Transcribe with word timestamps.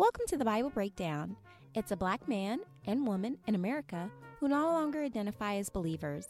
Welcome 0.00 0.24
to 0.28 0.38
the 0.38 0.46
Bible 0.46 0.70
Breakdown. 0.70 1.36
It's 1.74 1.92
a 1.92 1.96
black 1.96 2.26
man 2.26 2.60
and 2.86 3.06
woman 3.06 3.36
in 3.46 3.54
America 3.54 4.10
who 4.38 4.48
no 4.48 4.68
longer 4.68 5.04
identify 5.04 5.56
as 5.56 5.68
believers. 5.68 6.26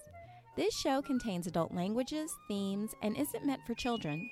This 0.57 0.77
show 0.77 1.01
contains 1.01 1.47
adult 1.47 1.73
languages, 1.73 2.35
themes, 2.49 2.97
and 3.01 3.17
isn't 3.17 3.47
meant 3.47 3.61
for 3.65 3.75
children. 3.75 4.29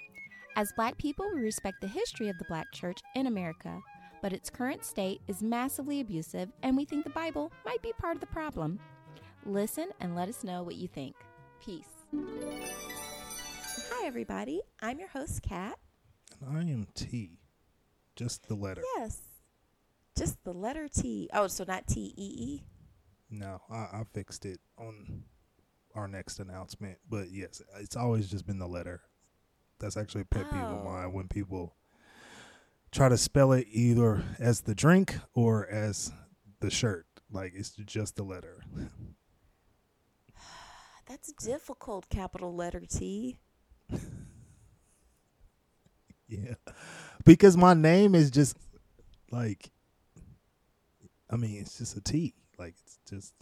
As 0.57 0.73
black 0.75 0.99
people, 0.99 1.25
we 1.33 1.41
respect 1.41 1.81
the 1.81 1.87
history 1.87 2.29
of 2.29 2.37
the 2.39 2.47
black 2.49 2.67
church 2.75 2.99
in 3.15 3.29
America, 3.29 3.79
but 4.23 4.33
its 4.33 4.51
current 4.51 4.85
state 4.85 5.21
is 5.29 5.41
massively 5.41 6.01
abusive, 6.01 6.51
and 6.65 6.77
we 6.77 6.85
think 6.85 7.05
the 7.05 7.11
Bible 7.11 7.53
might 7.65 7.81
be 7.81 7.93
part 7.97 8.17
of 8.17 8.21
the 8.21 8.27
problem. 8.27 8.81
Listen 9.47 9.91
and 10.01 10.17
let 10.17 10.29
us 10.29 10.43
know 10.43 10.65
what 10.65 10.75
you 10.75 10.89
think. 10.89 11.15
Peace. 11.65 12.09
Hi, 13.93 14.05
everybody. 14.05 14.63
I'm 14.83 14.99
your 14.99 15.11
host, 15.11 15.43
Kat. 15.43 15.79
And 16.45 16.59
I 16.59 16.63
am 16.63 16.89
T. 16.97 17.39
Just 18.17 18.49
the 18.49 18.57
letter. 18.57 18.83
Yes. 18.97 19.28
Just 20.19 20.43
the 20.45 20.53
letter 20.53 20.89
T. 20.89 21.31
Oh, 21.33 21.47
so 21.47 21.65
not 21.67 21.87
T 21.87 22.13
E 22.17 22.35
E? 22.39 22.63
No, 23.31 23.61
I, 23.71 23.77
I 23.77 24.03
fixed 24.13 24.45
it 24.47 24.59
on 24.79 25.23
our 25.95 26.09
next 26.09 26.41
announcement. 26.41 26.99
But 27.09 27.31
yes, 27.31 27.63
it's 27.79 27.97
always 27.97 28.29
just 28.29 28.47
been 28.47 28.59
the 28.59 28.67
letter. 28.67 29.03
That's 29.79 29.97
actually 29.97 30.23
a 30.23 30.27
pet 30.27 30.51
peeve 30.51 30.61
of 30.61 30.81
Oh. 30.81 30.85
mine 30.85 31.13
when 31.13 31.29
people 31.29 31.77
try 32.91 33.09
to 33.09 33.17
spell 33.17 33.53
it 33.53 33.67
either 33.71 34.25
as 34.41 34.63
the 34.63 34.75
drink 34.75 35.15
or 35.35 35.67
as 35.69 36.11
the 36.61 36.71
shirt. 36.71 37.07
Like 37.31 37.53
it's 37.55 37.71
just 37.71 38.17
the 38.17 38.25
letter. 38.25 38.65
That's 41.07 41.33
difficult, 41.35 42.09
capital 42.09 42.55
letter 42.55 42.83
T. 42.89 43.39
Yeah. 46.31 46.57
Because 47.25 47.57
my 47.57 47.73
name 47.73 48.15
is 48.15 48.31
just 48.31 48.55
like 49.31 49.71
I 51.31 51.37
mean, 51.37 51.61
it's 51.61 51.79
just 51.79 51.97
a 51.97 52.01
T. 52.01 52.35
Like 52.59 52.75
it's 52.85 52.99
just 53.09 53.35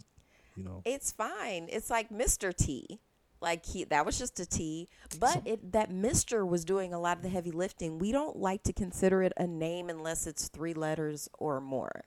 you 0.56 0.64
know 0.64 0.82
It's 0.84 1.12
fine. 1.12 1.68
It's 1.70 1.90
like 1.90 2.10
Mr. 2.10 2.54
T. 2.54 3.00
Like 3.40 3.66
he 3.66 3.84
that 3.84 4.06
was 4.06 4.18
just 4.18 4.40
a 4.40 4.46
T, 4.46 4.88
but 5.20 5.42
it 5.44 5.72
that 5.72 5.90
Mr. 5.90 6.46
was 6.46 6.64
doing 6.64 6.94
a 6.94 6.98
lot 6.98 7.18
of 7.18 7.22
the 7.22 7.28
heavy 7.28 7.50
lifting. 7.50 7.98
We 7.98 8.10
don't 8.10 8.36
like 8.36 8.62
to 8.64 8.72
consider 8.72 9.22
it 9.22 9.32
a 9.36 9.46
name 9.46 9.90
unless 9.90 10.26
it's 10.26 10.48
three 10.48 10.72
letters 10.74 11.28
or 11.38 11.60
more. 11.60 12.04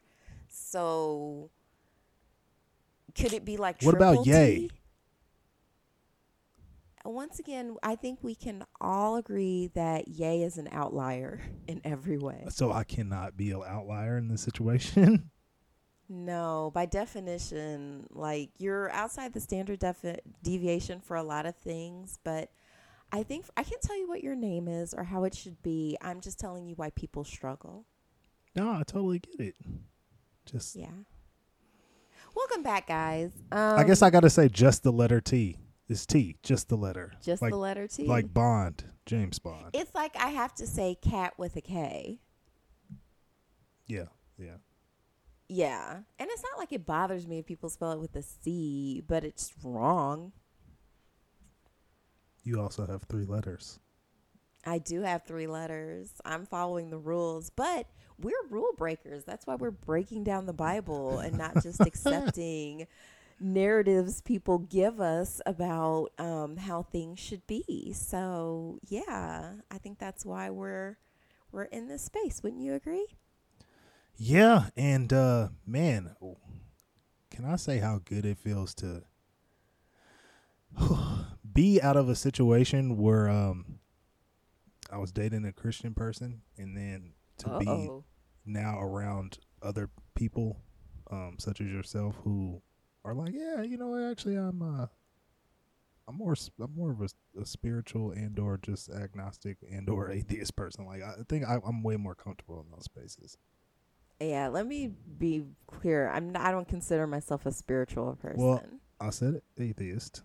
So 0.48 1.52
could 3.16 3.34
it 3.34 3.46
be 3.46 3.58
like 3.58 3.82
What 3.84 3.96
about 3.96 4.26
yay? 4.26 4.70
T? 4.70 4.72
Once 7.06 7.40
again, 7.40 7.76
I 7.82 7.96
think 7.96 8.20
we 8.22 8.36
can 8.36 8.66
all 8.82 9.16
agree 9.16 9.72
that 9.74 10.08
Yay 10.10 10.44
is 10.44 10.58
an 10.58 10.68
outlier 10.72 11.42
in 11.68 11.82
every 11.84 12.18
way. 12.18 12.46
so 12.50 12.72
I 12.72 12.84
cannot 12.84 13.38
be 13.38 13.52
an 13.52 13.64
outlier 13.66 14.18
in 14.18 14.28
this 14.28 14.42
situation. 14.42 15.32
No, 16.12 16.72
by 16.74 16.88
definition, 16.88 18.08
like 18.10 18.50
you're 18.58 18.90
outside 18.92 19.32
the 19.34 19.40
standard 19.40 19.78
defi- 19.80 20.20
deviation 20.44 21.00
for 21.02 21.16
a 21.16 21.24
lot 21.24 21.46
of 21.46 21.56
things, 21.56 22.18
but 22.24 22.50
I 23.12 23.22
think 23.24 23.46
I 23.56 23.64
can't 23.64 23.82
tell 23.82 23.98
you 23.98 24.08
what 24.08 24.24
your 24.24 24.36
name 24.36 24.68
is 24.68 24.94
or 24.96 25.04
how 25.04 25.24
it 25.26 25.36
should 25.36 25.62
be. 25.62 25.98
I'm 26.02 26.20
just 26.20 26.40
telling 26.40 26.66
you 26.68 26.74
why 26.76 26.90
people 26.92 27.24
struggle. 27.24 27.86
No, 28.56 28.72
I 28.72 28.84
totally 28.86 29.20
get 29.20 29.40
it. 29.40 29.56
Just 30.46 30.76
Yeah. 30.76 30.88
Welcome 32.36 32.64
back, 32.64 32.88
guys. 32.88 33.32
Um, 33.52 33.80
I 33.80 33.84
guess 33.84 34.02
I 34.02 34.10
got 34.10 34.22
to 34.22 34.30
say 34.30 34.50
just 34.50 34.82
the 34.84 34.92
letter 34.92 35.20
T. 35.22 35.58
It's 35.88 36.06
T, 36.06 36.38
just 36.44 36.70
the 36.70 36.78
letter. 36.78 37.12
just 37.24 37.42
like 37.42 37.52
the 37.52 37.58
letter 37.58 37.88
T. 37.88 38.06
like 38.06 38.32
Bond, 38.34 38.84
James 39.06 39.40
Bond. 39.40 39.72
it's 39.74 39.94
like 39.96 40.16
I 40.16 40.30
have 40.30 40.54
to 40.56 40.68
say 40.68 40.96
cat 41.02 41.34
with 41.38 41.56
a 41.56 41.62
K. 41.62 42.20
yeah, 43.88 44.06
yeah. 44.38 44.58
Yeah, 45.50 45.98
and 46.20 46.30
it's 46.32 46.44
not 46.44 46.60
like 46.60 46.72
it 46.72 46.86
bothers 46.86 47.28
me 47.28 47.40
if 47.40 47.46
people 47.48 47.70
spell 47.70 47.92
it 47.92 48.00
with 48.00 48.16
a 48.16 48.22
C, 48.22 49.04
but 49.08 49.24
it's 49.24 49.52
wrong. 49.64 50.32
You 52.44 52.62
also 52.62 52.86
have 52.86 53.04
three 53.04 53.26
letters. 53.26 53.80
I 54.66 54.78
do 54.78 55.02
have 55.02 55.24
three 55.24 55.48
letters. 55.48 56.14
I'm 56.24 56.46
following 56.46 56.92
the 56.92 57.00
rules, 57.00 57.50
but 57.50 57.88
we're 58.20 58.46
rule 58.50 58.74
breakers. 58.78 59.24
That's 59.24 59.48
why 59.48 59.56
we're 59.56 59.72
breaking 59.72 60.24
down 60.24 60.46
the 60.46 60.54
Bible 60.54 61.18
and 61.20 61.38
not 61.38 61.64
just 61.64 61.80
accepting 61.86 62.86
narratives 63.40 64.22
people 64.22 64.60
give 64.60 65.00
us 65.00 65.42
about 65.46 66.10
um, 66.20 66.58
how 66.58 66.84
things 66.84 67.20
should 67.20 67.46
be. 67.48 67.94
So 67.94 68.80
yeah, 68.88 69.54
I 69.72 69.78
think 69.78 69.98
that's 69.98 70.26
why 70.26 70.50
we're 70.50 70.98
we're 71.52 71.64
in 71.64 71.88
this 71.88 72.04
space. 72.04 72.44
Wouldn't 72.44 72.62
you 72.62 72.74
agree? 72.74 73.08
Yeah, 74.22 74.66
and 74.76 75.12
uh 75.14 75.48
man, 75.66 76.14
can 77.32 77.46
I 77.46 77.56
say 77.56 77.78
how 77.80 78.02
good 78.04 78.26
it 78.26 78.38
feels 78.38 78.76
to 78.76 79.04
be 81.54 81.82
out 81.82 81.96
of 81.96 82.10
a 82.10 82.16
situation 82.16 82.98
where 82.98 83.30
um 83.30 83.80
I 84.92 84.98
was 84.98 85.14
dating 85.14 85.46
a 85.46 85.54
Christian 85.54 85.94
person 85.94 86.42
and 86.58 86.76
then 86.76 87.14
to 87.38 87.60
be 87.60 87.68
Uh-oh. 87.68 88.04
now 88.46 88.80
around 88.82 89.40
other 89.62 89.90
people 90.16 90.60
um 91.10 91.38
such 91.40 91.62
as 91.62 91.68
yourself 91.68 92.16
who 92.26 92.62
are 93.06 93.14
like 93.14 93.34
yeah 93.34 93.62
you 93.62 93.78
know 93.78 94.10
actually 94.12 94.36
i'm 94.36 94.62
uh 94.62 94.86
i'm 96.08 96.16
more 96.18 96.36
I'm 96.62 96.76
more 96.76 96.92
of 96.92 97.02
a, 97.02 97.42
a 97.42 97.46
spiritual 97.46 98.12
and 98.12 98.38
or 98.38 98.58
just 98.58 98.90
agnostic 98.90 99.58
and 99.72 99.90
or 99.90 100.12
atheist 100.12 100.56
person 100.58 100.86
like 100.86 101.02
i 101.02 101.14
think 101.30 101.46
I, 101.46 101.60
i'm 101.66 101.82
way 101.84 101.96
more 101.96 102.16
comfortable 102.16 102.60
in 102.60 102.70
those 102.72 102.84
spaces 102.84 103.38
Yeah, 104.20 104.50
let 104.50 104.68
me 104.68 104.92
be 105.18 105.44
clear. 105.68 106.10
I'm 106.10 106.32
not, 106.32 106.42
I 106.46 106.52
don't 106.52 106.68
consider 106.68 107.08
myself 107.08 107.46
a 107.46 107.52
spiritual 107.52 108.16
person. 108.22 108.42
Well, 108.42 108.64
i 109.00 109.10
said 109.12 109.36
it, 109.36 109.44
atheist 109.58 110.24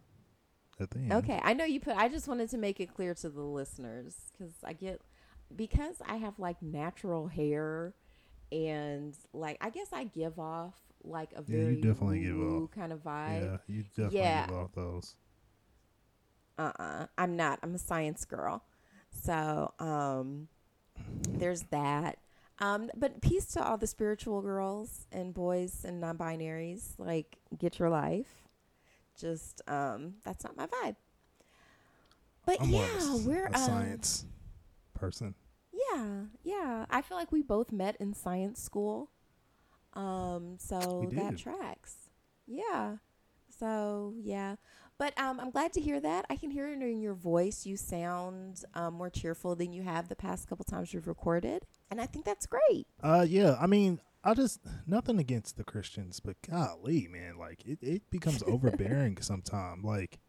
at 0.80 0.90
the 0.90 0.98
end 0.98 1.12
Okay, 1.12 1.40
I 1.42 1.52
know 1.54 1.64
you 1.64 1.78
put. 1.80 1.96
I 1.96 2.08
just 2.08 2.26
wanted 2.26 2.50
to 2.50 2.58
make 2.58 2.80
it 2.80 2.92
clear 2.92 3.14
to 3.14 3.28
the 3.28 3.42
listeners 3.42 4.16
because 4.32 4.52
I 4.64 4.72
get 4.72 5.00
because 5.54 5.96
I 6.06 6.16
have 6.16 6.38
like 6.40 6.60
natural 6.60 7.28
hair 7.28 7.94
and 8.50 9.16
like 9.32 9.58
I 9.60 9.70
guess 9.70 9.92
I 9.92 10.04
give 10.04 10.38
off 10.40 10.74
like 11.04 11.30
a 11.36 11.44
Yeah, 11.46 11.58
you 11.58 11.64
very 11.64 11.74
definitely 11.76 12.20
give 12.20 12.40
off. 12.40 12.70
kind 12.74 12.92
of 12.92 13.04
vibe. 13.04 13.42
yeah 13.42 13.56
you 13.68 13.82
definitely 13.94 14.18
Yeah. 14.18 14.46
give 14.46 14.56
off 14.56 14.72
those 14.74 15.14
Uh 16.58 16.72
uh-uh, 16.78 17.06
I'm 17.18 17.36
not. 17.36 17.58
I'm 17.62 17.74
a 17.74 17.78
science 17.78 18.24
girl. 18.24 18.64
So 19.24 19.72
um, 19.78 20.48
there's 21.38 21.62
that. 21.70 22.18
Um, 22.60 22.90
but 22.96 23.20
peace 23.20 23.46
to 23.54 23.64
all 23.64 23.76
the 23.76 23.86
spiritual 23.86 24.40
girls 24.40 25.06
and 25.10 25.34
boys 25.34 25.84
and 25.84 26.00
non-binaries. 26.00 26.94
Like, 26.98 27.38
get 27.58 27.78
your 27.78 27.90
life. 27.90 28.48
Just 29.18 29.60
um, 29.68 30.14
that's 30.24 30.44
not 30.44 30.56
my 30.56 30.66
vibe. 30.66 30.96
But 32.46 32.60
i'm 32.60 32.68
yeah, 32.68 32.86
a, 33.00 33.16
we're 33.18 33.46
a 33.46 33.54
um, 33.56 33.66
science 33.66 34.26
person 34.92 35.34
Yeah, 35.72 36.24
yeah. 36.42 36.86
I 36.90 37.00
feel 37.00 37.16
like 37.16 37.32
we 37.32 37.42
both 37.42 37.72
met 37.72 37.96
in 38.00 38.12
science 38.12 38.60
school. 38.62 39.10
Um, 39.94 40.56
so 40.58 41.08
that 41.12 41.38
tracks. 41.38 42.10
Yeah. 42.46 42.96
So 43.58 44.14
yeah. 44.20 44.56
But 45.04 45.20
um, 45.20 45.38
I'm 45.38 45.50
glad 45.50 45.74
to 45.74 45.82
hear 45.82 46.00
that. 46.00 46.24
I 46.30 46.36
can 46.36 46.50
hear 46.50 46.66
it 46.66 46.80
in 46.80 47.02
your 47.02 47.12
voice. 47.12 47.66
You 47.66 47.76
sound 47.76 48.64
um, 48.72 48.94
more 48.94 49.10
cheerful 49.10 49.54
than 49.54 49.70
you 49.70 49.82
have 49.82 50.08
the 50.08 50.16
past 50.16 50.48
couple 50.48 50.64
times 50.64 50.94
you've 50.94 51.06
recorded, 51.06 51.66
and 51.90 52.00
I 52.00 52.06
think 52.06 52.24
that's 52.24 52.46
great. 52.46 52.86
Uh, 53.02 53.26
yeah. 53.28 53.58
I 53.60 53.66
mean, 53.66 54.00
I 54.24 54.32
just 54.32 54.60
nothing 54.86 55.18
against 55.18 55.58
the 55.58 55.62
Christians, 55.62 56.20
but 56.20 56.36
golly, 56.40 57.06
man, 57.12 57.36
like 57.36 57.62
it, 57.66 57.80
it 57.82 58.10
becomes 58.10 58.42
overbearing 58.46 59.18
sometimes. 59.20 59.84
Like, 59.84 60.20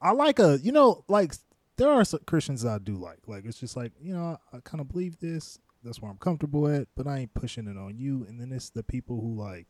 I 0.00 0.12
like 0.12 0.38
a, 0.38 0.60
you 0.62 0.70
know, 0.70 1.04
like 1.08 1.34
there 1.76 1.90
are 1.90 2.04
some 2.04 2.20
Christians 2.28 2.64
I 2.64 2.78
do 2.78 2.94
like. 2.94 3.26
Like 3.26 3.44
it's 3.44 3.58
just 3.58 3.76
like 3.76 3.90
you 4.00 4.14
know, 4.14 4.38
I, 4.52 4.58
I 4.58 4.60
kind 4.60 4.80
of 4.80 4.86
believe 4.86 5.18
this. 5.18 5.58
That's 5.82 6.00
where 6.00 6.12
I'm 6.12 6.18
comfortable 6.18 6.68
at, 6.68 6.86
but 6.94 7.08
I 7.08 7.18
ain't 7.18 7.34
pushing 7.34 7.66
it 7.66 7.76
on 7.76 7.98
you. 7.98 8.24
And 8.28 8.40
then 8.40 8.52
it's 8.52 8.70
the 8.70 8.84
people 8.84 9.20
who 9.20 9.34
like, 9.34 9.66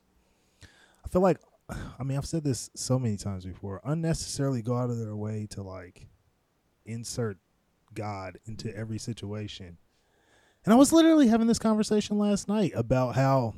I 0.62 1.08
feel 1.08 1.22
like, 1.22 1.38
I 1.98 2.02
mean, 2.02 2.16
I've 2.16 2.26
said 2.26 2.44
this 2.44 2.70
so 2.74 2.98
many 2.98 3.16
times 3.16 3.44
before. 3.44 3.80
Unnecessarily 3.84 4.62
go 4.62 4.76
out 4.76 4.90
of 4.90 4.98
their 4.98 5.16
way 5.16 5.46
to 5.50 5.62
like 5.62 6.08
insert 6.84 7.38
God 7.94 8.38
into 8.46 8.74
every 8.76 8.98
situation. 8.98 9.78
And 10.64 10.74
I 10.74 10.76
was 10.76 10.92
literally 10.92 11.28
having 11.28 11.46
this 11.46 11.58
conversation 11.58 12.18
last 12.18 12.48
night 12.48 12.72
about 12.74 13.14
how 13.14 13.54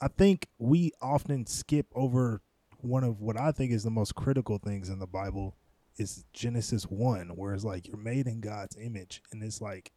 I 0.00 0.08
think 0.08 0.48
we 0.58 0.92
often 1.00 1.46
skip 1.46 1.86
over 1.94 2.42
one 2.78 3.04
of 3.04 3.20
what 3.20 3.38
I 3.38 3.52
think 3.52 3.72
is 3.72 3.82
the 3.82 3.90
most 3.90 4.14
critical 4.14 4.58
things 4.58 4.88
in 4.88 4.98
the 4.98 5.06
Bible 5.06 5.56
is 5.96 6.24
Genesis 6.32 6.84
1, 6.84 7.28
where 7.36 7.54
it's 7.54 7.64
like 7.64 7.86
you're 7.86 7.96
made 7.96 8.26
in 8.26 8.40
God's 8.40 8.76
image. 8.76 9.22
And 9.32 9.42
it's 9.42 9.60
like 9.60 9.92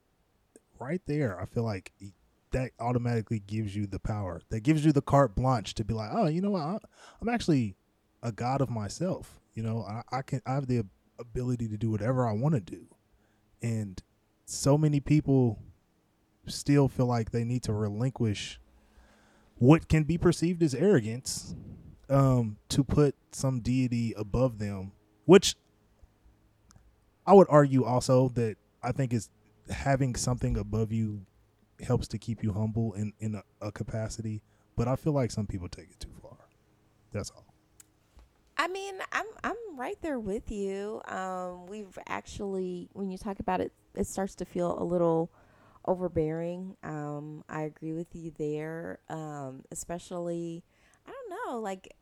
right 0.80 1.02
there, 1.06 1.40
I 1.40 1.46
feel 1.46 1.64
like 1.64 1.94
that 2.54 2.72
automatically 2.80 3.40
gives 3.40 3.76
you 3.76 3.86
the 3.86 4.00
power, 4.00 4.42
that 4.50 4.62
gives 4.62 4.86
you 4.86 4.92
the 4.92 5.02
carte 5.02 5.36
blanche 5.36 5.74
to 5.76 5.84
be 5.84 5.94
like, 5.94 6.10
oh, 6.14 6.28
you 6.28 6.42
know 6.42 6.52
what? 6.52 6.82
I'm 7.22 7.30
actually 7.30 7.76
a 8.22 8.32
God 8.32 8.62
of 8.62 8.70
myself. 8.70 9.40
You 9.54 9.64
know, 9.64 9.86
I, 9.88 10.18
I 10.18 10.22
can, 10.22 10.42
I 10.46 10.54
have 10.54 10.68
the 10.68 10.86
ability 11.20 11.68
to 11.68 11.78
do 11.78 11.92
whatever 11.92 12.28
I 12.28 12.34
want 12.34 12.56
to 12.56 12.62
do. 12.62 12.88
And 13.62 14.02
so 14.46 14.78
many 14.78 15.00
people 15.00 15.60
still 16.48 16.88
feel 16.88 17.06
like 17.06 17.32
they 17.32 17.44
need 17.44 17.64
to 17.64 17.74
relinquish 17.74 18.60
what 19.56 19.88
can 19.88 20.04
be 20.04 20.18
perceived 20.18 20.62
as 20.64 20.74
arrogance 20.74 21.56
um, 22.10 22.58
to 22.70 22.84
put 22.84 23.16
some 23.32 23.62
deity 23.62 24.14
above 24.18 24.60
them, 24.60 24.92
which 25.26 25.56
I 27.26 27.34
would 27.34 27.48
argue 27.50 27.86
also 27.86 28.30
that 28.30 28.58
I 28.82 28.92
think 28.92 29.14
is 29.14 29.30
having 29.70 30.16
something 30.16 30.58
above 30.58 30.92
you 30.92 31.26
helps 31.84 32.08
to 32.10 32.18
keep 32.18 32.44
you 32.44 32.54
humble 32.54 32.94
in 32.94 33.14
in 33.20 33.36
a, 33.36 33.44
a 33.62 33.72
capacity. 33.72 34.42
But 34.76 34.88
I 34.88 34.96
feel 34.96 35.14
like 35.14 35.32
some 35.32 35.46
people 35.46 35.70
take 35.70 35.92
it 35.92 36.00
too 36.00 36.14
far. 36.22 36.38
That's 37.12 37.30
all. 37.32 37.46
I 38.58 38.68
mean, 38.68 38.96
I'm 39.12 39.26
I'm 39.44 39.56
right 39.76 39.98
there 40.02 40.20
with 40.20 40.52
you. 40.52 41.02
Um, 41.08 41.68
we've 41.68 41.98
actually, 42.08 42.90
when 42.94 43.10
you 43.10 43.18
talk 43.18 43.40
about 43.40 43.62
it, 43.62 43.72
it 43.96 44.08
starts 44.08 44.36
to 44.36 44.46
feel 44.46 44.82
a 44.82 44.84
little 44.84 45.32
overbearing. 45.86 46.76
Um, 46.84 47.44
I 47.50 47.64
agree 47.64 47.94
with 47.94 48.16
you 48.16 48.32
there. 48.38 49.00
Um, 49.10 49.64
especially, 49.72 50.64
I 51.06 51.12
don't 51.12 51.30
know, 51.30 51.60
like 51.60 51.96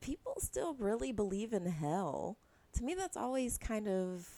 people 0.00 0.34
still 0.38 0.74
really 0.74 1.12
believe 1.12 1.52
in 1.52 1.66
hell. 1.66 2.38
To 2.74 2.84
me, 2.84 2.94
that's 2.94 3.16
always 3.16 3.58
kind 3.58 3.88
of 3.88 4.28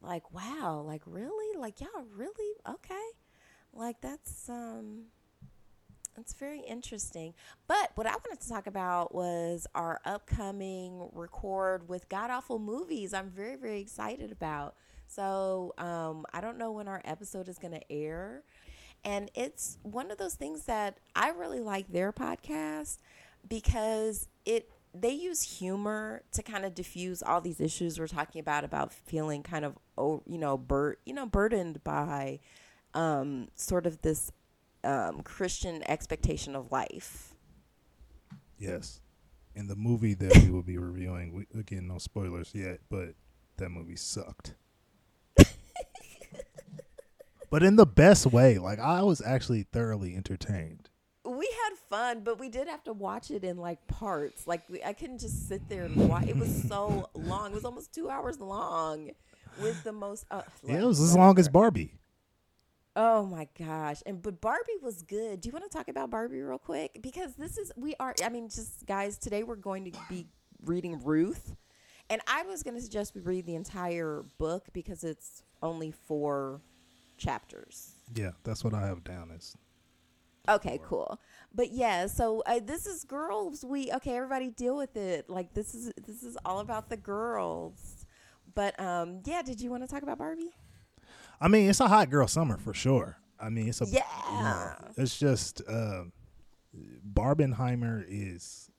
like, 0.00 0.32
wow, 0.32 0.82
like 0.86 1.02
really, 1.06 1.56
like 1.58 1.80
y'all 1.80 2.04
really 2.14 2.54
okay, 2.68 3.06
like 3.74 4.00
that's 4.00 4.48
um 4.48 5.04
it's 6.16 6.34
very 6.34 6.60
interesting. 6.60 7.34
But 7.66 7.90
what 7.96 8.06
I 8.06 8.10
wanted 8.10 8.40
to 8.40 8.48
talk 8.48 8.66
about 8.66 9.14
was 9.14 9.66
our 9.74 10.00
upcoming 10.04 11.08
record 11.12 11.88
with 11.88 12.08
God 12.08 12.30
Awful 12.30 12.58
Movies. 12.58 13.12
I'm 13.12 13.30
very, 13.30 13.56
very 13.56 13.80
excited 13.80 14.30
about. 14.30 14.74
So 15.06 15.74
um, 15.78 16.24
I 16.32 16.40
don't 16.40 16.58
know 16.58 16.72
when 16.72 16.88
our 16.88 17.02
episode 17.04 17.48
is 17.48 17.58
going 17.58 17.74
to 17.74 17.92
air. 17.92 18.42
And 19.04 19.30
it's 19.34 19.78
one 19.82 20.10
of 20.10 20.18
those 20.18 20.34
things 20.34 20.64
that 20.64 20.98
I 21.14 21.30
really 21.30 21.60
like 21.60 21.88
their 21.88 22.12
podcast 22.12 22.98
because 23.46 24.28
it 24.46 24.70
they 24.96 25.10
use 25.10 25.58
humor 25.58 26.22
to 26.30 26.42
kind 26.42 26.64
of 26.64 26.72
diffuse 26.74 27.20
all 27.20 27.40
these 27.40 27.60
issues 27.60 27.98
we're 27.98 28.06
talking 28.06 28.40
about 28.40 28.62
about 28.62 28.92
feeling 28.92 29.42
kind 29.42 29.64
of 29.64 29.76
oh 29.98 30.22
you 30.24 30.38
know 30.38 30.56
bur- 30.56 30.96
you 31.04 31.12
know 31.12 31.26
burdened 31.26 31.82
by 31.82 32.38
um, 32.94 33.48
sort 33.54 33.86
of 33.86 34.00
this 34.02 34.32
um, 34.82 35.22
Christian 35.22 35.82
expectation 35.88 36.54
of 36.56 36.70
life. 36.72 37.34
Yes. 38.58 39.00
In 39.54 39.66
the 39.68 39.76
movie 39.76 40.14
that 40.14 40.36
we 40.42 40.50
will 40.50 40.62
be 40.62 40.78
reviewing, 40.78 41.32
we, 41.32 41.46
again, 41.58 41.86
no 41.86 41.98
spoilers 41.98 42.52
yet, 42.54 42.80
but 42.90 43.14
that 43.56 43.70
movie 43.70 43.96
sucked. 43.96 44.54
but 47.50 47.62
in 47.62 47.76
the 47.76 47.86
best 47.86 48.26
way. 48.26 48.58
Like, 48.58 48.78
I 48.78 49.02
was 49.02 49.22
actually 49.24 49.62
thoroughly 49.64 50.16
entertained. 50.16 50.90
We 51.24 51.48
had 51.64 51.78
fun, 51.88 52.20
but 52.22 52.38
we 52.38 52.48
did 52.48 52.68
have 52.68 52.84
to 52.84 52.92
watch 52.92 53.30
it 53.30 53.44
in 53.44 53.56
like 53.56 53.86
parts. 53.86 54.46
Like, 54.46 54.62
we, 54.68 54.82
I 54.82 54.92
couldn't 54.92 55.20
just 55.20 55.48
sit 55.48 55.68
there 55.68 55.84
and 55.84 56.08
watch. 56.08 56.26
It 56.26 56.36
was 56.36 56.64
so 56.68 57.08
long. 57.14 57.52
It 57.52 57.54
was 57.54 57.64
almost 57.64 57.94
two 57.94 58.10
hours 58.10 58.40
long 58.40 59.10
with 59.60 59.82
the 59.84 59.92
most. 59.92 60.26
Uh, 60.30 60.42
yeah, 60.64 60.80
it 60.80 60.84
was 60.84 61.00
as 61.00 61.16
long 61.16 61.38
as 61.38 61.48
Barbie. 61.48 61.94
Oh 62.96 63.26
my 63.26 63.48
gosh. 63.58 64.02
And 64.06 64.22
but 64.22 64.40
Barbie 64.40 64.78
was 64.80 65.02
good. 65.02 65.40
Do 65.40 65.48
you 65.48 65.52
want 65.52 65.70
to 65.70 65.76
talk 65.76 65.88
about 65.88 66.10
Barbie 66.10 66.40
real 66.40 66.58
quick? 66.58 66.98
Because 67.02 67.34
this 67.34 67.58
is 67.58 67.72
we 67.76 67.94
are 67.98 68.14
I 68.24 68.28
mean 68.28 68.48
just 68.48 68.86
guys, 68.86 69.18
today 69.18 69.42
we're 69.42 69.56
going 69.56 69.90
to 69.90 69.98
be 70.08 70.26
reading 70.64 71.00
Ruth. 71.02 71.56
And 72.10 72.20
I 72.28 72.42
was 72.42 72.62
going 72.62 72.74
to 72.74 72.82
suggest 72.82 73.14
we 73.14 73.22
read 73.22 73.46
the 73.46 73.54
entire 73.54 74.24
book 74.38 74.66
because 74.74 75.04
it's 75.04 75.42
only 75.62 75.90
4 75.90 76.60
chapters. 77.16 77.94
Yeah, 78.14 78.32
that's 78.42 78.62
what 78.62 78.74
I 78.74 78.86
have 78.86 79.02
down 79.02 79.32
as 79.34 79.56
Okay, 80.46 80.78
cool. 80.84 81.18
But 81.54 81.72
yeah, 81.72 82.06
so 82.06 82.42
uh, 82.44 82.60
this 82.62 82.86
is 82.86 83.04
girls 83.04 83.64
we 83.64 83.90
okay, 83.92 84.16
everybody 84.16 84.50
deal 84.50 84.76
with 84.76 84.96
it. 84.96 85.28
Like 85.28 85.54
this 85.54 85.74
is 85.74 85.92
this 86.06 86.22
is 86.22 86.36
all 86.44 86.60
about 86.60 86.90
the 86.90 86.96
girls. 86.96 88.06
But 88.54 88.78
um 88.78 89.20
yeah, 89.24 89.42
did 89.42 89.60
you 89.60 89.70
want 89.70 89.82
to 89.82 89.88
talk 89.88 90.02
about 90.02 90.18
Barbie? 90.18 90.54
I 91.40 91.48
mean, 91.48 91.68
it's 91.68 91.80
a 91.80 91.88
hot 91.88 92.10
girl 92.10 92.26
summer 92.26 92.58
for 92.58 92.74
sure. 92.74 93.16
I 93.38 93.48
mean, 93.48 93.68
it's 93.68 93.80
a 93.80 93.86
yeah. 93.86 94.02
You 94.30 94.42
know, 94.42 94.72
it's 94.96 95.18
just 95.18 95.62
uh, 95.68 96.04
Barbenheimer 97.12 98.04
is 98.08 98.70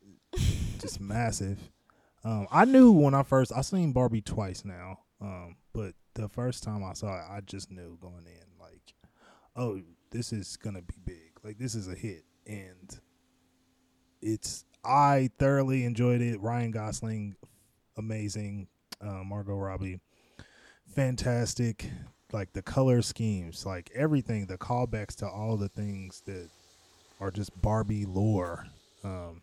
just 0.80 1.00
massive. 1.00 1.60
Um, 2.24 2.48
I 2.52 2.66
knew 2.66 2.92
when 2.92 3.14
I 3.14 3.24
first 3.24 3.52
I 3.56 3.62
seen 3.62 3.92
Barbie 3.92 4.22
twice 4.22 4.66
now, 4.66 5.00
um, 5.22 5.58
but 5.74 5.94
the 6.16 6.28
first 6.28 6.64
time 6.64 6.84
I 6.84 6.94
saw 6.94 7.14
it, 7.16 7.26
I 7.30 7.42
just 7.46 7.70
knew 7.70 7.98
going 8.02 8.26
in 8.26 8.60
like, 8.60 8.94
oh, 9.56 9.82
this 10.12 10.34
is 10.34 10.58
gonna 10.58 10.82
be 10.82 10.96
big. 11.06 11.40
Like 11.44 11.58
this 11.60 11.76
is 11.76 11.88
a 11.88 11.96
hit, 11.96 12.24
and 12.48 13.00
it's 14.22 14.66
I 14.84 15.30
thoroughly 15.38 15.84
enjoyed 15.84 16.22
it. 16.22 16.42
Ryan 16.42 16.72
Gosling, 16.72 17.36
amazing. 17.98 18.68
Uh, 19.02 19.24
Margot 19.24 19.58
Robbie, 19.58 20.00
fantastic 20.88 21.90
like 22.36 22.52
the 22.52 22.62
color 22.62 23.02
schemes, 23.02 23.66
like 23.66 23.90
everything, 23.96 24.46
the 24.46 24.58
callbacks 24.58 25.16
to 25.16 25.28
all 25.28 25.56
the 25.56 25.70
things 25.70 26.22
that 26.26 26.50
are 27.22 27.32
just 27.32 27.60
Barbie 27.62 28.06
lore. 28.06 28.68
Um, 29.06 29.42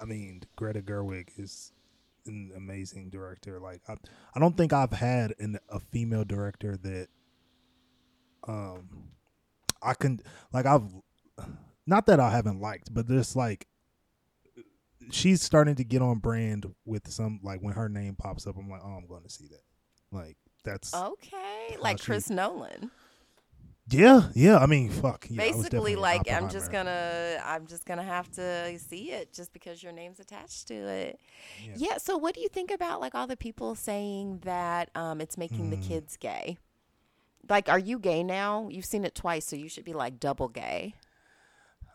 I 0.00 0.04
mean, 0.04 0.42
Greta 0.56 0.82
Gerwig 0.82 1.28
is 1.38 1.70
an 2.26 2.50
amazing 2.56 3.10
director. 3.10 3.60
Like, 3.60 3.80
I, 3.88 3.94
I 4.34 4.40
don't 4.40 4.56
think 4.56 4.72
I've 4.72 4.92
had 4.92 5.34
an, 5.38 5.56
a 5.68 5.78
female 5.78 6.24
director 6.24 6.76
that, 6.78 7.08
um, 8.48 9.10
I 9.80 9.94
can 9.94 10.20
like 10.52 10.66
I've 10.66 10.88
not 11.86 12.06
that 12.06 12.18
I 12.18 12.30
haven't 12.30 12.60
liked, 12.60 12.92
but 12.92 13.06
just 13.06 13.36
like 13.36 13.66
she's 15.10 15.42
starting 15.42 15.74
to 15.76 15.84
get 15.84 16.02
on 16.02 16.18
brand 16.18 16.74
with 16.84 17.10
some 17.10 17.40
like 17.42 17.60
when 17.60 17.74
her 17.74 17.88
name 17.88 18.16
pops 18.16 18.46
up, 18.46 18.56
I'm 18.56 18.68
like, 18.68 18.80
oh, 18.82 18.96
I'm 18.96 19.06
going 19.06 19.22
to 19.22 19.30
see 19.30 19.46
that. 19.48 19.62
Like 20.10 20.36
that's 20.64 20.94
okay, 20.94 21.76
like 21.80 22.00
Chris 22.00 22.30
Nolan. 22.30 22.90
Yeah, 23.88 24.28
yeah. 24.34 24.58
I 24.58 24.66
mean, 24.66 24.88
fuck. 24.88 25.26
Yeah, 25.28 25.42
Basically, 25.42 25.94
like 25.94 26.30
I'm 26.30 26.48
just 26.48 26.72
gonna, 26.72 27.38
I'm 27.44 27.66
just 27.66 27.84
gonna 27.84 28.02
have 28.02 28.30
to 28.32 28.78
see 28.78 29.10
it 29.10 29.32
just 29.32 29.52
because 29.52 29.82
your 29.82 29.92
name's 29.92 30.20
attached 30.20 30.68
to 30.68 30.74
it. 30.74 31.20
Yeah. 31.62 31.72
yeah 31.76 31.96
so, 31.98 32.16
what 32.16 32.34
do 32.34 32.40
you 32.40 32.48
think 32.48 32.70
about 32.70 33.00
like 33.00 33.14
all 33.14 33.26
the 33.26 33.36
people 33.36 33.74
saying 33.74 34.40
that 34.44 34.90
um, 34.94 35.20
it's 35.20 35.36
making 35.36 35.66
mm. 35.66 35.70
the 35.70 35.76
kids 35.76 36.16
gay? 36.16 36.56
Like, 37.46 37.68
are 37.68 37.78
you 37.78 37.98
gay 37.98 38.22
now? 38.22 38.68
You've 38.70 38.86
seen 38.86 39.04
it 39.04 39.14
twice, 39.14 39.44
so 39.44 39.54
you 39.54 39.68
should 39.68 39.84
be 39.84 39.92
like 39.92 40.18
double 40.18 40.48
gay. 40.48 40.94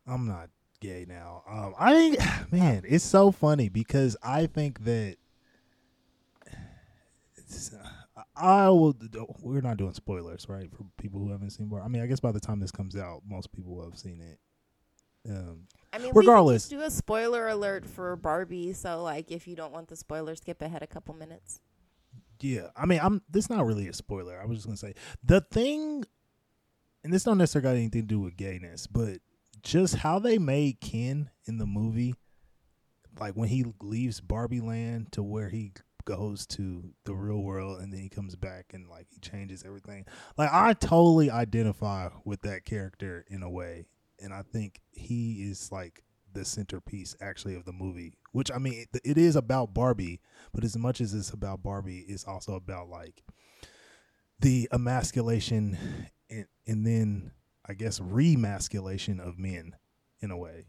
I'm 0.06 0.27
not 0.27 0.50
gay 0.80 1.05
now. 1.08 1.44
Um, 1.50 1.74
I 1.79 2.46
man, 2.51 2.84
it's 2.88 3.03
so 3.03 3.32
funny 3.32 3.67
because 3.70 4.15
I 4.22 4.46
think 4.46 4.84
that. 4.86 5.15
It's, 7.51 7.74
uh, 7.74 7.99
I 8.39 8.69
will. 8.69 8.96
We're 9.41 9.62
not 9.62 9.77
doing 9.77 9.93
spoilers, 9.93 10.48
right? 10.48 10.72
For 10.72 10.86
people 10.98 11.19
who 11.19 11.31
haven't 11.31 11.51
seen 11.51 11.67
Barbie. 11.67 11.86
I 11.86 11.88
mean, 11.89 12.01
I 12.01 12.08
guess 12.08 12.19
by 12.19 12.31
the 12.31 12.39
time 12.39 12.60
this 12.60 12.72
comes 12.72 12.96
out, 12.96 13.22
most 13.27 13.51
people 13.51 13.75
will 13.75 13.84
have 13.84 13.98
seen 13.98 14.22
it. 14.22 14.39
Um, 15.29 15.67
I 15.91 15.98
mean, 15.98 16.12
regardless, 16.15 16.69
do 16.69 16.81
a 16.81 16.89
spoiler 16.89 17.50
alert 17.50 17.86
for 17.86 18.15
Barbie. 18.15 18.74
So, 18.74 19.03
like, 19.03 19.31
if 19.31 19.48
you 19.48 19.55
don't 19.55 19.74
want 19.74 19.89
the 19.89 19.96
spoiler, 19.96 20.36
skip 20.36 20.62
ahead 20.62 20.81
a 20.81 20.88
couple 20.88 21.13
minutes. 21.13 21.60
Yeah, 22.39 22.67
I 22.75 22.86
mean, 22.86 23.00
I'm. 23.03 23.22
This 23.29 23.50
not 23.50 23.65
really 23.65 23.88
a 23.89 23.93
spoiler. 23.93 24.39
I 24.41 24.46
was 24.46 24.60
just 24.60 24.67
gonna 24.67 24.77
say 24.77 24.93
the 25.24 25.41
thing, 25.41 26.05
and 27.03 27.12
this 27.12 27.24
don't 27.24 27.38
necessarily 27.38 27.63
got 27.63 27.77
anything 27.77 28.01
to 28.03 28.08
do 28.08 28.19
with 28.22 28.38
gayness, 28.38 28.88
but 28.88 29.17
just 29.62 29.96
how 29.96 30.19
they 30.19 30.38
made 30.38 30.79
Ken 30.79 31.29
in 31.46 31.58
the 31.58 31.65
movie, 31.65 32.15
like 33.19 33.34
when 33.34 33.50
he 33.50 33.65
leaves 33.81 34.22
Barbie 34.22 34.62
Land 34.62 35.12
to 35.12 35.22
where 35.22 35.50
he 35.50 35.74
goes 36.06 36.46
to 36.48 36.94
the 37.06 37.13
real 37.13 37.41
world 37.41 37.82
and 37.82 37.94
then 37.94 38.00
he 38.00 38.10
comes 38.10 38.36
back 38.36 38.72
and 38.74 38.88
like 38.88 39.08
he 39.10 39.20
changes 39.20 39.63
everything. 39.65 40.06
Like 40.38 40.50
I 40.51 40.74
totally 40.74 41.29
identify 41.29 42.10
with 42.25 42.41
that 42.41 42.65
character 42.65 43.25
in 43.29 43.44
a 43.44 43.50
way, 43.50 43.86
and 44.20 44.34
I 44.34 44.41
think 44.41 44.79
he 44.91 45.44
is 45.50 45.72
like 45.72 46.03
the 46.34 46.46
centerpiece 46.46 47.15
actually 47.22 47.56
of 47.56 47.65
the 47.65 47.74
movie. 47.74 48.13
Which 48.32 48.51
I 48.51 48.58
mean, 48.58 48.86
it, 48.94 49.01
it 49.03 49.18
is 49.18 49.36
about 49.36 49.74
Barbie, 49.74 50.22
but 50.53 50.63
as 50.63 50.77
much 50.77 51.01
as 51.01 51.13
it's 51.13 51.32
about 51.32 51.63
Barbie, 51.63 52.06
it's 52.08 52.25
also 52.25 52.53
about 52.53 52.89
like 52.89 53.24
the 54.39 54.70
emasculation 54.72 55.77
and, 56.29 56.46
and 56.68 56.86
then 56.86 57.32
I 57.65 57.74
guess 57.74 58.00
remasculation 58.00 59.20
of 59.20 59.38
men 59.38 59.75
in 60.22 60.32
a 60.32 60.38
way. 60.38 60.65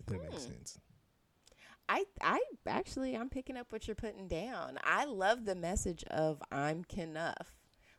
If 0.00 0.06
that 0.06 0.16
hmm. 0.16 0.30
makes 0.30 0.42
sense. 0.42 0.78
I 1.88 2.04
I 2.20 2.40
actually 2.66 3.16
I'm 3.16 3.28
picking 3.30 3.56
up 3.56 3.72
what 3.72 3.86
you're 3.88 3.94
putting 3.94 4.28
down. 4.28 4.78
I 4.84 5.04
love 5.06 5.44
the 5.44 5.54
message 5.54 6.04
of 6.10 6.42
I'm 6.52 6.84
Kenough. 6.84 7.54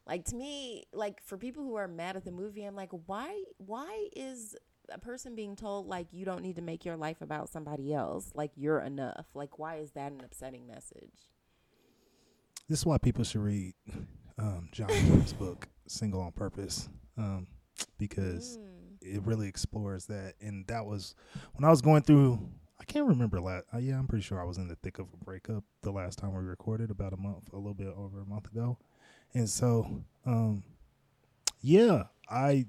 Like 0.08 0.26
to 0.26 0.36
me, 0.36 0.86
like 0.94 1.22
for 1.24 1.38
people 1.38 1.64
who 1.64 1.76
are 1.76 1.88
mad 1.88 2.16
at 2.16 2.26
the 2.26 2.32
movie, 2.32 2.64
I'm 2.66 2.76
like, 2.76 2.92
why 3.08 3.44
why 3.58 4.08
is 4.16 4.56
a 4.92 4.98
person 5.00 5.36
being 5.36 5.56
told 5.56 5.88
like 5.88 6.08
you 6.12 6.26
don't 6.26 6.42
need 6.42 6.56
to 6.56 6.62
make 6.64 6.84
your 6.86 6.98
life 6.98 7.22
about 7.22 7.50
somebody 7.50 7.94
else, 7.94 8.32
like 8.36 8.52
you're 8.56 8.80
enough? 8.80 9.26
Like 9.34 9.60
why 9.60 9.78
is 9.78 9.92
that 9.92 10.12
an 10.12 10.22
upsetting 10.24 10.68
message? 10.68 11.30
This 12.68 12.80
is 12.80 12.86
why 12.86 12.98
people 13.00 13.24
should 13.24 13.42
read 13.42 13.74
um, 14.38 14.70
John 14.72 14.90
book 15.40 15.68
single 15.88 16.22
on 16.22 16.32
purpose 16.32 16.88
um, 17.18 17.48
because 17.98 18.58
Mm. 18.58 19.16
it 19.16 19.24
really 19.24 19.48
explores 19.48 20.06
that. 20.08 20.36
And 20.42 20.68
that 20.68 20.86
was 20.86 21.16
when 21.54 21.64
I 21.66 21.70
was 21.70 21.82
going 21.82 22.04
through. 22.04 22.40
I 22.80 22.86
can't 22.86 23.08
remember 23.08 23.40
last. 23.42 23.66
Uh, 23.74 23.78
yeah, 23.78 23.98
I'm 24.00 24.08
pretty 24.08 24.24
sure 24.24 24.42
I 24.42 24.46
was 24.46 24.58
in 24.58 24.68
the 24.68 24.76
thick 24.78 25.00
of 25.00 25.08
a 25.14 25.24
breakup 25.24 25.64
the 25.82 25.92
last 25.92 26.18
time 26.18 26.34
we 26.34 26.44
recorded 26.44 26.92
about 26.92 27.14
a 27.14 27.18
month, 27.18 27.52
a 27.54 27.58
little 27.58 27.74
bit 27.74 27.94
over 27.96 28.22
a 28.22 28.26
month 28.26 28.52
ago, 28.52 28.78
and 29.34 29.50
so 29.50 30.04
um, 30.26 30.64
yeah, 31.62 32.04
I 32.30 32.68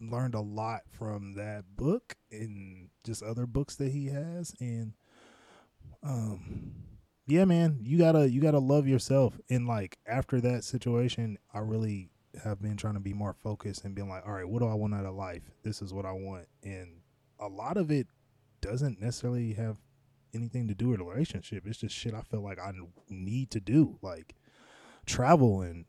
learned 0.00 0.34
a 0.34 0.40
lot 0.40 0.82
from 0.90 1.34
that 1.34 1.64
book 1.76 2.16
and 2.30 2.88
just 3.04 3.22
other 3.22 3.46
books 3.46 3.76
that 3.76 3.92
he 3.92 4.06
has. 4.06 4.54
And 4.60 4.92
um 6.02 6.72
yeah 7.26 7.44
man 7.44 7.78
you 7.82 7.98
gotta 7.98 8.30
you 8.30 8.40
gotta 8.40 8.58
love 8.58 8.86
yourself. 8.86 9.38
And 9.50 9.66
like 9.66 9.98
after 10.06 10.40
that 10.40 10.64
situation 10.64 11.38
i 11.52 11.58
really 11.58 12.10
have 12.44 12.62
been 12.62 12.76
trying 12.76 12.94
to 12.94 13.00
be 13.00 13.12
more 13.12 13.32
focused 13.32 13.84
and 13.84 13.94
being 13.94 14.08
like 14.08 14.24
all 14.26 14.32
right 14.32 14.48
what 14.48 14.60
do 14.60 14.68
i 14.68 14.74
want 14.74 14.94
out 14.94 15.06
of 15.06 15.14
life? 15.14 15.42
This 15.62 15.82
is 15.82 15.92
what 15.92 16.06
i 16.06 16.12
want. 16.12 16.46
And 16.62 17.00
a 17.40 17.48
lot 17.48 17.76
of 17.76 17.90
it 17.90 18.06
doesn't 18.60 19.00
necessarily 19.00 19.52
have 19.54 19.76
anything 20.34 20.68
to 20.68 20.74
do 20.74 20.88
with 20.88 21.00
a 21.00 21.04
relationship 21.04 21.64
it's 21.66 21.78
just 21.78 21.94
shit 21.94 22.12
i 22.14 22.20
feel 22.20 22.42
like 22.42 22.58
i 22.58 22.70
need 23.08 23.50
to 23.50 23.60
do 23.60 23.98
like 24.02 24.34
travel 25.06 25.62
and 25.62 25.86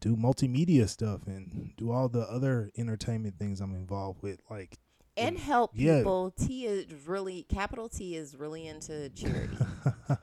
do 0.00 0.16
multimedia 0.16 0.88
stuff 0.88 1.26
and 1.26 1.72
do 1.76 1.90
all 1.92 2.08
the 2.08 2.22
other 2.22 2.70
entertainment 2.76 3.38
things 3.38 3.60
i'm 3.60 3.74
involved 3.74 4.22
with 4.22 4.40
like 4.50 4.78
And 5.16 5.38
help 5.38 5.70
Yeah. 5.74 5.98
people. 5.98 6.32
T 6.36 6.66
is 6.66 6.86
really 7.06 7.44
capital 7.48 7.88
T 7.88 8.16
is 8.16 8.36
really 8.36 8.66
into 8.66 9.08
charity. 9.10 9.56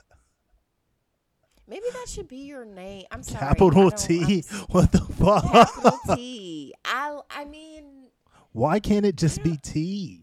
Maybe 1.67 1.85
that 1.93 2.07
should 2.09 2.27
be 2.27 2.45
your 2.45 2.65
name. 2.65 3.05
I'm 3.09 3.23
sorry. 3.23 3.39
Capital 3.39 3.89
t 3.91 4.43
I'm 4.53 4.59
what 4.69 4.91
the 4.91 4.99
fuck 4.99 5.43
Capital 5.49 6.15
T. 6.15 6.73
I 6.85 7.19
I 7.29 7.45
mean, 7.45 8.09
why 8.51 8.79
can't 8.79 9.05
it 9.05 9.15
just 9.15 9.41
be 9.43 9.57
t 9.57 10.22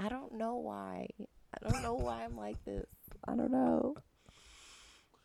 I 0.00 0.08
don't 0.08 0.32
know 0.32 0.56
why. 0.56 1.08
I 1.20 1.68
don't 1.68 1.82
know 1.82 1.94
why 1.94 2.24
I'm 2.24 2.36
like 2.36 2.64
this. 2.64 2.86
I 3.28 3.36
don't 3.36 3.52
know. 3.52 3.96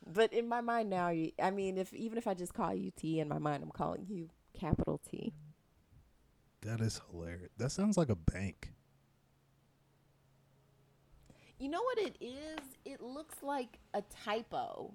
But 0.05 0.33
in 0.33 0.47
my 0.47 0.61
mind 0.61 0.89
now, 0.89 1.09
you, 1.09 1.31
I 1.41 1.49
mean, 1.49 1.77
if 1.77 1.93
even 1.93 2.17
if 2.17 2.27
I 2.27 2.33
just 2.33 2.53
call 2.53 2.73
you 2.73 2.91
T, 2.91 3.19
in 3.19 3.27
my 3.27 3.39
mind, 3.39 3.63
I'm 3.63 3.71
calling 3.71 4.05
you 4.07 4.29
capital 4.53 4.99
T. 5.09 5.33
that 6.61 6.79
is 6.81 7.01
hilarious 7.11 7.51
that 7.57 7.71
sounds 7.71 7.97
like 7.97 8.09
a 8.09 8.15
bank 8.15 8.71
You 11.57 11.69
know 11.69 11.81
what 11.81 11.97
it 11.99 12.17
is? 12.19 12.59
It 12.83 13.01
looks 13.01 13.41
like 13.41 13.79
a 13.93 14.03
typo. 14.23 14.93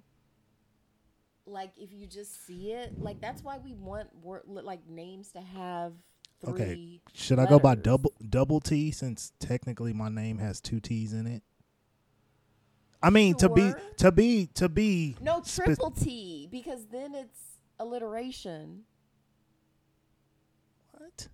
Like 1.47 1.73
if 1.79 1.93
you 1.93 2.07
just 2.07 2.47
see 2.47 2.73
it, 2.73 3.01
like 3.01 3.21
that's 3.21 3.43
why 3.43 3.59
we 3.59 3.73
want 3.75 4.09
word, 4.23 4.43
like 4.47 4.87
names 4.87 5.33
to 5.33 5.41
have 5.41 5.95
three. 6.45 6.53
Okay, 6.53 7.01
should 7.13 7.39
i 7.39 7.47
go 7.47 7.59
by 7.59 7.75
double 7.75 8.13
double 8.29 8.61
t 8.61 8.91
since 8.91 9.33
technically 9.41 9.93
my 9.93 10.09
name 10.09 10.39
has 10.39 10.61
two 10.61 10.81
t's 10.81 11.13
in 11.13 11.27
it 11.27 11.43
i 13.03 13.11
mean 13.11 13.35
to 13.35 13.49
be 13.49 13.73
to 13.97 14.11
be 14.13 14.47
to 14.55 14.69
be 14.69 15.17
No, 15.21 15.43
spe- 15.43 15.65
triple 15.65 15.91
T 15.91 16.49
because 16.51 16.87
then 16.87 17.15
it's 17.15 17.39
alliteration. 17.79 18.83
what 20.93 21.29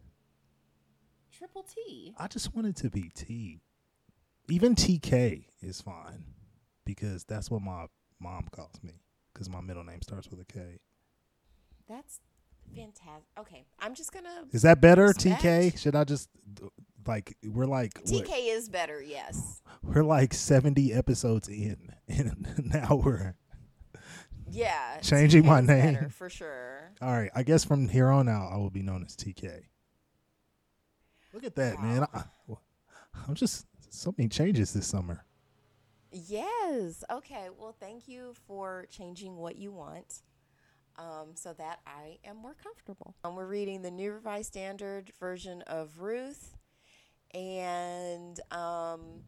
Triple 1.36 1.64
T. 1.64 2.14
I 2.18 2.28
just 2.28 2.54
want 2.54 2.66
it 2.66 2.76
to 2.76 2.88
be 2.88 3.10
T. 3.14 3.60
Even 4.48 4.74
TK 4.74 5.44
is 5.60 5.80
fine 5.82 6.24
because 6.86 7.24
that's 7.24 7.50
what 7.50 7.60
my 7.62 7.86
mom 8.20 8.46
calls 8.52 8.80
me 8.82 9.02
because 9.34 9.50
my 9.50 9.60
middle 9.60 9.84
name 9.84 10.00
starts 10.02 10.30
with 10.30 10.40
a 10.40 10.44
K. 10.46 10.78
That's 11.88 12.20
fantastic. 12.74 13.24
Okay, 13.38 13.64
I'm 13.78 13.94
just 13.94 14.12
gonna. 14.12 14.44
Is 14.52 14.62
that 14.62 14.80
better, 14.80 15.06
Respect. 15.08 15.42
TK? 15.42 15.78
Should 15.78 15.94
I 15.94 16.04
just 16.04 16.28
like 17.06 17.36
we're 17.44 17.66
like 17.66 17.94
TK 18.04 18.30
is 18.48 18.68
better. 18.68 19.00
Yes. 19.02 19.62
we're 19.82 20.02
like 20.02 20.34
70 20.34 20.92
episodes 20.92 21.48
in 21.48 21.76
and 22.08 22.46
now 22.74 22.96
we're 22.96 23.34
Yeah. 24.50 24.98
Changing 25.02 25.42
TK 25.42 25.46
my 25.46 25.60
is 25.60 25.66
better, 25.66 26.00
name. 26.02 26.10
for 26.10 26.28
sure. 26.28 26.92
all 27.00 27.12
right. 27.12 27.30
I 27.34 27.42
guess 27.44 27.64
from 27.64 27.88
here 27.88 28.08
on 28.08 28.28
out 28.28 28.50
I 28.52 28.56
will 28.56 28.70
be 28.70 28.82
known 28.82 29.04
as 29.04 29.14
TK. 29.16 29.62
Look 31.32 31.44
at 31.44 31.54
that, 31.56 31.80
man. 31.82 32.06
I, 32.14 32.24
I'm 33.28 33.34
just 33.34 33.66
so 33.90 34.14
many 34.16 34.28
changes 34.28 34.72
this 34.72 34.86
summer. 34.86 35.24
Yes. 36.10 37.04
Okay. 37.10 37.48
Well, 37.58 37.76
thank 37.78 38.08
you 38.08 38.34
for 38.46 38.86
changing 38.90 39.36
what 39.36 39.56
you 39.56 39.70
want 39.70 40.22
um, 40.98 41.28
so 41.34 41.52
that 41.54 41.80
I 41.86 42.18
am 42.24 42.36
more 42.36 42.54
comfortable. 42.62 43.14
Um, 43.24 43.34
we're 43.36 43.46
reading 43.46 43.82
the 43.82 43.90
New 43.90 44.12
Revised 44.12 44.48
Standard 44.48 45.12
version 45.18 45.62
of 45.62 46.00
Ruth. 46.00 46.56
And 47.34 48.38
um, 48.50 49.24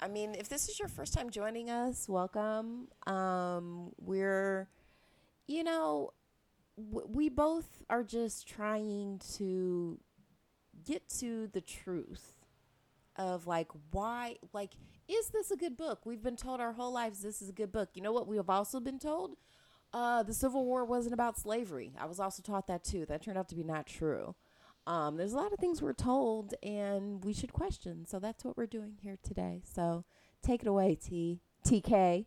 I 0.00 0.08
mean, 0.08 0.34
if 0.34 0.48
this 0.48 0.68
is 0.68 0.78
your 0.78 0.88
first 0.88 1.14
time 1.14 1.30
joining 1.30 1.70
us, 1.70 2.08
welcome. 2.08 2.88
Um, 3.06 3.92
we're, 3.98 4.68
you 5.46 5.64
know, 5.64 6.12
w- 6.76 7.08
we 7.10 7.28
both 7.28 7.82
are 7.90 8.02
just 8.04 8.48
trying 8.48 9.20
to 9.36 9.98
get 10.84 11.08
to 11.08 11.48
the 11.52 11.60
truth 11.60 12.34
of 13.16 13.46
like 13.46 13.68
why 13.92 14.36
like 14.52 14.72
is 15.08 15.28
this 15.28 15.50
a 15.50 15.56
good 15.56 15.76
book 15.76 16.04
we've 16.04 16.22
been 16.22 16.36
told 16.36 16.60
our 16.60 16.72
whole 16.74 16.92
lives 16.92 17.22
this 17.22 17.40
is 17.40 17.48
a 17.48 17.52
good 17.52 17.72
book 17.72 17.90
you 17.94 18.02
know 18.02 18.12
what 18.12 18.26
we 18.26 18.36
have 18.36 18.50
also 18.50 18.78
been 18.78 18.98
told 18.98 19.36
uh, 19.92 20.22
the 20.22 20.34
civil 20.34 20.64
war 20.64 20.84
wasn't 20.84 21.14
about 21.14 21.38
slavery. 21.38 21.92
I 21.98 22.06
was 22.06 22.20
also 22.20 22.42
taught 22.42 22.66
that 22.68 22.84
too. 22.84 23.06
That 23.06 23.22
turned 23.22 23.38
out 23.38 23.48
to 23.50 23.54
be 23.54 23.64
not 23.64 23.86
true. 23.86 24.34
Um, 24.86 25.16
there's 25.16 25.32
a 25.32 25.36
lot 25.36 25.52
of 25.52 25.58
things 25.58 25.82
we're 25.82 25.92
told 25.92 26.54
and 26.62 27.24
we 27.24 27.32
should 27.32 27.52
question. 27.52 28.06
So 28.06 28.18
that's 28.18 28.44
what 28.44 28.56
we're 28.56 28.66
doing 28.66 28.98
here 29.02 29.18
today. 29.22 29.62
So 29.64 30.04
take 30.42 30.62
it 30.62 30.68
away 30.68 30.94
t 30.94 31.40
tk 31.66 32.26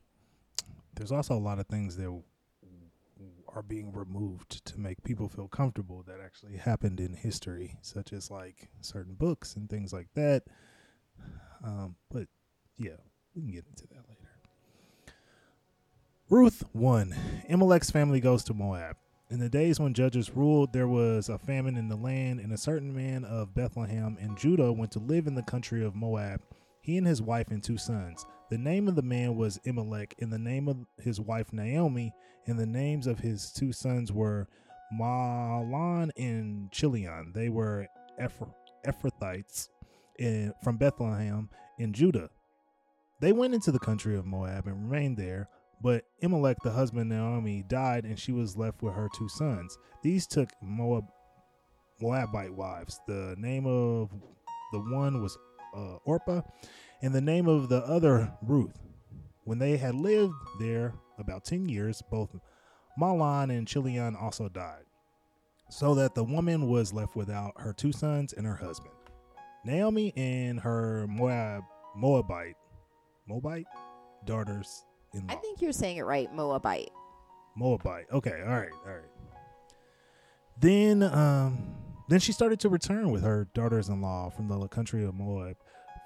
there's 0.96 1.12
also 1.14 1.34
a 1.34 1.40
lot 1.40 1.60
of 1.60 1.68
things 1.68 1.96
that 1.96 2.22
are 3.56 3.64
being 3.64 3.92
removed 3.94 4.64
to 4.66 4.80
make 4.80 5.02
people 5.04 5.28
feel 5.30 5.48
comfortable 5.48 6.04
that 6.06 6.20
actually 6.24 6.58
happened 6.58 7.00
in 7.00 7.14
history, 7.14 7.78
such 7.82 8.14
as 8.14 8.30
like 8.30 8.70
certain 8.82 9.16
books 9.16 9.56
and 9.56 9.70
things 9.70 9.94
like 9.94 10.08
that. 10.14 10.44
Um, 11.64 11.96
but 12.12 12.28
yeah, 12.78 12.98
we 13.34 13.42
can 13.42 13.52
get 13.52 13.66
into 13.68 13.88
that. 13.88 14.09
Ruth 16.32 16.64
1. 16.74 17.16
Imelech's 17.50 17.90
family 17.90 18.20
goes 18.20 18.44
to 18.44 18.54
Moab. 18.54 18.98
In 19.32 19.40
the 19.40 19.50
days 19.50 19.80
when 19.80 19.96
judges 19.96 20.30
ruled, 20.36 20.74
there 20.74 20.88
was 20.88 21.28
a 21.28 21.40
famine 21.40 21.76
in 21.76 21.90
the 21.90 21.96
land, 21.96 22.40
and 22.40 22.54
a 22.54 22.58
certain 22.58 22.96
man 22.96 23.26
of 23.26 23.56
Bethlehem 23.56 24.16
in 24.22 24.36
Judah 24.36 24.72
went 24.72 24.92
to 24.92 25.00
live 25.00 25.26
in 25.26 25.34
the 25.34 25.42
country 25.42 25.84
of 25.84 25.96
Moab, 25.96 26.42
he 26.82 26.98
and 26.98 27.08
his 27.08 27.20
wife 27.20 27.48
and 27.50 27.64
two 27.64 27.80
sons. 27.80 28.28
The 28.52 28.60
name 28.60 28.88
of 28.88 28.96
the 28.96 29.02
man 29.02 29.38
was 29.38 29.60
Imelech, 29.66 30.14
and 30.20 30.32
the 30.32 30.38
name 30.38 30.68
of 30.68 30.78
his 31.02 31.20
wife 31.20 31.52
Naomi, 31.52 32.14
and 32.46 32.60
the 32.60 32.68
names 32.68 33.08
of 33.08 33.18
his 33.18 33.52
two 33.52 33.74
sons 33.74 34.12
were 34.12 34.48
Mahlon 34.94 36.12
and 36.16 36.72
Chilion. 36.72 37.32
They 37.34 37.50
were 37.50 37.88
Ephr- 38.22 38.54
Ephrathites 38.86 39.70
from 40.64 40.78
Bethlehem 40.78 41.50
in 41.80 41.92
Judah. 41.92 42.30
They 43.20 43.32
went 43.32 43.56
into 43.56 43.72
the 43.72 43.80
country 43.80 44.16
of 44.16 44.28
Moab 44.28 44.68
and 44.68 44.92
remained 44.92 45.18
there, 45.18 45.50
but 45.82 46.04
Imelech, 46.22 46.58
the 46.64 46.72
husband 46.72 47.12
of 47.12 47.18
Naomi, 47.18 47.64
died, 47.68 48.06
and 48.06 48.20
she 48.20 48.32
was 48.32 48.58
left 48.58 48.82
with 48.82 48.94
her 48.94 49.10
two 49.16 49.30
sons. 49.30 49.78
These 50.04 50.28
took 50.28 50.50
Moab 50.62 51.06
Moabite 52.02 52.54
wives. 52.54 53.00
The 53.08 53.36
name 53.38 53.66
of 53.66 54.10
the 54.72 54.80
one 54.80 55.22
was 55.22 55.38
uh, 55.76 55.98
Orpah, 56.06 56.42
and 57.02 57.14
the 57.14 57.22
name 57.22 57.48
of 57.48 57.70
the 57.70 57.80
other 57.80 58.32
Ruth. 58.42 58.80
When 59.44 59.60
they 59.60 59.78
had 59.78 59.96
lived 59.96 60.34
there 60.60 60.94
about 61.18 61.46
ten 61.46 61.68
years, 61.68 62.02
both 62.10 62.36
Mahlon 63.00 63.50
and 63.50 63.68
Chilion 63.68 64.16
also 64.16 64.50
died, 64.50 64.84
so 65.70 65.96
that 65.96 66.16
the 66.16 66.24
woman 66.24 66.68
was 66.68 66.94
left 66.94 67.16
without 67.16 67.54
her 67.58 67.74
two 67.74 67.92
sons 67.92 68.34
and 68.34 68.46
her 68.46 68.56
husband. 68.56 68.94
Naomi 69.66 70.14
and 70.16 70.60
her 70.60 71.06
Moab 71.08 71.64
Moabite 71.96 72.56
Moabite 73.28 73.66
daughters 74.26 74.86
in 75.14 75.26
i 75.30 75.36
think 75.36 75.62
you're 75.62 75.72
saying 75.72 75.98
it 75.98 76.04
right 76.06 76.34
moabite 76.34 76.90
Moabite. 77.56 78.06
Okay, 78.12 78.42
all 78.46 78.54
right, 78.54 78.70
all 78.86 78.94
right. 78.94 79.10
Then, 80.60 81.04
um, 81.04 81.76
then 82.08 82.20
she 82.20 82.32
started 82.32 82.60
to 82.62 82.70
return 82.70 83.12
with 83.12 83.22
her 83.24 83.48
daughters-in-law 83.54 84.30
from 84.30 84.48
the 84.48 84.68
country 84.68 85.04
of 85.04 85.14
Moab, 85.14 85.58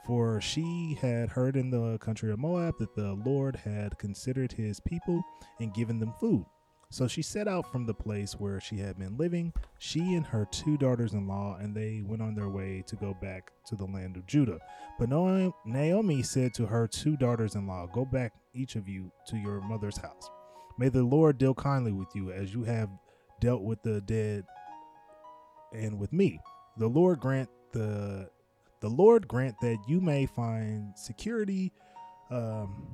for 0.06 0.42
she 0.42 0.98
had 1.00 1.30
heard 1.30 1.56
in 1.56 1.70
the 1.70 1.98
country 2.00 2.32
of 2.32 2.40
Moab 2.40 2.76
that 2.80 2.96
the 2.96 3.14
Lord 3.26 3.56
had 3.56 3.98
considered 4.00 4.52
His 4.52 4.80
people 4.80 5.22
and 5.60 5.74
given 5.74 6.00
them 6.00 6.14
food. 6.20 6.46
So 6.90 7.08
she 7.08 7.24
set 7.24 7.48
out 7.48 7.72
from 7.72 7.88
the 7.88 7.94
place 7.94 8.34
where 8.34 8.60
she 8.60 8.78
had 8.78 9.00
been 9.00 9.18
living, 9.18 9.52
she 9.80 10.14
and 10.14 10.26
her 10.28 10.48
two 10.52 10.78
daughters-in-law, 10.78 11.58
and 11.60 11.76
they 11.76 12.04
went 12.06 12.22
on 12.22 12.36
their 12.36 12.50
way 12.50 12.84
to 12.86 12.96
go 12.96 13.16
back 13.20 13.52
to 13.66 13.76
the 13.76 13.86
land 13.86 14.16
of 14.16 14.28
Judah. 14.28 14.60
But 15.00 15.10
Naomi- 15.10 15.54
Naomi 15.66 16.22
said 16.22 16.54
to 16.56 16.68
her 16.68 16.88
two 16.88 17.18
daughters-in-law, 17.18 17.88
"Go 17.88 18.06
back, 18.06 18.34
each 18.54 18.76
of 18.76 18.88
you, 18.88 19.12
to 19.28 19.38
your 19.38 19.62
mother's 19.62 19.98
house." 19.98 20.30
May 20.78 20.90
the 20.90 21.04
Lord 21.04 21.38
deal 21.38 21.54
kindly 21.54 21.92
with 21.92 22.16
you 22.16 22.32
as 22.32 22.54
you 22.54 22.64
have 22.64 22.90
dealt 23.40 23.62
with 23.62 23.82
the 23.84 24.02
dead 24.02 24.46
and 25.72 26.00
with 26.00 26.12
me. 26.12 26.40
The 26.78 26.88
Lord 26.88 27.20
grant 27.20 27.50
the 27.72 28.30
the 28.84 28.90
Lord 28.90 29.28
grant 29.30 29.56
that 29.62 29.78
you 29.88 30.02
may 30.02 30.26
find 30.26 30.98
security, 30.98 31.72
um, 32.30 32.86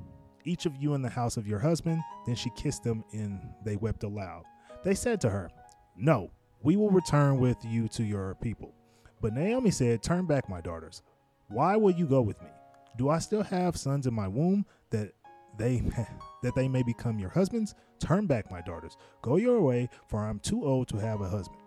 each 0.44 0.64
of 0.64 0.76
you 0.76 0.94
in 0.94 1.02
the 1.02 1.08
house 1.08 1.36
of 1.36 1.48
your 1.48 1.58
husband. 1.58 2.00
Then 2.26 2.36
she 2.36 2.50
kissed 2.50 2.84
them, 2.84 3.02
and 3.12 3.40
they 3.64 3.74
wept 3.74 4.04
aloud. 4.04 4.44
They 4.84 4.94
said 4.94 5.20
to 5.22 5.30
her, 5.30 5.50
No, 5.96 6.30
we 6.62 6.76
will 6.76 6.90
return 6.90 7.40
with 7.40 7.56
you 7.64 7.88
to 7.88 8.04
your 8.04 8.36
people. 8.36 8.72
But 9.20 9.34
Naomi 9.34 9.72
said, 9.72 10.00
Turn 10.00 10.26
back, 10.26 10.48
my 10.48 10.60
daughters. 10.60 11.02
Why 11.48 11.76
will 11.76 11.90
you 11.90 12.06
go 12.06 12.22
with 12.22 12.40
me? 12.40 12.48
Do 12.96 13.08
I 13.08 13.18
still 13.18 13.42
have 13.42 13.76
sons 13.76 14.06
in 14.06 14.14
my 14.14 14.28
womb 14.28 14.66
that 14.90 15.12
they 15.60 15.82
that 16.42 16.54
they 16.54 16.68
may 16.68 16.82
become 16.82 17.18
your 17.18 17.30
husbands? 17.30 17.74
Turn 18.00 18.26
back, 18.26 18.50
my 18.50 18.60
daughters. 18.62 18.96
Go 19.22 19.36
your 19.36 19.60
way, 19.60 19.88
for 20.08 20.24
I'm 20.24 20.40
too 20.40 20.64
old 20.64 20.88
to 20.88 20.96
have 20.96 21.20
a 21.20 21.28
husband. 21.28 21.60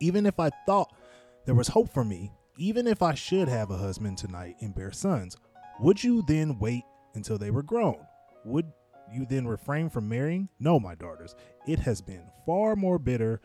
Even 0.00 0.26
if 0.26 0.38
I 0.38 0.50
thought 0.66 0.92
there 1.46 1.54
was 1.54 1.68
hope 1.68 1.88
for 1.88 2.04
me, 2.04 2.32
even 2.58 2.86
if 2.86 3.02
I 3.02 3.14
should 3.14 3.48
have 3.48 3.70
a 3.70 3.76
husband 3.76 4.18
tonight 4.18 4.56
and 4.60 4.74
bear 4.74 4.92
sons, 4.92 5.36
would 5.80 6.02
you 6.02 6.22
then 6.26 6.58
wait 6.58 6.84
until 7.14 7.38
they 7.38 7.50
were 7.50 7.62
grown? 7.62 7.98
Would 8.44 8.66
you 9.12 9.26
then 9.26 9.46
refrain 9.46 9.88
from 9.88 10.08
marrying? 10.08 10.48
No, 10.58 10.80
my 10.80 10.94
daughters. 10.94 11.34
It 11.66 11.78
has 11.80 12.00
been 12.00 12.24
far 12.44 12.76
more 12.76 12.98
bitter 12.98 13.40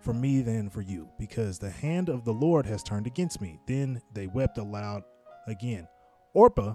for 0.00 0.12
me 0.12 0.42
than 0.42 0.70
for 0.70 0.80
you, 0.80 1.08
because 1.18 1.58
the 1.58 1.70
hand 1.70 2.08
of 2.08 2.24
the 2.24 2.32
Lord 2.32 2.66
has 2.66 2.82
turned 2.82 3.06
against 3.06 3.40
me. 3.40 3.58
Then 3.66 4.00
they 4.12 4.26
wept 4.26 4.58
aloud 4.58 5.02
again. 5.46 5.88
Orpah 6.34 6.74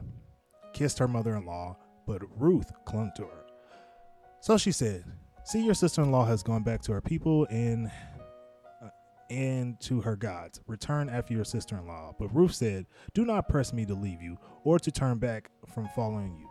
kissed 0.74 1.00
her 1.00 1.08
mother 1.08 1.36
in 1.36 1.46
law, 1.46 1.78
but 2.06 2.22
Ruth 2.40 2.72
clung 2.86 3.12
to 3.16 3.24
her. 3.24 3.46
So 4.42 4.58
she 4.58 4.72
said, 4.72 5.04
See, 5.46 5.64
your 5.64 5.74
sister 5.74 6.02
in 6.02 6.12
law 6.12 6.26
has 6.26 6.42
gone 6.44 6.64
back 6.64 6.82
to 6.84 6.94
her 6.94 7.02
people 7.02 7.46
and 7.50 7.92
uh, 8.82 8.90
and 9.30 9.80
to 9.82 10.02
her 10.02 10.16
gods. 10.16 10.62
Return 10.68 11.10
after 11.10 11.34
your 11.34 11.44
sister 11.44 11.78
in 11.78 11.88
law. 11.88 12.14
But 12.18 12.34
Ruth 12.34 12.54
said, 12.54 12.86
Do 13.14 13.26
not 13.26 13.50
press 13.50 13.74
me 13.74 13.86
to 13.86 13.94
leave 13.94 14.22
you 14.22 14.38
or 14.64 14.80
to 14.80 14.92
turn 14.92 15.18
back 15.18 15.50
from 15.74 15.90
following 15.96 16.36
you. 16.38 16.50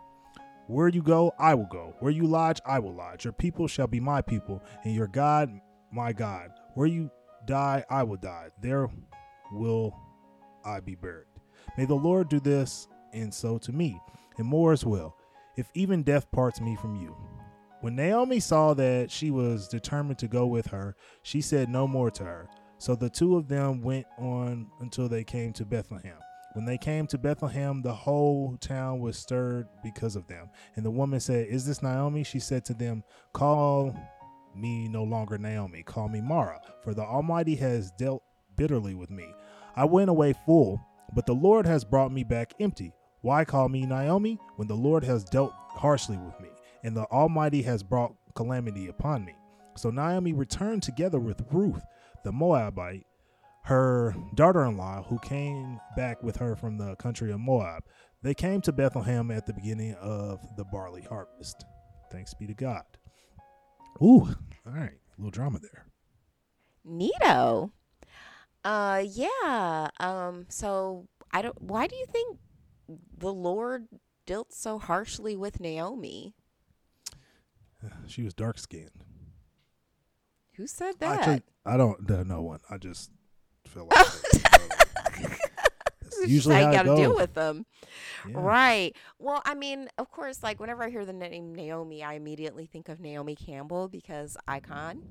Where 0.67 0.87
you 0.87 1.01
go, 1.01 1.33
I 1.39 1.55
will 1.55 1.67
go. 1.69 1.95
Where 1.99 2.11
you 2.11 2.25
lodge, 2.25 2.61
I 2.65 2.79
will 2.79 2.93
lodge. 2.93 3.25
Your 3.25 3.33
people 3.33 3.67
shall 3.67 3.87
be 3.87 3.99
my 3.99 4.21
people, 4.21 4.63
and 4.83 4.95
your 4.95 5.07
God, 5.07 5.49
my 5.91 6.13
God. 6.13 6.51
Where 6.75 6.87
you 6.87 7.09
die, 7.45 7.83
I 7.89 8.03
will 8.03 8.17
die. 8.17 8.49
There 8.61 8.89
will 9.51 9.93
I 10.63 10.79
be 10.79 10.95
buried. 10.95 11.27
May 11.77 11.85
the 11.85 11.95
Lord 11.95 12.29
do 12.29 12.39
this 12.39 12.87
and 13.13 13.33
so 13.33 13.57
to 13.59 13.71
me, 13.71 13.99
and 14.37 14.47
more 14.47 14.71
as 14.73 14.85
well, 14.85 15.15
if 15.55 15.69
even 15.73 16.03
death 16.03 16.31
parts 16.31 16.61
me 16.61 16.75
from 16.75 16.95
you. 16.95 17.15
When 17.81 17.95
Naomi 17.95 18.39
saw 18.39 18.73
that 18.75 19.11
she 19.11 19.29
was 19.29 19.67
determined 19.67 20.17
to 20.19 20.27
go 20.27 20.47
with 20.47 20.67
her, 20.67 20.95
she 21.21 21.41
said 21.41 21.69
no 21.69 21.87
more 21.87 22.09
to 22.11 22.23
her. 22.23 22.49
So 22.77 22.95
the 22.95 23.09
two 23.09 23.35
of 23.35 23.47
them 23.47 23.81
went 23.81 24.05
on 24.17 24.67
until 24.79 25.09
they 25.09 25.23
came 25.23 25.53
to 25.53 25.65
Bethlehem. 25.65 26.17
When 26.53 26.65
they 26.65 26.77
came 26.77 27.07
to 27.07 27.17
Bethlehem, 27.17 27.81
the 27.81 27.93
whole 27.93 28.57
town 28.57 28.99
was 28.99 29.17
stirred 29.17 29.67
because 29.83 30.15
of 30.15 30.27
them. 30.27 30.49
And 30.75 30.85
the 30.85 30.91
woman 30.91 31.19
said, 31.19 31.47
Is 31.47 31.65
this 31.65 31.81
Naomi? 31.81 32.23
She 32.23 32.39
said 32.39 32.63
to 32.65 32.73
them, 32.73 33.03
Call 33.33 33.95
me 34.55 34.87
no 34.87 35.03
longer 35.03 35.37
Naomi, 35.37 35.83
call 35.83 36.07
me 36.07 36.21
Mara, 36.21 36.61
for 36.83 36.93
the 36.93 37.01
Almighty 37.01 37.55
has 37.55 37.91
dealt 37.91 38.23
bitterly 38.55 38.93
with 38.93 39.09
me. 39.09 39.25
I 39.75 39.85
went 39.85 40.09
away 40.09 40.33
full, 40.45 40.79
but 41.15 41.25
the 41.25 41.33
Lord 41.33 41.65
has 41.65 41.83
brought 41.83 42.11
me 42.11 42.23
back 42.23 42.53
empty. 42.59 42.93
Why 43.23 43.45
call 43.45 43.69
me 43.69 43.85
Naomi 43.85 44.37
when 44.57 44.67
the 44.67 44.75
Lord 44.75 45.05
has 45.05 45.23
dealt 45.23 45.53
harshly 45.69 46.17
with 46.17 46.37
me, 46.41 46.49
and 46.83 46.95
the 46.95 47.05
Almighty 47.05 47.61
has 47.61 47.81
brought 47.81 48.13
calamity 48.35 48.89
upon 48.89 49.23
me? 49.23 49.33
So 49.77 49.89
Naomi 49.89 50.33
returned 50.33 50.83
together 50.83 51.21
with 51.21 51.41
Ruth, 51.49 51.81
the 52.25 52.33
Moabite, 52.33 53.05
her 53.63 54.13
daughter 54.35 54.65
in 54.65 54.75
law, 54.75 55.03
who 55.03 55.19
came 55.19 55.79
back 55.95 56.21
with 56.21 56.35
her 56.35 56.57
from 56.57 56.77
the 56.77 56.97
country 56.97 57.31
of 57.31 57.39
Moab. 57.39 57.85
They 58.23 58.33
came 58.33 58.59
to 58.59 58.73
Bethlehem 58.73 59.31
at 59.31 59.45
the 59.45 59.53
beginning 59.53 59.93
of 60.01 60.41
the 60.57 60.65
barley 60.65 61.03
harvest. 61.03 61.63
Thanks 62.11 62.33
be 62.33 62.45
to 62.47 62.53
God. 62.53 62.83
Ooh, 64.01 64.35
all 64.67 64.73
right, 64.73 64.91
a 64.91 65.17
little 65.17 65.31
drama 65.31 65.59
there. 65.59 65.85
Neato. 66.85 67.71
Uh, 68.65 69.01
yeah. 69.07 69.87
Um, 70.01 70.45
so 70.49 71.07
I 71.31 71.41
don't. 71.41 71.61
Why 71.61 71.87
do 71.87 71.95
you 71.95 72.05
think 72.11 72.37
the 73.17 73.33
Lord 73.33 73.87
dealt 74.25 74.53
so 74.53 74.79
harshly 74.79 75.35
with 75.35 75.59
Naomi? 75.59 76.35
She 78.07 78.23
was 78.23 78.33
dark 78.33 78.57
skinned. 78.59 79.03
Who 80.55 80.67
said 80.67 80.99
that? 80.99 81.19
Actually, 81.19 81.41
I 81.65 81.77
don't 81.77 82.07
know 82.07 82.23
no 82.23 82.41
one. 82.41 82.59
I 82.69 82.77
just 82.77 83.11
feel 83.67 83.87
like 83.89 84.05
usually 86.27 86.55
how 86.55 86.69
you 86.69 86.77
got 86.77 86.83
to 86.83 86.95
deal 86.95 87.15
with 87.15 87.33
them. 87.33 87.65
Yeah. 88.27 88.35
Right. 88.35 88.95
Well, 89.19 89.41
I 89.45 89.55
mean, 89.55 89.89
of 89.97 90.11
course, 90.11 90.43
like 90.43 90.59
whenever 90.59 90.83
I 90.83 90.89
hear 90.89 91.05
the 91.05 91.13
name 91.13 91.53
Naomi, 91.53 92.03
I 92.03 92.13
immediately 92.13 92.65
think 92.65 92.87
of 92.89 92.99
Naomi 92.99 93.35
Campbell 93.35 93.87
because 93.87 94.37
icon. 94.47 95.03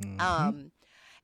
Mhm. 0.00 0.20
Um, 0.20 0.72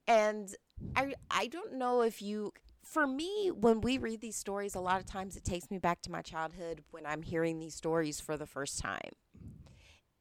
and 0.06 0.54
I 0.96 1.14
I 1.30 1.46
don't 1.46 1.74
know 1.74 2.02
if 2.02 2.20
you. 2.22 2.52
For 2.88 3.06
me, 3.06 3.50
when 3.50 3.82
we 3.82 3.98
read 3.98 4.22
these 4.22 4.36
stories, 4.36 4.74
a 4.74 4.80
lot 4.80 4.98
of 4.98 5.04
times 5.06 5.36
it 5.36 5.44
takes 5.44 5.70
me 5.70 5.78
back 5.78 6.00
to 6.02 6.10
my 6.10 6.22
childhood 6.22 6.82
when 6.90 7.04
I'm 7.04 7.20
hearing 7.22 7.58
these 7.58 7.74
stories 7.74 8.18
for 8.18 8.36
the 8.38 8.46
first 8.46 8.78
time, 8.78 9.10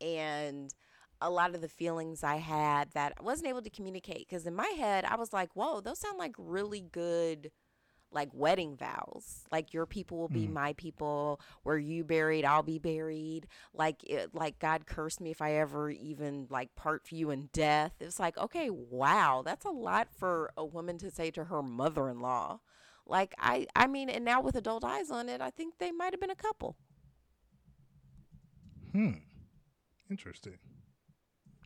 and 0.01 0.73
a 1.21 1.29
lot 1.29 1.55
of 1.55 1.61
the 1.61 1.69
feelings 1.69 2.23
I 2.23 2.35
had 2.35 2.91
that 2.91 3.13
I 3.19 3.23
wasn't 3.23 3.47
able 3.47 3.61
to 3.61 3.69
communicate 3.69 4.27
because 4.27 4.45
in 4.45 4.53
my 4.53 4.67
head 4.77 5.05
I 5.05 5.15
was 5.15 5.33
like, 5.33 5.55
"Whoa, 5.55 5.81
those 5.81 5.99
sound 5.99 6.17
like 6.17 6.35
really 6.37 6.81
good." 6.81 7.51
Like 8.11 8.29
wedding 8.33 8.75
vows 8.77 9.43
like 9.51 9.73
your 9.73 9.85
people 9.85 10.17
will 10.17 10.29
be 10.29 10.47
Mm. 10.47 10.53
my 10.53 10.73
people 10.73 11.41
where 11.63 11.77
you 11.77 12.03
buried 12.05 12.45
i'll 12.45 12.63
be 12.63 12.79
buried 12.79 13.47
like 13.73 14.03
it, 14.05 14.33
like 14.33 14.59
god 14.59 14.85
cursed 14.85 15.19
me 15.19 15.29
if 15.31 15.41
i 15.41 15.53
ever 15.53 15.89
even 15.89 16.47
like 16.49 16.73
part 16.75 17.05
for 17.05 17.15
you 17.15 17.29
in 17.31 17.49
death 17.51 17.91
it's 17.99 18.19
like 18.19 18.37
okay 18.37 18.69
wow 18.69 19.41
that's 19.45 19.65
a 19.65 19.69
lot 19.69 20.07
for 20.09 20.51
a 20.55 20.65
woman 20.65 20.97
to 20.99 21.11
say 21.11 21.29
to 21.31 21.43
her 21.45 21.61
mother-in-law 21.61 22.59
like 23.05 23.35
i 23.39 23.67
i 23.75 23.85
mean 23.87 24.09
and 24.09 24.23
now 24.23 24.39
with 24.41 24.55
adult 24.55 24.85
eyes 24.85 25.11
on 25.11 25.27
it 25.27 25.41
i 25.41 25.49
think 25.49 25.77
they 25.77 25.91
might 25.91 26.13
have 26.13 26.21
been 26.21 26.29
a 26.29 26.35
couple 26.35 26.75
Hmm. 28.93 29.11
Interesting. 30.09 30.57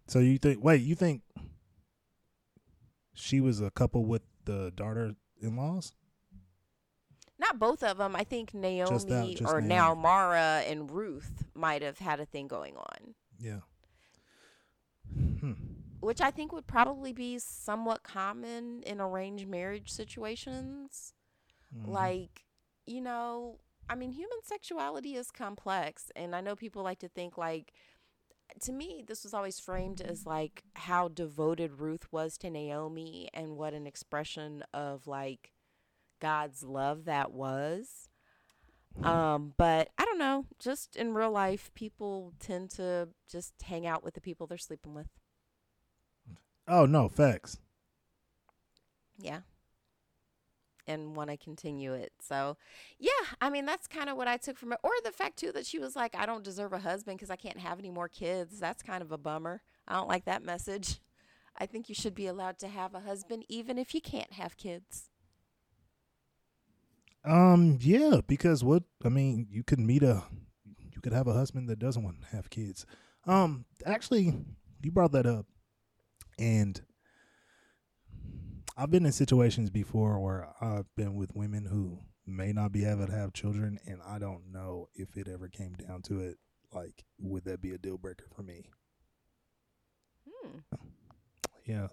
So 0.07 0.19
you 0.19 0.37
think? 0.39 0.61
Wait, 0.63 0.81
you 0.81 0.95
think 0.95 1.21
she 3.13 3.39
was 3.39 3.61
a 3.61 3.69
couple 3.71 4.03
with 4.05 4.23
the 4.45 4.71
daughter-in-laws? 4.75 5.93
Not 7.51 7.59
both 7.59 7.83
of 7.83 7.97
them 7.97 8.15
i 8.15 8.23
think 8.23 8.53
naomi 8.53 8.89
Just 8.91 9.07
that- 9.09 9.35
just 9.35 9.51
or 9.53 9.61
now 9.61 9.87
Naomi. 9.89 10.01
mara 10.01 10.63
and 10.67 10.89
ruth 10.91 11.43
might 11.53 11.81
have 11.81 11.99
had 11.99 12.19
a 12.19 12.25
thing 12.25 12.47
going 12.47 12.75
on 12.77 13.15
Yeah. 13.39 13.59
Hmm. 15.39 15.53
which 15.99 16.21
I 16.21 16.31
think 16.31 16.51
would 16.53 16.67
probably 16.67 17.13
be 17.13 17.37
somewhat 17.39 18.01
common 18.03 18.81
in 18.83 18.99
arranged 19.01 19.47
marriage 19.47 19.91
situations. 19.91 21.13
Mhm. 21.75 21.87
Like, 21.87 22.45
you 22.87 23.01
know, 23.01 23.59
I 23.89 23.95
mean, 23.95 24.11
human 24.11 24.39
sexuality 24.43 25.15
is 25.15 25.29
complex. 25.31 26.11
And 26.15 26.35
I 26.35 26.41
know 26.41 26.55
people 26.55 26.81
like 26.83 26.99
to 26.99 27.07
think, 27.09 27.37
like, 27.37 27.73
to 28.61 28.71
me, 28.71 29.03
this 29.05 29.23
was 29.23 29.33
always 29.33 29.59
framed 29.59 30.01
as 30.01 30.25
like 30.25 30.63
how 30.75 31.07
devoted 31.07 31.79
Ruth 31.79 32.11
was 32.11 32.37
to 32.39 32.49
Naomi 32.49 33.29
and 33.33 33.55
what 33.57 33.73
an 33.73 33.85
expression 33.87 34.63
of 34.73 35.07
like 35.07 35.51
God's 36.21 36.63
love 36.63 37.05
that 37.05 37.33
was. 37.33 38.07
Um, 39.03 39.53
but 39.57 39.89
I 39.97 40.05
don't 40.05 40.19
know, 40.19 40.45
just 40.59 40.95
in 40.95 41.13
real 41.13 41.31
life, 41.31 41.71
people 41.73 42.33
tend 42.39 42.69
to 42.71 43.09
just 43.29 43.53
hang 43.63 43.87
out 43.87 44.03
with 44.03 44.13
the 44.13 44.21
people 44.21 44.47
they're 44.47 44.57
sleeping 44.57 44.93
with. 44.93 45.07
Oh 46.67 46.85
no, 46.85 47.09
facts. 47.09 47.57
Yeah. 49.17 49.41
And 50.87 51.15
want 51.15 51.29
to 51.29 51.37
continue 51.37 51.93
it. 51.93 52.11
So, 52.21 52.57
yeah, 52.99 53.11
I 53.39 53.49
mean, 53.49 53.65
that's 53.65 53.87
kind 53.87 54.09
of 54.09 54.17
what 54.17 54.27
I 54.27 54.37
took 54.37 54.57
from 54.57 54.73
it. 54.73 54.79
Or 54.83 54.91
the 55.03 55.11
fact, 55.11 55.37
too, 55.37 55.51
that 55.53 55.65
she 55.65 55.79
was 55.79 55.95
like, 55.95 56.15
I 56.15 56.25
don't 56.25 56.43
deserve 56.43 56.73
a 56.73 56.79
husband 56.79 57.17
because 57.17 57.29
I 57.29 57.35
can't 57.35 57.59
have 57.59 57.79
any 57.79 57.91
more 57.91 58.09
kids. 58.09 58.59
That's 58.59 58.83
kind 58.83 59.01
of 59.01 59.11
a 59.11 59.17
bummer. 59.17 59.61
I 59.87 59.93
don't 59.93 60.09
like 60.09 60.25
that 60.25 60.43
message. 60.43 60.99
I 61.57 61.65
think 61.65 61.87
you 61.87 61.95
should 61.95 62.15
be 62.15 62.27
allowed 62.27 62.57
to 62.59 62.67
have 62.67 62.95
a 62.95 63.01
husband 63.01 63.45
even 63.47 63.77
if 63.77 63.93
you 63.93 64.01
can't 64.01 64.33
have 64.33 64.57
kids. 64.57 65.10
Um, 67.23 67.77
yeah, 67.81 68.21
because 68.27 68.63
what 68.63 68.83
I 69.05 69.09
mean, 69.09 69.47
you 69.49 69.63
could 69.63 69.79
meet 69.79 70.03
a, 70.03 70.23
you 70.91 71.01
could 71.01 71.13
have 71.13 71.27
a 71.27 71.33
husband 71.33 71.69
that 71.69 71.79
doesn't 71.79 72.03
want 72.03 72.21
to 72.21 72.27
have 72.35 72.49
kids. 72.49 72.85
Um, 73.27 73.65
actually, 73.85 74.33
you 74.81 74.91
brought 74.91 75.11
that 75.11 75.27
up, 75.27 75.45
and 76.39 76.81
I've 78.75 78.89
been 78.89 79.05
in 79.05 79.11
situations 79.11 79.69
before 79.69 80.19
where 80.19 80.49
I've 80.59 80.87
been 80.95 81.15
with 81.15 81.35
women 81.35 81.65
who 81.65 81.99
may 82.25 82.51
not 82.53 82.71
be 82.71 82.85
able 82.85 83.05
to 83.07 83.13
have 83.13 83.33
children, 83.33 83.79
and 83.85 83.99
I 84.07 84.17
don't 84.17 84.51
know 84.51 84.89
if 84.95 85.15
it 85.17 85.27
ever 85.27 85.47
came 85.47 85.73
down 85.73 86.01
to 86.03 86.19
it. 86.19 86.37
Like, 86.73 87.03
would 87.19 87.43
that 87.45 87.61
be 87.61 87.71
a 87.71 87.77
deal 87.77 87.97
breaker 87.97 88.25
for 88.35 88.41
me? 88.41 88.69
Hmm. 90.25 90.59
yeah. 91.65 91.87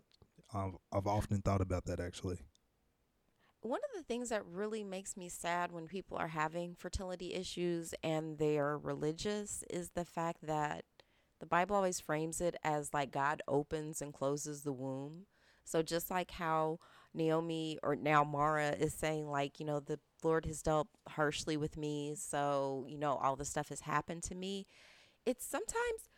I've 0.54 0.76
I've 0.92 1.06
often 1.06 1.42
thought 1.42 1.60
about 1.60 1.84
that 1.86 2.00
actually. 2.00 2.38
One 3.61 3.81
of 3.90 3.97
the 3.97 4.05
things 4.05 4.29
that 4.29 4.47
really 4.47 4.85
makes 4.85 5.16
me 5.16 5.29
sad 5.29 5.73
when 5.73 5.88
people 5.88 6.16
are 6.16 6.29
having 6.29 6.77
fertility 6.77 7.35
issues 7.35 7.92
and 8.05 8.38
they 8.38 8.57
are 8.59 8.79
religious 8.79 9.64
is 9.68 9.90
the 9.90 10.05
fact 10.05 10.47
that 10.47 10.85
the 11.40 11.47
Bible 11.47 11.77
always 11.77 12.01
frames 12.01 12.40
it 12.40 12.57
as 12.62 12.94
like 12.94 13.11
God 13.11 13.42
opens 13.49 14.01
and 14.01 14.14
closes 14.14 14.62
the 14.62 14.73
womb. 14.73 15.27
So 15.64 15.83
just 15.83 16.11
like 16.11 16.31
how 16.31 16.79
Naomi 17.12 17.79
or 17.83 17.97
now 17.97 18.23
Mara 18.23 18.71
is 18.71 18.94
saying 18.94 19.29
like, 19.29 19.59
you 19.59 19.66
know, 19.66 19.81
the 19.81 19.99
Lord 20.23 20.47
has 20.47 20.62
dealt 20.62 20.88
harshly 21.09 21.57
with 21.57 21.77
me, 21.77 22.14
so, 22.16 22.85
you 22.88 22.99
know, 22.99 23.14
all 23.14 23.37
this 23.37 23.51
stuff 23.51 23.68
has 23.68 23.83
happened 23.83 24.23
to 24.25 24.35
me. 24.35 24.66
It's 25.27 25.44
sometimes 25.44 26.09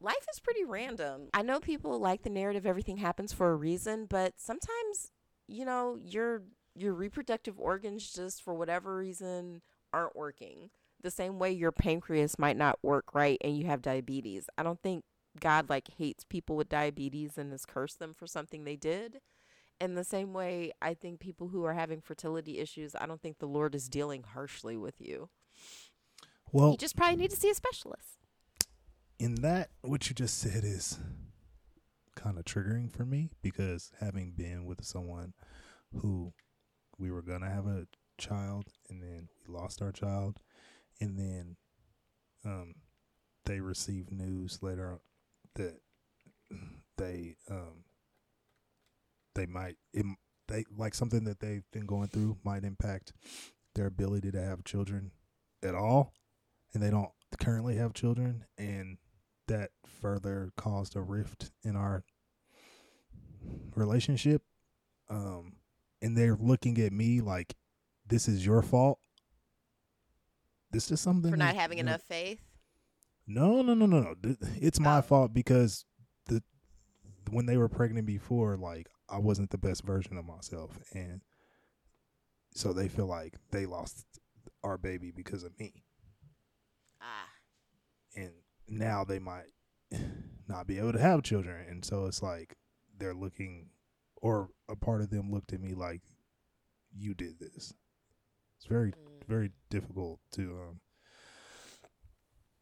life 0.00 0.26
is 0.32 0.40
pretty 0.40 0.64
random. 0.64 1.28
I 1.34 1.42
know 1.42 1.60
people 1.60 1.98
like 1.98 2.22
the 2.22 2.30
narrative 2.30 2.66
everything 2.66 2.96
happens 2.98 3.32
for 3.32 3.50
a 3.50 3.56
reason, 3.56 4.06
but 4.06 4.34
sometimes, 4.36 5.12
you 5.46 5.64
know, 5.64 5.98
your 6.00 6.42
your 6.74 6.92
reproductive 6.94 7.58
organs 7.58 8.12
just 8.12 8.42
for 8.42 8.54
whatever 8.54 8.96
reason 8.96 9.62
aren't 9.92 10.16
working. 10.16 10.70
The 11.00 11.10
same 11.10 11.38
way 11.38 11.52
your 11.52 11.72
pancreas 11.72 12.38
might 12.38 12.56
not 12.56 12.78
work 12.82 13.14
right 13.14 13.38
and 13.42 13.56
you 13.56 13.66
have 13.66 13.82
diabetes. 13.82 14.46
I 14.56 14.62
don't 14.62 14.80
think 14.82 15.04
God 15.38 15.68
like 15.68 15.88
hates 15.98 16.24
people 16.24 16.56
with 16.56 16.68
diabetes 16.68 17.36
and 17.38 17.50
has 17.52 17.66
cursed 17.66 17.98
them 17.98 18.14
for 18.14 18.26
something 18.26 18.64
they 18.64 18.76
did. 18.76 19.20
In 19.80 19.94
the 19.96 20.04
same 20.04 20.32
way, 20.32 20.72
I 20.80 20.94
think 20.94 21.20
people 21.20 21.48
who 21.48 21.64
are 21.64 21.74
having 21.74 22.00
fertility 22.00 22.58
issues, 22.58 22.94
I 22.98 23.06
don't 23.06 23.20
think 23.20 23.38
the 23.38 23.46
Lord 23.48 23.74
is 23.74 23.88
dealing 23.88 24.22
harshly 24.22 24.76
with 24.76 24.94
you. 25.00 25.28
Well, 26.52 26.70
You 26.72 26.76
just 26.76 26.96
probably 26.96 27.16
need 27.16 27.30
to 27.30 27.36
see 27.36 27.50
a 27.50 27.54
specialist. 27.54 28.18
in 29.18 29.36
that 29.36 29.70
what 29.82 30.08
you 30.08 30.14
just 30.14 30.38
said 30.38 30.64
is 30.64 30.98
kind 32.16 32.38
of 32.38 32.44
triggering 32.44 32.90
for 32.90 33.04
me 33.04 33.30
because 33.42 33.90
having 34.00 34.32
been 34.36 34.64
with 34.64 34.84
someone 34.84 35.34
who 36.00 36.32
we 36.98 37.10
were 37.10 37.22
gonna 37.22 37.50
have 37.50 37.66
a 37.66 37.86
child 38.18 38.68
and 38.88 39.02
then 39.02 39.28
we 39.46 39.54
lost 39.54 39.82
our 39.82 39.92
child 39.92 40.38
and 41.00 41.18
then 41.18 41.56
um 42.44 42.74
they 43.44 43.60
received 43.60 44.12
news 44.12 44.58
later 44.62 45.00
that 45.54 45.80
they 46.96 47.36
um 47.50 47.84
they 49.34 49.46
might 49.46 49.76
it, 49.92 50.06
they 50.48 50.64
like 50.76 50.94
something 50.94 51.24
that 51.24 51.40
they've 51.40 51.68
been 51.72 51.86
going 51.86 52.08
through 52.08 52.36
might 52.44 52.64
impact 52.64 53.12
their 53.74 53.86
ability 53.86 54.30
to 54.30 54.40
have 54.40 54.64
children 54.64 55.10
at 55.62 55.74
all 55.74 56.12
and 56.72 56.82
they 56.82 56.90
don't 56.90 57.10
currently 57.40 57.76
have 57.76 57.92
children 57.94 58.44
and 58.56 58.98
that 59.48 59.70
further 60.00 60.52
caused 60.56 60.94
a 60.96 61.00
rift 61.00 61.50
in 61.64 61.74
our 61.74 62.04
relationship 63.74 64.42
um 65.10 65.54
and 66.04 66.16
they're 66.16 66.36
looking 66.36 66.78
at 66.78 66.92
me 66.92 67.20
like 67.20 67.54
this 68.06 68.28
is 68.28 68.44
your 68.44 68.60
fault 68.62 68.98
this 70.70 70.90
is 70.90 71.00
something 71.00 71.30
For 71.30 71.36
not 71.36 71.54
having 71.54 71.78
that- 71.78 71.82
enough 71.86 72.02
faith. 72.02 72.40
no 73.26 73.62
no 73.62 73.74
no 73.74 73.86
no 73.86 74.00
no 74.00 74.14
it's 74.60 74.78
my 74.80 74.98
Oh. 74.98 75.02
fault 75.02 75.32
because 75.32 75.84
the 76.26 76.42
when 77.30 77.46
they 77.46 77.56
were 77.56 77.68
pregnant 77.68 78.06
before 78.06 78.56
like 78.56 78.88
i 79.08 79.18
wasn't 79.18 79.50
the 79.50 79.58
best 79.58 79.82
version 79.84 80.16
of 80.18 80.24
myself 80.24 80.78
and 80.92 81.22
so 82.54 82.72
they 82.72 82.88
feel 82.88 83.06
like 83.06 83.34
they 83.50 83.66
lost 83.66 84.04
our 84.62 84.76
baby 84.78 85.10
because 85.10 85.42
of 85.42 85.58
me 85.58 85.84
Ah. 87.00 87.28
and 88.16 88.32
now 88.68 89.04
they 89.04 89.18
might 89.18 89.52
not 90.48 90.66
be 90.66 90.78
able 90.78 90.92
to 90.92 91.00
have 91.00 91.22
children 91.22 91.66
and 91.68 91.84
so 91.84 92.06
it's 92.06 92.22
like 92.22 92.56
they're 92.98 93.14
looking 93.14 93.70
or 94.24 94.48
a 94.70 94.74
part 94.74 95.02
of 95.02 95.10
them 95.10 95.30
looked 95.30 95.52
at 95.52 95.60
me 95.60 95.74
like 95.74 96.00
you 96.96 97.14
did 97.14 97.38
this 97.38 97.74
it's 98.58 98.66
very 98.66 98.92
Mm. 98.92 99.26
very 99.28 99.50
difficult 99.70 100.18
to 100.32 100.42
um 100.52 100.80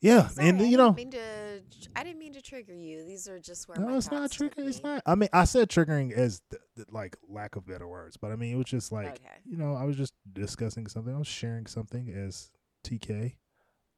yeah 0.00 0.26
Sorry, 0.28 0.48
and 0.48 0.60
you 0.60 0.76
know 0.76 0.90
I 0.90 0.94
didn't 0.94 0.96
mean 0.96 1.10
to, 1.12 1.62
I 1.96 2.02
didn't 2.04 2.18
mean 2.18 2.32
to 2.32 2.42
trigger 2.42 2.74
you. 2.74 3.04
These 3.04 3.28
are 3.28 3.38
just 3.38 3.68
where 3.68 3.78
no 3.78 3.96
it's 3.96 4.10
not 4.10 4.30
triggering 4.30 4.68
it's 4.68 4.82
not 4.82 5.02
i 5.06 5.14
mean 5.14 5.28
i 5.32 5.44
said 5.44 5.68
triggering 5.68 6.12
as 6.12 6.42
the, 6.50 6.58
the, 6.76 6.84
like 6.90 7.16
lack 7.28 7.54
of 7.56 7.64
better 7.66 7.86
words 7.86 8.16
but 8.16 8.32
i 8.32 8.36
mean 8.36 8.52
it 8.52 8.56
was 8.56 8.66
just 8.66 8.90
like 8.90 9.08
Okay. 9.08 9.38
you 9.44 9.56
know 9.56 9.74
i 9.74 9.84
was 9.84 9.96
just 9.96 10.14
discussing 10.32 10.86
something 10.88 11.14
i 11.14 11.18
was 11.18 11.26
sharing 11.28 11.66
something 11.66 12.08
as 12.10 12.50
tk 12.84 13.36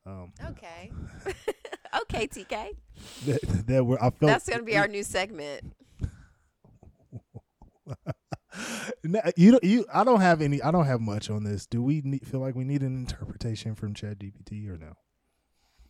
um 0.06 0.32
Okay. 0.50 0.92
okay, 2.02 2.26
TK. 2.26 2.76
that, 3.26 3.66
that 3.66 3.84
were 3.86 3.98
i 4.02 4.10
felt 4.10 4.20
That's 4.20 4.48
going 4.48 4.58
to 4.60 4.64
be 4.64 4.76
our 4.76 4.88
new 4.88 5.02
segment. 5.02 5.72
No, 9.02 9.20
you 9.36 9.50
don't. 9.50 9.64
You. 9.64 9.84
I 9.92 10.04
don't 10.04 10.20
have 10.20 10.40
any. 10.40 10.62
I 10.62 10.70
don't 10.70 10.86
have 10.86 11.00
much 11.00 11.28
on 11.28 11.42
this. 11.44 11.66
Do 11.66 11.82
we 11.82 12.00
need, 12.04 12.24
feel 12.26 12.38
like 12.40 12.54
we 12.54 12.62
need 12.64 12.82
an 12.82 12.96
interpretation 12.96 13.74
from 13.74 13.94
Chat 13.94 14.18
GPT 14.20 14.68
or 14.68 14.78
no? 14.78 14.92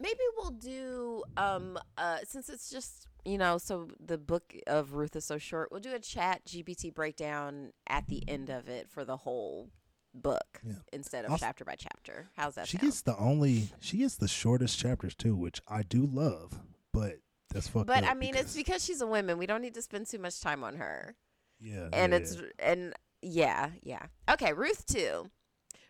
Maybe 0.00 0.18
we'll 0.36 0.50
do 0.50 1.22
um 1.36 1.78
uh 1.98 2.18
since 2.24 2.48
it's 2.48 2.70
just, 2.70 3.06
you 3.24 3.38
know, 3.38 3.58
so 3.58 3.88
the 4.04 4.18
book 4.18 4.54
of 4.66 4.94
Ruth 4.94 5.14
is 5.14 5.24
so 5.24 5.36
short, 5.38 5.70
we'll 5.70 5.80
do 5.80 5.94
a 5.94 5.98
chat 6.00 6.44
GPT 6.46 6.92
breakdown 6.92 7.72
at 7.86 8.08
the 8.08 8.22
end 8.26 8.48
of 8.50 8.68
it 8.68 8.88
for 8.90 9.04
the 9.04 9.18
whole 9.18 9.70
book 10.14 10.60
Yeah. 10.66 10.74
instead 10.92 11.24
of 11.26 11.30
Also- 11.32 11.44
chapter 11.46 11.64
by 11.64 11.76
chapter. 11.76 12.30
How's 12.36 12.54
that 12.56 12.66
She 12.66 12.78
sound? 12.78 12.88
gets 12.88 13.02
the 13.02 13.16
only. 13.18 13.68
She 13.80 13.98
gets 13.98 14.16
the 14.16 14.28
shortest 14.28 14.78
chapters 14.78 15.14
too, 15.14 15.36
which 15.36 15.60
I 15.68 15.82
do 15.82 16.06
love. 16.06 16.60
But 16.92 17.18
that's 17.50 17.68
fucked 17.68 17.86
but 17.86 18.04
I 18.04 18.14
mean, 18.14 18.30
it's 18.34 18.54
because- 18.54 18.54
because 18.56 18.84
she's 18.84 19.00
a 19.00 19.06
woman. 19.06 19.38
We 19.38 19.46
don't 19.46 19.62
need 19.62 19.74
to 19.74 19.82
spend 19.82 20.06
too 20.08 20.18
much 20.18 20.40
time 20.40 20.64
on 20.64 20.76
her. 20.76 21.14
Yeah, 21.64 21.88
and 21.92 22.12
yeah, 22.12 22.18
it's 22.18 22.36
and 22.58 22.94
yeah, 23.22 23.70
yeah. 23.82 24.06
Okay, 24.30 24.52
Ruth 24.52 24.86
too. 24.86 25.30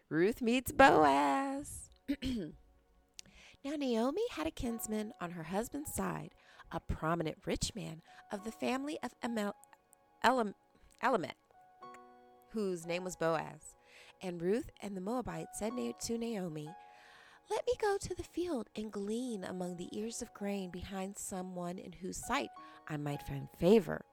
Ruth 0.08 0.40
meets 0.40 0.70
Boaz. 0.70 1.90
now 2.22 3.74
Naomi 3.76 4.22
had 4.30 4.46
a 4.46 4.52
kinsman 4.52 5.12
on 5.20 5.32
her 5.32 5.42
husband's 5.42 5.92
side, 5.92 6.30
a 6.70 6.78
prominent 6.78 7.38
rich 7.44 7.72
man 7.74 8.02
of 8.32 8.44
the 8.44 8.52
family 8.52 8.98
of 9.02 9.12
Emel- 9.24 9.54
Elam- 10.22 10.54
Elimelech, 11.02 11.36
whose 12.52 12.86
name 12.86 13.02
was 13.02 13.16
Boaz. 13.16 13.74
And 14.22 14.40
Ruth 14.40 14.70
and 14.80 14.96
the 14.96 15.00
Moabites 15.00 15.58
said 15.58 15.72
to 15.72 16.18
Naomi, 16.18 16.68
Let 17.50 17.66
me 17.66 17.72
go 17.80 17.96
to 17.98 18.14
the 18.14 18.22
field 18.22 18.68
and 18.76 18.92
glean 18.92 19.42
among 19.44 19.76
the 19.76 19.88
ears 19.92 20.22
of 20.22 20.32
grain 20.32 20.70
behind 20.70 21.18
someone 21.18 21.78
in 21.78 21.92
whose 21.92 22.24
sight 22.24 22.50
I 22.88 22.96
might 22.96 23.26
find 23.26 23.48
favor. 23.58 24.04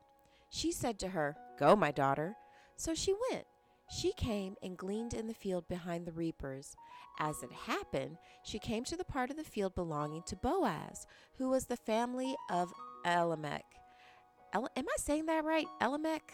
She 0.51 0.71
said 0.71 0.99
to 0.99 1.07
her, 1.09 1.35
Go, 1.57 1.75
my 1.75 1.91
daughter. 1.91 2.35
So 2.75 2.93
she 2.93 3.15
went. 3.31 3.45
She 3.89 4.13
came 4.13 4.55
and 4.61 4.77
gleaned 4.77 5.13
in 5.13 5.27
the 5.27 5.33
field 5.33 5.67
behind 5.67 6.05
the 6.05 6.11
reapers. 6.11 6.75
As 7.19 7.41
it 7.41 7.51
happened, 7.51 8.17
she 8.43 8.59
came 8.59 8.83
to 8.85 8.95
the 8.97 9.03
part 9.05 9.29
of 9.29 9.37
the 9.37 9.43
field 9.43 9.75
belonging 9.75 10.23
to 10.23 10.35
Boaz, 10.35 11.07
who 11.37 11.49
was 11.49 11.65
the 11.65 11.77
family 11.77 12.35
of 12.49 12.71
Elimelech. 13.05 13.65
El- 14.53 14.69
Am 14.75 14.85
I 14.87 14.95
saying 14.97 15.25
that 15.27 15.43
right? 15.45 15.67
Elimelech? 15.81 16.33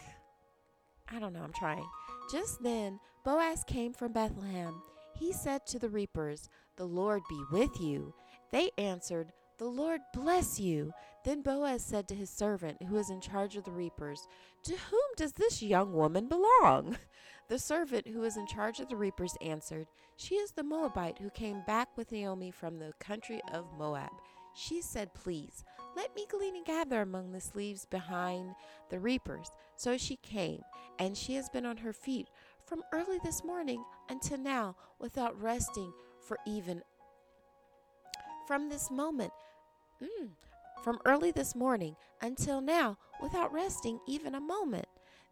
I 1.10 1.18
don't 1.18 1.32
know, 1.32 1.42
I'm 1.42 1.52
trying. 1.52 1.86
Just 2.30 2.62
then, 2.62 3.00
Boaz 3.24 3.64
came 3.64 3.92
from 3.92 4.12
Bethlehem. 4.12 4.82
He 5.14 5.32
said 5.32 5.66
to 5.66 5.78
the 5.78 5.88
reapers, 5.88 6.48
The 6.76 6.86
Lord 6.86 7.22
be 7.28 7.42
with 7.50 7.80
you. 7.80 8.14
They 8.52 8.70
answered, 8.78 9.32
The 9.58 9.66
Lord 9.66 10.00
bless 10.14 10.60
you. 10.60 10.92
Then 11.28 11.42
Boaz 11.42 11.84
said 11.84 12.08
to 12.08 12.14
his 12.14 12.30
servant, 12.30 12.82
who 12.84 12.94
was 12.94 13.10
in 13.10 13.20
charge 13.20 13.54
of 13.56 13.64
the 13.64 13.70
reapers, 13.70 14.26
To 14.62 14.74
whom 14.74 15.00
does 15.18 15.34
this 15.34 15.62
young 15.62 15.92
woman 15.92 16.26
belong? 16.26 16.96
The 17.50 17.58
servant 17.58 18.08
who 18.08 18.20
was 18.20 18.38
in 18.38 18.46
charge 18.46 18.80
of 18.80 18.88
the 18.88 18.96
reapers 18.96 19.36
answered, 19.42 19.88
She 20.16 20.36
is 20.36 20.52
the 20.52 20.62
Moabite 20.62 21.18
who 21.18 21.28
came 21.28 21.62
back 21.66 21.88
with 21.98 22.12
Naomi 22.12 22.50
from 22.50 22.78
the 22.78 22.94
country 22.98 23.42
of 23.52 23.66
Moab. 23.78 24.10
She 24.54 24.80
said, 24.80 25.12
Please, 25.12 25.64
let 25.94 26.14
me 26.16 26.26
glean 26.30 26.56
and 26.56 26.64
gather 26.64 27.02
among 27.02 27.32
the 27.32 27.42
sleeves 27.42 27.84
behind 27.84 28.54
the 28.88 28.98
reapers. 28.98 29.50
So 29.76 29.98
she 29.98 30.16
came, 30.16 30.62
and 30.98 31.14
she 31.14 31.34
has 31.34 31.50
been 31.50 31.66
on 31.66 31.76
her 31.76 31.92
feet 31.92 32.28
from 32.64 32.82
early 32.90 33.18
this 33.22 33.44
morning 33.44 33.84
until 34.08 34.38
now 34.38 34.76
without 34.98 35.38
resting 35.38 35.92
for 36.26 36.38
even 36.46 36.80
from 38.46 38.70
this 38.70 38.90
moment. 38.90 39.32
Mm, 40.02 40.30
from 40.82 40.98
early 41.04 41.30
this 41.30 41.54
morning 41.54 41.96
until 42.20 42.60
now 42.60 42.96
without 43.20 43.52
resting 43.52 43.98
even 44.06 44.34
a 44.34 44.40
moment. 44.40 44.86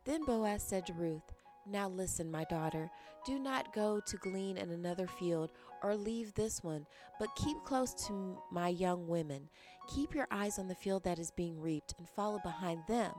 Then 0.04 0.24
Boaz 0.24 0.62
said 0.62 0.86
to 0.86 0.92
Ruth, 0.92 1.32
Now 1.66 1.88
listen, 1.88 2.30
my 2.30 2.44
daughter, 2.44 2.90
do 3.24 3.38
not 3.38 3.74
go 3.74 4.00
to 4.06 4.16
glean 4.18 4.56
in 4.56 4.70
another 4.70 5.06
field 5.06 5.50
or 5.82 5.96
leave 5.96 6.34
this 6.34 6.62
one, 6.62 6.86
but 7.18 7.34
keep 7.36 7.56
close 7.64 7.92
to 8.06 8.38
my 8.50 8.68
young 8.68 9.08
women. 9.08 9.48
Keep 9.88 10.14
your 10.14 10.28
eyes 10.30 10.58
on 10.58 10.68
the 10.68 10.74
field 10.74 11.04
that 11.04 11.18
is 11.18 11.30
being 11.30 11.60
reaped 11.60 11.94
and 11.98 12.08
follow 12.08 12.38
behind 12.42 12.82
them. 12.86 13.12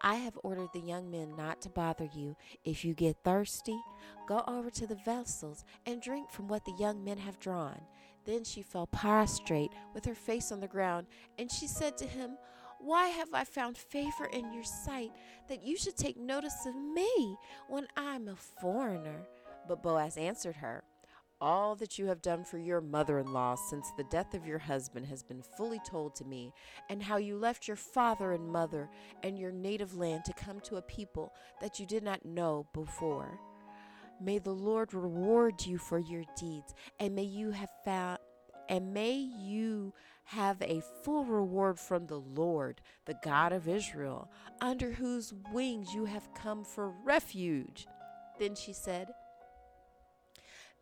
I 0.00 0.14
have 0.16 0.38
ordered 0.44 0.68
the 0.72 0.80
young 0.80 1.10
men 1.10 1.34
not 1.36 1.60
to 1.62 1.70
bother 1.70 2.08
you. 2.14 2.36
If 2.64 2.84
you 2.84 2.94
get 2.94 3.16
thirsty, 3.24 3.78
go 4.28 4.44
over 4.46 4.70
to 4.70 4.86
the 4.86 4.98
vessels 5.04 5.64
and 5.86 6.00
drink 6.00 6.30
from 6.30 6.46
what 6.46 6.64
the 6.64 6.76
young 6.78 7.02
men 7.02 7.18
have 7.18 7.40
drawn. 7.40 7.80
Then 8.28 8.44
she 8.44 8.60
fell 8.60 8.86
prostrate 8.86 9.70
with 9.94 10.04
her 10.04 10.14
face 10.14 10.52
on 10.52 10.60
the 10.60 10.68
ground, 10.68 11.06
and 11.38 11.50
she 11.50 11.66
said 11.66 11.96
to 11.96 12.04
him, 12.04 12.36
Why 12.78 13.08
have 13.08 13.32
I 13.32 13.44
found 13.44 13.78
favor 13.78 14.26
in 14.26 14.52
your 14.52 14.64
sight 14.64 15.12
that 15.48 15.64
you 15.64 15.78
should 15.78 15.96
take 15.96 16.18
notice 16.18 16.66
of 16.66 16.74
me 16.76 17.38
when 17.68 17.86
I'm 17.96 18.28
a 18.28 18.36
foreigner? 18.36 19.26
But 19.66 19.82
Boaz 19.82 20.18
answered 20.18 20.56
her, 20.56 20.84
All 21.40 21.74
that 21.76 21.98
you 21.98 22.04
have 22.08 22.20
done 22.20 22.44
for 22.44 22.58
your 22.58 22.82
mother 22.82 23.18
in 23.18 23.32
law 23.32 23.54
since 23.54 23.90
the 23.96 24.04
death 24.04 24.34
of 24.34 24.46
your 24.46 24.58
husband 24.58 25.06
has 25.06 25.22
been 25.22 25.42
fully 25.56 25.80
told 25.88 26.14
to 26.16 26.26
me, 26.26 26.52
and 26.90 27.02
how 27.02 27.16
you 27.16 27.38
left 27.38 27.66
your 27.66 27.78
father 27.78 28.32
and 28.32 28.52
mother 28.52 28.90
and 29.22 29.38
your 29.38 29.52
native 29.52 29.96
land 29.96 30.26
to 30.26 30.34
come 30.34 30.60
to 30.60 30.76
a 30.76 30.82
people 30.82 31.32
that 31.62 31.80
you 31.80 31.86
did 31.86 32.02
not 32.02 32.26
know 32.26 32.66
before. 32.74 33.40
May 34.20 34.38
the 34.38 34.54
Lord 34.54 34.94
reward 34.94 35.64
you 35.64 35.78
for 35.78 35.98
your 35.98 36.24
deeds, 36.36 36.74
and 36.98 37.14
may 37.14 37.22
you 37.22 37.50
have 37.52 37.70
found 37.84 38.18
and 38.68 38.92
may 38.92 39.14
you 39.14 39.94
have 40.24 40.60
a 40.60 40.82
full 41.02 41.24
reward 41.24 41.78
from 41.78 42.06
the 42.06 42.20
Lord, 42.20 42.82
the 43.06 43.16
God 43.24 43.52
of 43.52 43.66
Israel, 43.66 44.30
under 44.60 44.92
whose 44.92 45.32
wings 45.52 45.94
you 45.94 46.04
have 46.04 46.34
come 46.34 46.64
for 46.64 46.90
refuge. 47.02 47.86
Then 48.38 48.54
she 48.54 48.74
said, 48.74 49.08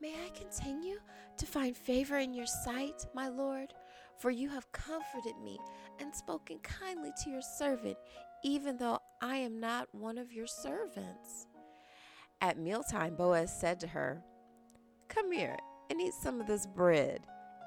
May 0.01 0.15
I 0.15 0.31
continue 0.37 0.99
to 1.39 1.47
find 1.47 1.77
favor 1.77 2.19
in 2.19 2.35
your 2.35 2.47
sight, 2.47 3.07
my 3.15 3.29
Lord? 3.29 3.73
For 4.19 4.31
you 4.31 4.49
have 4.49 4.73
comforted 4.73 5.37
me 5.45 5.59
and 6.01 6.15
spoken 6.15 6.59
kindly 6.59 7.13
to 7.23 7.31
your 7.31 7.43
servant, 7.43 7.97
even 8.43 8.79
though 8.79 8.99
I 9.23 9.37
am 9.37 9.61
not 9.61 9.95
one 9.95 10.19
of 10.19 10.33
your 10.33 10.47
servants. 10.47 11.47
At 12.41 12.59
mealtime, 12.59 13.17
Boaz 13.17 13.59
said 13.59 13.81
to 13.81 13.87
her, 13.87 14.23
Come 15.09 15.33
here 15.33 15.57
and 15.91 16.01
eat 16.01 16.15
some 16.15 16.41
of 16.41 16.47
this 16.47 16.67
bread, 16.67 17.21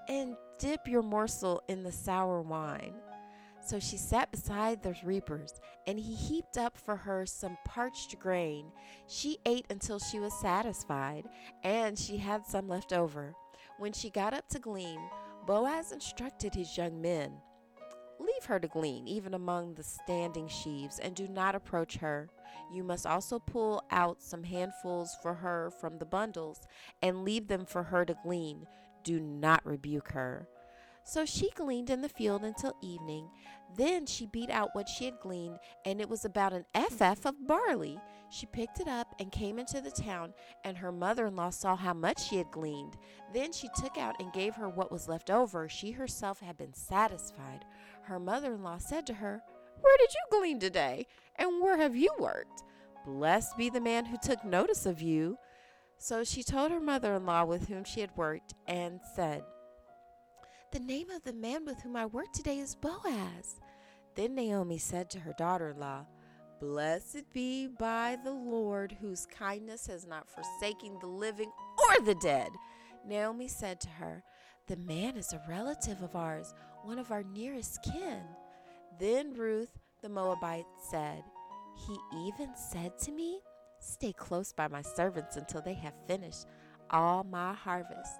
and 0.07 0.35
dip 0.59 0.87
your 0.87 1.01
morsel 1.01 1.61
in 1.67 1.83
the 1.83 1.91
sour 1.91 2.41
wine. 2.41 2.93
So 3.65 3.79
she 3.79 3.97
sat 3.97 4.31
beside 4.31 4.81
the 4.81 4.95
reapers, 5.03 5.53
and 5.87 5.99
he 5.99 6.15
heaped 6.15 6.57
up 6.57 6.77
for 6.77 6.95
her 6.95 7.25
some 7.25 7.57
parched 7.65 8.19
grain. 8.19 8.71
She 9.07 9.37
ate 9.45 9.65
until 9.69 9.99
she 9.99 10.19
was 10.19 10.33
satisfied, 10.39 11.25
and 11.63 11.97
she 11.97 12.17
had 12.17 12.45
some 12.45 12.67
left 12.67 12.93
over. 12.93 13.33
When 13.77 13.93
she 13.93 14.09
got 14.09 14.33
up 14.33 14.47
to 14.49 14.59
glean, 14.59 14.99
Boaz 15.45 15.91
instructed 15.91 16.53
his 16.53 16.77
young 16.77 17.01
men 17.01 17.33
Leave 18.39 18.45
her 18.45 18.59
to 18.59 18.69
glean, 18.69 19.05
even 19.05 19.33
among 19.33 19.73
the 19.73 19.83
standing 19.83 20.47
sheaves, 20.47 20.97
and 20.97 21.13
do 21.13 21.27
not 21.27 21.55
approach 21.55 21.97
her. 21.97 22.29
You 22.71 22.85
must 22.85 23.05
also 23.05 23.37
pull 23.37 23.83
out 23.91 24.21
some 24.21 24.45
handfuls 24.45 25.17
for 25.21 25.33
her 25.33 25.71
from 25.81 25.97
the 25.97 26.05
bundles, 26.05 26.61
and 27.01 27.25
leave 27.25 27.49
them 27.49 27.65
for 27.65 27.83
her 27.83 28.05
to 28.05 28.15
glean. 28.23 28.65
Do 29.03 29.19
not 29.19 29.65
rebuke 29.65 30.11
her. 30.11 30.47
So 31.03 31.25
she 31.25 31.49
gleaned 31.49 31.89
in 31.89 32.01
the 32.01 32.07
field 32.07 32.43
until 32.45 32.77
evening. 32.81 33.29
Then 33.75 34.05
she 34.05 34.25
beat 34.25 34.49
out 34.49 34.69
what 34.73 34.87
she 34.87 35.03
had 35.03 35.19
gleaned, 35.19 35.59
and 35.83 35.99
it 35.99 36.07
was 36.07 36.23
about 36.23 36.53
an 36.53 36.65
ephah 36.73 37.15
of 37.25 37.45
barley. 37.45 37.99
She 38.29 38.45
picked 38.45 38.79
it 38.79 38.87
up 38.87 39.15
and 39.19 39.31
came 39.31 39.59
into 39.59 39.81
the 39.81 39.91
town, 39.91 40.33
and 40.63 40.77
her 40.77 40.91
mother 40.91 41.25
in 41.25 41.35
law 41.35 41.49
saw 41.49 41.75
how 41.75 41.93
much 41.93 42.29
she 42.29 42.37
had 42.37 42.51
gleaned. 42.51 42.95
Then 43.33 43.51
she 43.51 43.67
took 43.75 43.97
out 43.97 44.15
and 44.19 44.31
gave 44.31 44.55
her 44.55 44.69
what 44.69 44.91
was 44.91 45.09
left 45.09 45.29
over. 45.29 45.67
She 45.67 45.91
herself 45.91 46.39
had 46.39 46.57
been 46.57 46.73
satisfied. 46.73 47.65
Her 48.03 48.19
mother 48.19 48.53
in 48.53 48.63
law 48.63 48.77
said 48.77 49.05
to 49.07 49.13
her, 49.13 49.41
Where 49.81 49.97
did 49.97 50.09
you 50.13 50.39
glean 50.39 50.59
today? 50.59 51.07
And 51.35 51.61
where 51.61 51.77
have 51.77 51.95
you 51.95 52.11
worked? 52.19 52.63
Blessed 53.05 53.57
be 53.57 53.69
the 53.69 53.81
man 53.81 54.05
who 54.05 54.17
took 54.21 54.43
notice 54.43 54.85
of 54.85 55.01
you. 55.01 55.37
So 55.97 56.23
she 56.23 56.43
told 56.43 56.71
her 56.71 56.79
mother 56.79 57.13
in 57.15 57.25
law 57.25 57.45
with 57.45 57.67
whom 57.67 57.83
she 57.83 58.01
had 58.01 58.15
worked, 58.15 58.53
and 58.67 58.99
said, 59.15 59.43
the 60.71 60.79
name 60.79 61.09
of 61.09 61.23
the 61.23 61.33
man 61.33 61.65
with 61.65 61.81
whom 61.81 61.95
I 61.95 62.05
work 62.05 62.31
today 62.31 62.59
is 62.59 62.75
Boaz. 62.75 63.59
Then 64.13 64.35
Naomi 64.35 64.77
said 64.77 65.09
to 65.09 65.19
her 65.21 65.33
daughter 65.33 65.69
in 65.69 65.79
law, 65.79 66.05
Blessed 66.59 67.23
be 67.33 67.65
by 67.65 68.17
the 68.23 68.31
Lord, 68.31 68.95
whose 69.01 69.25
kindness 69.25 69.87
has 69.87 70.05
not 70.05 70.29
forsaken 70.29 70.99
the 70.99 71.07
living 71.07 71.51
or 71.79 72.05
the 72.05 72.13
dead. 72.13 72.49
Naomi 73.03 73.47
said 73.47 73.81
to 73.81 73.89
her, 73.89 74.23
The 74.67 74.75
man 74.75 75.17
is 75.17 75.33
a 75.33 75.41
relative 75.49 76.03
of 76.03 76.15
ours, 76.15 76.53
one 76.89 76.97
of 76.97 77.11
our 77.11 77.21
nearest 77.21 77.83
kin. 77.83 78.23
Then 78.99 79.35
Ruth 79.35 79.69
the 80.01 80.09
Moabite 80.09 80.65
said, 80.89 81.23
He 81.85 81.95
even 82.25 82.49
said 82.55 82.97
to 83.03 83.11
me, 83.11 83.41
Stay 83.79 84.11
close 84.11 84.53
by 84.53 84.67
my 84.67 84.81
servants 84.81 85.37
until 85.37 85.61
they 85.61 85.75
have 85.75 85.93
finished 86.07 86.47
all 86.89 87.23
my 87.23 87.53
harvest. 87.53 88.19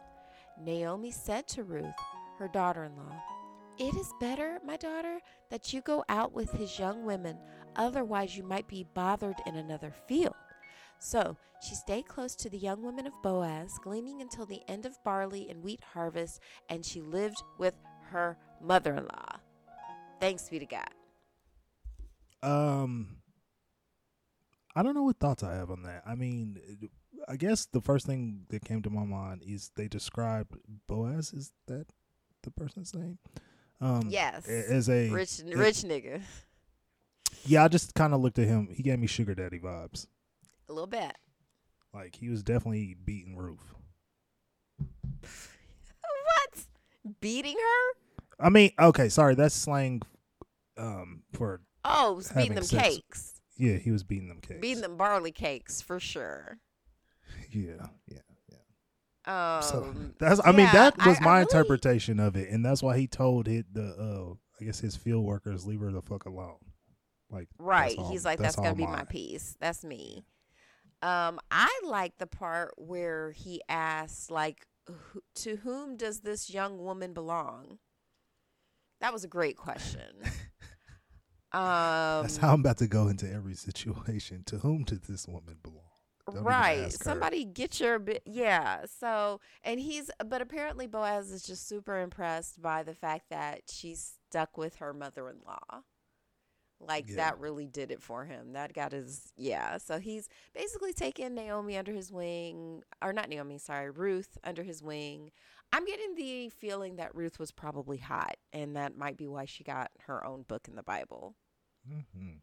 Naomi 0.61 1.09
said 1.09 1.47
to 1.47 1.63
Ruth, 1.63 1.95
her 2.37 2.47
daughter 2.47 2.83
in 2.83 2.95
law. 2.95 3.19
It 3.79 3.95
is 3.95 4.13
better, 4.19 4.59
my 4.63 4.77
daughter, 4.77 5.17
that 5.49 5.73
you 5.73 5.81
go 5.81 6.05
out 6.07 6.31
with 6.31 6.51
his 6.51 6.77
young 6.77 7.03
women, 7.03 7.37
otherwise, 7.75 8.37
you 8.37 8.43
might 8.43 8.67
be 8.67 8.85
bothered 8.93 9.37
in 9.47 9.55
another 9.55 9.91
field. 10.07 10.35
So 10.99 11.37
she 11.67 11.73
stayed 11.73 12.07
close 12.07 12.35
to 12.35 12.51
the 12.51 12.57
young 12.57 12.83
women 12.83 13.07
of 13.07 13.13
Boaz, 13.23 13.79
gleaning 13.81 14.21
until 14.21 14.45
the 14.45 14.61
end 14.67 14.85
of 14.85 15.03
barley 15.03 15.49
and 15.49 15.63
wheat 15.63 15.81
harvest, 15.93 16.39
and 16.69 16.85
she 16.85 17.01
lived 17.01 17.41
with 17.57 17.73
her 18.11 18.37
mother 18.61 18.95
in 18.95 19.03
law. 19.03 19.35
Thanks 20.19 20.49
be 20.49 20.59
to 20.59 20.65
God. 20.65 20.89
Um, 22.41 23.17
I 24.75 24.83
don't 24.83 24.95
know 24.95 25.03
what 25.03 25.19
thoughts 25.19 25.43
I 25.43 25.55
have 25.55 25.71
on 25.71 25.83
that. 25.83 26.03
I 26.05 26.15
mean, 26.15 26.59
I 27.27 27.35
guess 27.35 27.65
the 27.65 27.81
first 27.81 28.05
thing 28.05 28.45
that 28.49 28.63
came 28.63 28.81
to 28.83 28.89
my 28.89 29.03
mind 29.03 29.43
is 29.45 29.71
they 29.75 29.87
described 29.87 30.55
Boaz. 30.87 31.33
Is 31.33 31.51
that 31.67 31.87
the 32.43 32.51
person's 32.51 32.95
name? 32.95 33.17
Um, 33.81 34.07
yes, 34.09 34.47
as 34.47 34.89
a 34.89 35.09
rich 35.09 35.41
rich 35.45 35.77
nigga. 35.83 36.21
Yeah, 37.45 37.63
I 37.63 37.67
just 37.69 37.93
kind 37.93 38.13
of 38.13 38.21
looked 38.21 38.39
at 38.39 38.47
him. 38.47 38.67
He 38.71 38.83
gave 38.83 38.99
me 38.99 39.07
sugar 39.07 39.33
daddy 39.33 39.59
vibes. 39.59 40.07
A 40.67 40.73
little 40.73 40.87
bit. 40.87 41.15
Like 41.93 42.15
he 42.15 42.29
was 42.29 42.43
definitely 42.43 42.95
beating 43.03 43.37
Ruth. 43.37 43.73
what? 45.21 46.65
Beating 47.21 47.55
her? 47.55 48.08
I 48.39 48.49
mean, 48.49 48.71
okay, 48.79 49.09
sorry, 49.09 49.35
that's 49.35 49.55
slang 49.55 50.01
um 50.77 51.23
for 51.33 51.61
Oh, 51.83 52.21
beating 52.35 52.55
them 52.55 52.63
sex. 52.63 52.95
cakes. 52.95 53.33
Yeah, 53.57 53.75
he 53.77 53.91
was 53.91 54.03
beating 54.03 54.29
them 54.29 54.39
cakes. 54.41 54.59
Beating 54.61 54.81
them 54.81 54.97
barley 54.97 55.31
cakes 55.31 55.81
for 55.81 55.99
sure. 55.99 56.59
Yeah, 57.51 57.87
yeah. 58.07 58.19
Um, 59.25 59.61
so 59.61 59.93
that's 60.19 60.39
I 60.43 60.51
yeah, 60.51 60.57
mean 60.57 60.65
that 60.73 60.97
was 61.05 61.19
I, 61.19 61.23
my 61.23 61.29
I 61.31 61.33
really, 61.35 61.43
interpretation 61.43 62.19
of 62.19 62.35
it, 62.35 62.49
and 62.49 62.65
that's 62.65 62.81
why 62.81 62.97
he 62.97 63.07
told 63.07 63.47
it 63.47 63.65
the 63.73 63.95
uh 63.95 64.33
I 64.61 64.65
guess 64.65 64.79
his 64.79 64.95
field 64.95 65.25
workers 65.25 65.65
leave 65.65 65.81
her 65.81 65.91
the 65.91 66.01
fuck 66.01 66.25
alone. 66.25 66.57
Like 67.29 67.47
right, 67.59 67.97
all, 67.97 68.11
he's 68.11 68.25
like 68.25 68.39
that's, 68.39 68.55
that's 68.55 68.63
gonna 68.63 68.75
be 68.75 68.85
mine. 68.85 68.99
my 68.99 69.03
piece. 69.05 69.55
That's 69.59 69.83
me. 69.83 70.23
Um, 71.01 71.39
I 71.49 71.69
like 71.85 72.17
the 72.17 72.27
part 72.27 72.73
where 72.77 73.31
he 73.31 73.61
asks 73.69 74.29
like, 74.29 74.65
to 75.35 75.55
whom 75.57 75.95
does 75.95 76.21
this 76.21 76.49
young 76.49 76.77
woman 76.79 77.13
belong? 77.13 77.77
That 79.01 79.13
was 79.13 79.23
a 79.23 79.27
great 79.27 79.57
question. 79.57 80.01
um, 81.53 82.21
that's 82.23 82.37
how 82.37 82.53
I'm 82.53 82.59
about 82.59 82.77
to 82.79 82.87
go 82.87 83.07
into 83.07 83.31
every 83.31 83.55
situation. 83.55 84.43
To 84.47 84.57
whom 84.57 84.83
does 84.83 85.01
this 85.01 85.27
woman 85.27 85.57
belong? 85.63 85.83
Don't 86.31 86.43
right. 86.43 86.91
Somebody 86.91 87.45
get 87.45 87.79
your 87.79 87.99
bit. 87.99 88.23
Yeah. 88.25 88.85
So, 88.99 89.39
and 89.63 89.79
he's, 89.79 90.11
but 90.25 90.41
apparently 90.41 90.87
Boaz 90.87 91.31
is 91.31 91.43
just 91.43 91.67
super 91.67 91.99
impressed 91.99 92.61
by 92.61 92.83
the 92.83 92.93
fact 92.93 93.29
that 93.29 93.61
she's 93.69 94.13
stuck 94.29 94.57
with 94.57 94.75
her 94.77 94.93
mother 94.93 95.29
in 95.29 95.37
law. 95.45 95.81
Like 96.81 97.09
yeah. 97.09 97.17
that 97.17 97.39
really 97.39 97.67
did 97.67 97.91
it 97.91 98.01
for 98.01 98.23
him. 98.23 98.53
That 98.53 98.73
got 98.73 98.93
his, 98.93 99.33
yeah. 99.35 99.77
So 99.77 99.99
he's 99.99 100.29
basically 100.53 100.93
taken 100.93 101.35
Naomi 101.35 101.77
under 101.77 101.91
his 101.91 102.11
wing, 102.11 102.83
or 103.01 103.11
not 103.11 103.27
Naomi, 103.27 103.57
sorry, 103.57 103.89
Ruth 103.89 104.37
under 104.43 104.63
his 104.63 104.81
wing. 104.81 105.31
I'm 105.71 105.85
getting 105.85 106.15
the 106.15 106.49
feeling 106.49 106.95
that 106.95 107.15
Ruth 107.15 107.39
was 107.39 107.51
probably 107.51 107.97
hot, 107.97 108.37
and 108.51 108.75
that 108.75 108.97
might 108.97 109.17
be 109.17 109.27
why 109.27 109.45
she 109.45 109.63
got 109.63 109.91
her 110.07 110.25
own 110.25 110.43
book 110.43 110.67
in 110.67 110.75
the 110.75 110.83
Bible. 110.83 111.35
Mm-hmm 111.87 112.37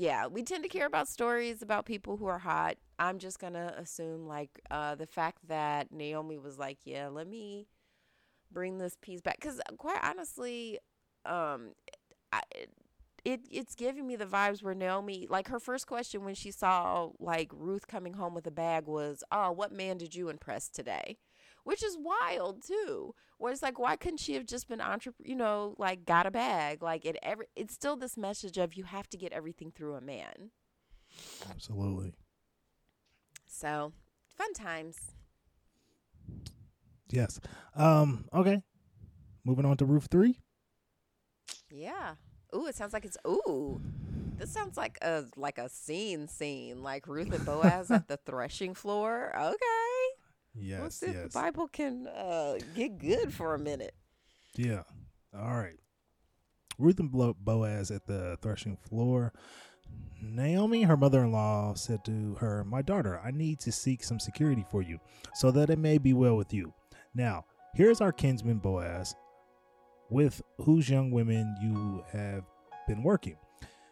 yeah, 0.00 0.26
we 0.26 0.42
tend 0.42 0.62
to 0.62 0.68
care 0.68 0.86
about 0.86 1.08
stories 1.08 1.60
about 1.60 1.84
people 1.84 2.16
who 2.16 2.26
are 2.26 2.38
hot. 2.38 2.76
I'm 2.98 3.18
just 3.18 3.38
gonna 3.38 3.74
assume 3.76 4.26
like 4.26 4.60
uh, 4.70 4.94
the 4.94 5.06
fact 5.06 5.46
that 5.48 5.92
Naomi 5.92 6.38
was 6.38 6.58
like, 6.58 6.78
yeah, 6.84 7.08
let 7.08 7.26
me 7.28 7.66
bring 8.50 8.78
this 8.78 8.96
piece 9.00 9.20
back 9.20 9.36
because 9.40 9.60
quite 9.76 10.00
honestly, 10.02 10.78
um, 11.26 11.72
I, 12.32 12.40
it 13.26 13.40
it's 13.50 13.74
giving 13.74 14.06
me 14.06 14.16
the 14.16 14.24
vibes 14.24 14.62
where 14.62 14.74
Naomi 14.74 15.26
like 15.28 15.48
her 15.48 15.60
first 15.60 15.86
question 15.86 16.24
when 16.24 16.34
she 16.34 16.50
saw 16.50 17.10
like 17.18 17.50
Ruth 17.52 17.86
coming 17.86 18.14
home 18.14 18.34
with 18.34 18.46
a 18.46 18.50
bag 18.50 18.86
was, 18.86 19.22
oh, 19.30 19.52
what 19.52 19.70
man 19.70 19.98
did 19.98 20.14
you 20.14 20.30
impress 20.30 20.70
today? 20.70 21.18
Which 21.64 21.82
is 21.82 21.96
wild 21.98 22.62
too. 22.66 23.14
Where 23.38 23.52
it's 23.52 23.62
like, 23.62 23.78
why 23.78 23.96
couldn't 23.96 24.20
she 24.20 24.34
have 24.34 24.44
just 24.44 24.68
been 24.68 24.80
entre, 24.80 25.14
you 25.22 25.34
know, 25.34 25.74
like 25.78 26.04
got 26.04 26.26
a 26.26 26.30
bag? 26.30 26.82
Like 26.82 27.04
it 27.04 27.16
ever, 27.22 27.46
it's 27.56 27.72
still 27.72 27.96
this 27.96 28.16
message 28.16 28.58
of 28.58 28.74
you 28.74 28.84
have 28.84 29.08
to 29.10 29.16
get 29.16 29.32
everything 29.32 29.70
through 29.70 29.94
a 29.94 30.00
man. 30.00 30.50
Absolutely. 31.50 32.14
So 33.46 33.92
fun 34.36 34.52
times. 34.52 34.96
Yes. 37.08 37.40
Um. 37.74 38.26
Okay. 38.32 38.62
Moving 39.44 39.64
on 39.64 39.76
to 39.78 39.84
Ruth 39.84 40.08
three. 40.10 40.38
Yeah. 41.70 42.14
Ooh, 42.54 42.66
it 42.66 42.76
sounds 42.76 42.92
like 42.92 43.04
it's 43.04 43.16
ooh. 43.26 43.80
This 44.36 44.50
sounds 44.50 44.76
like 44.76 44.98
a 45.02 45.24
like 45.36 45.58
a 45.58 45.68
scene 45.68 46.28
scene, 46.28 46.82
like 46.82 47.06
Ruth 47.06 47.32
and 47.32 47.44
Boaz 47.44 47.90
at 47.90 48.08
the 48.08 48.16
threshing 48.18 48.74
floor. 48.74 49.32
Okay. 49.36 49.79
Yes, 50.54 51.02
if 51.02 51.14
yes. 51.14 51.32
the 51.32 51.38
Bible 51.38 51.68
can 51.68 52.06
uh, 52.08 52.58
get 52.74 52.98
good 52.98 53.32
for 53.32 53.54
a 53.54 53.58
minute. 53.58 53.94
Yeah. 54.56 54.82
All 55.36 55.56
right. 55.56 55.78
Ruth 56.78 56.98
and 56.98 57.10
Boaz 57.10 57.90
at 57.90 58.06
the 58.06 58.38
threshing 58.42 58.76
floor. 58.76 59.32
Naomi, 60.22 60.82
her 60.82 60.96
mother 60.96 61.24
in 61.24 61.32
law, 61.32 61.74
said 61.74 62.04
to 62.04 62.34
her, 62.40 62.64
My 62.64 62.82
daughter, 62.82 63.20
I 63.24 63.30
need 63.30 63.60
to 63.60 63.72
seek 63.72 64.02
some 64.02 64.18
security 64.18 64.64
for 64.70 64.82
you, 64.82 64.98
so 65.34 65.50
that 65.50 65.70
it 65.70 65.78
may 65.78 65.98
be 65.98 66.12
well 66.12 66.36
with 66.36 66.52
you. 66.52 66.72
Now, 67.14 67.44
here's 67.74 68.00
our 68.00 68.12
kinsman 68.12 68.58
Boaz, 68.58 69.14
with 70.10 70.42
whose 70.58 70.88
young 70.88 71.10
women 71.10 71.56
you 71.60 72.04
have 72.12 72.44
been 72.86 73.02
working. 73.02 73.36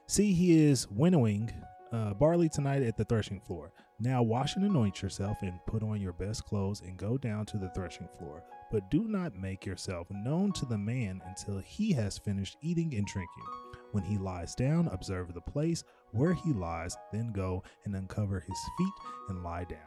See, 0.06 0.32
he 0.32 0.66
is 0.66 0.88
winnowing 0.90 1.50
uh, 1.92 2.14
barley 2.14 2.48
tonight 2.48 2.82
at 2.82 2.96
the 2.96 3.04
threshing 3.04 3.40
floor. 3.40 3.72
Now 4.00 4.22
wash 4.22 4.54
and 4.54 4.64
anoint 4.64 5.02
yourself, 5.02 5.38
and 5.42 5.58
put 5.66 5.82
on 5.82 6.00
your 6.00 6.12
best 6.12 6.44
clothes, 6.44 6.82
and 6.82 6.96
go 6.96 7.18
down 7.18 7.46
to 7.46 7.58
the 7.58 7.70
threshing 7.70 8.08
floor. 8.18 8.44
But 8.70 8.90
do 8.90 9.08
not 9.08 9.34
make 9.34 9.66
yourself 9.66 10.06
known 10.10 10.52
to 10.52 10.66
the 10.66 10.78
man 10.78 11.20
until 11.26 11.58
he 11.58 11.92
has 11.94 12.16
finished 12.16 12.58
eating 12.62 12.94
and 12.94 13.06
drinking. 13.06 13.44
When 13.92 14.04
he 14.04 14.16
lies 14.18 14.54
down, 14.54 14.88
observe 14.88 15.34
the 15.34 15.40
place 15.40 15.82
where 16.12 16.34
he 16.34 16.52
lies, 16.52 16.96
then 17.12 17.32
go 17.32 17.64
and 17.84 17.96
uncover 17.96 18.38
his 18.38 18.58
feet 18.76 18.92
and 19.30 19.42
lie 19.42 19.64
down. 19.64 19.78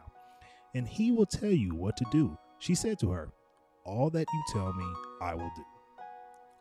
And 0.74 0.86
he 0.86 1.12
will 1.12 1.26
tell 1.26 1.50
you 1.50 1.74
what 1.74 1.96
to 1.96 2.04
do. 2.10 2.36
She 2.58 2.74
said 2.74 2.98
to 3.00 3.10
her, 3.10 3.32
All 3.84 4.10
that 4.10 4.26
you 4.32 4.42
tell 4.52 4.72
me, 4.72 4.92
I 5.22 5.34
will 5.34 5.50
do. 5.56 5.64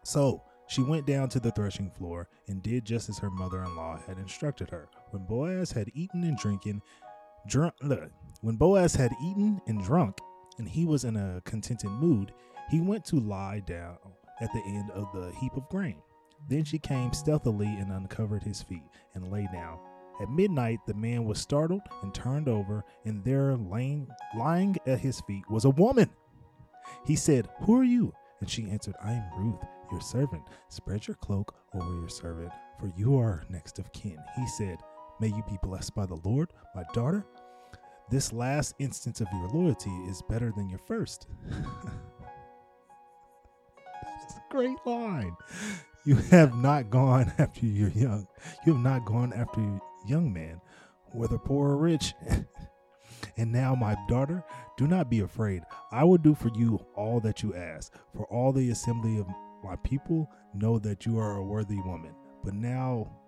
So 0.04 0.44
she 0.68 0.84
went 0.84 1.06
down 1.06 1.28
to 1.30 1.40
the 1.40 1.52
threshing 1.52 1.92
floor 1.92 2.30
and 2.48 2.64
did 2.64 2.86
just 2.86 3.10
as 3.10 3.20
her 3.20 3.30
mother 3.30 3.62
in 3.64 3.76
law 3.76 4.00
had 4.08 4.18
instructed 4.18 4.70
her. 4.70 4.90
When 5.10 5.26
Boaz 5.26 5.72
had 5.72 5.92
eaten 5.94 6.24
and 6.24 6.38
drinking, 6.38 6.82
drunk, 7.48 7.74
look, 7.82 8.12
when 8.42 8.56
Boaz 8.56 8.96
had 8.96 9.12
eaten 9.24 9.62
and 9.68 9.84
drunk, 9.84 10.18
and 10.58 10.68
he 10.68 10.86
was 10.86 11.04
in 11.04 11.16
a 11.16 11.42
contented 11.46 11.90
mood, 11.90 12.34
he 12.70 12.82
went 12.82 13.06
to 13.06 13.20
lie 13.20 13.62
down 13.66 13.98
at 14.42 14.52
the 14.54 14.64
end 14.66 14.92
of 14.92 15.08
the 15.14 15.32
heap 15.40 15.56
of 15.56 15.68
grain. 15.70 16.02
Then 16.50 16.64
she 16.64 16.80
came 16.80 17.14
stealthily 17.14 17.68
and 17.68 17.92
uncovered 17.92 18.44
his 18.44 18.62
feet 18.62 18.84
and 19.14 19.32
lay 19.32 19.48
down. 19.54 19.80
At 20.22 20.30
midnight, 20.30 20.80
the 20.86 20.94
man 20.94 21.26
was 21.26 21.40
startled 21.40 21.82
and 22.02 22.14
turned 22.14 22.48
over, 22.48 22.84
and 23.06 23.24
there, 23.24 23.56
lying, 23.56 24.08
lying 24.36 24.78
at 24.86 25.00
his 25.00 25.22
feet, 25.22 25.50
was 25.50 25.66
a 25.66 25.70
woman. 25.72 26.10
He 27.06 27.16
said, 27.16 27.50
Who 27.62 27.80
are 27.80 27.84
you? 27.84 28.14
And 28.40 28.50
she 28.50 28.70
answered, 28.70 28.96
I 29.04 29.14
am 29.14 29.30
Ruth, 29.38 29.64
your 29.92 30.02
servant. 30.02 30.44
Spread 30.70 31.08
your 31.08 31.16
cloak 31.16 31.56
over 31.74 31.94
your 31.94 32.10
servant, 32.10 32.52
for 32.80 32.92
you 32.98 33.18
are 33.18 33.44
next 33.50 33.80
of 33.80 33.92
kin. 33.94 34.18
He 34.36 34.48
said, 34.48 34.78
May 35.22 35.28
you 35.28 35.44
be 35.48 35.60
blessed 35.62 35.94
by 35.94 36.08
the 36.08 36.20
Lord, 36.26 36.50
my 36.74 36.84
daughter. 36.96 37.24
This 38.10 38.34
last 38.34 38.74
instance 38.80 39.22
of 39.22 39.28
your 39.32 39.50
loyalty 39.50 39.92
is 40.10 40.24
better 40.28 40.52
than 40.52 40.68
your 40.68 40.80
first. 40.80 41.28
That's 44.04 44.36
a 44.36 44.42
great 44.50 44.80
line. 44.84 45.38
You 46.06 46.16
have 46.16 46.56
not 46.56 46.90
gone 46.90 47.32
after 47.38 47.68
your 47.68 47.90
young. 47.90 48.28
You 48.66 48.74
have 48.74 48.82
not 48.82 49.06
gone 49.06 49.32
after 49.32 49.62
your 49.62 49.80
young 50.08 50.34
man, 50.34 50.60
whether 51.12 51.38
poor 51.38 51.70
or 51.70 51.78
rich. 51.78 52.16
and 53.38 53.52
now, 53.52 53.76
my 53.76 53.96
daughter, 54.10 54.44
do 54.76 54.88
not 54.88 55.12
be 55.12 55.20
afraid. 55.20 55.62
I 55.92 56.04
will 56.04 56.18
do 56.18 56.34
for 56.34 56.50
you 56.56 56.84
all 56.96 57.20
that 57.20 57.44
you 57.44 57.54
ask. 57.54 57.94
For 58.16 58.26
all 58.26 58.52
the 58.52 58.72
assembly 58.72 59.20
of 59.20 59.28
my 59.64 59.76
people 59.84 60.28
know 60.56 60.80
that 60.80 61.06
you 61.06 61.20
are 61.20 61.38
a 61.38 61.44
worthy 61.44 61.80
woman. 61.82 62.16
But 62.44 62.56
now, 62.56 63.21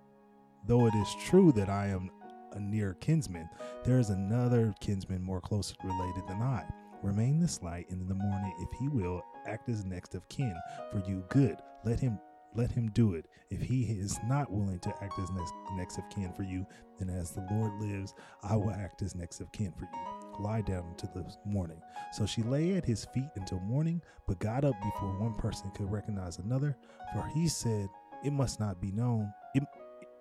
though 0.65 0.87
it 0.87 0.95
is 0.95 1.15
true 1.25 1.51
that 1.53 1.69
I 1.69 1.87
am 1.87 2.09
a 2.53 2.59
near 2.59 2.93
kinsman, 2.95 3.49
there 3.83 3.99
is 3.99 4.09
another 4.09 4.73
kinsman 4.79 5.23
more 5.23 5.41
closely 5.41 5.77
related 5.83 6.27
than 6.27 6.41
I. 6.41 6.65
Remain 7.01 7.39
this 7.39 7.61
night, 7.61 7.87
and 7.89 8.01
in 8.01 8.07
the 8.07 8.15
morning, 8.15 8.53
if 8.59 8.79
he 8.79 8.87
will, 8.87 9.21
act 9.45 9.67
as 9.67 9.83
next 9.83 10.15
of 10.15 10.27
kin 10.29 10.55
for 10.91 11.03
you. 11.05 11.25
Good. 11.29 11.57
Let 11.83 11.99
him 11.99 12.17
let 12.55 12.71
him 12.71 12.89
do 12.91 13.15
it. 13.15 13.25
If 13.49 13.61
he 13.61 13.83
is 13.83 14.19
not 14.27 14.51
willing 14.51 14.79
to 14.79 14.93
act 15.01 15.17
as 15.19 15.29
next, 15.31 15.53
next 15.75 15.97
of 15.97 16.09
kin 16.09 16.31
for 16.33 16.43
you, 16.43 16.65
then 16.99 17.09
as 17.09 17.31
the 17.31 17.45
Lord 17.51 17.73
lives, 17.81 18.13
I 18.43 18.55
will 18.55 18.71
act 18.71 19.01
as 19.01 19.15
next 19.15 19.41
of 19.41 19.51
kin 19.51 19.73
for 19.77 19.85
you. 19.85 20.43
Lie 20.43 20.61
down 20.61 20.85
until 20.87 21.09
the 21.13 21.25
morning. 21.45 21.81
So 22.11 22.25
she 22.25 22.43
lay 22.43 22.75
at 22.75 22.85
his 22.85 23.05
feet 23.05 23.29
until 23.35 23.59
morning, 23.59 24.01
but 24.27 24.39
got 24.39 24.65
up 24.65 24.75
before 24.83 25.19
one 25.19 25.33
person 25.35 25.71
could 25.71 25.91
recognize 25.91 26.37
another, 26.37 26.77
for 27.13 27.27
he 27.33 27.47
said, 27.47 27.87
It 28.23 28.33
must 28.33 28.59
not 28.59 28.81
be 28.81 28.91
known. 28.91 29.31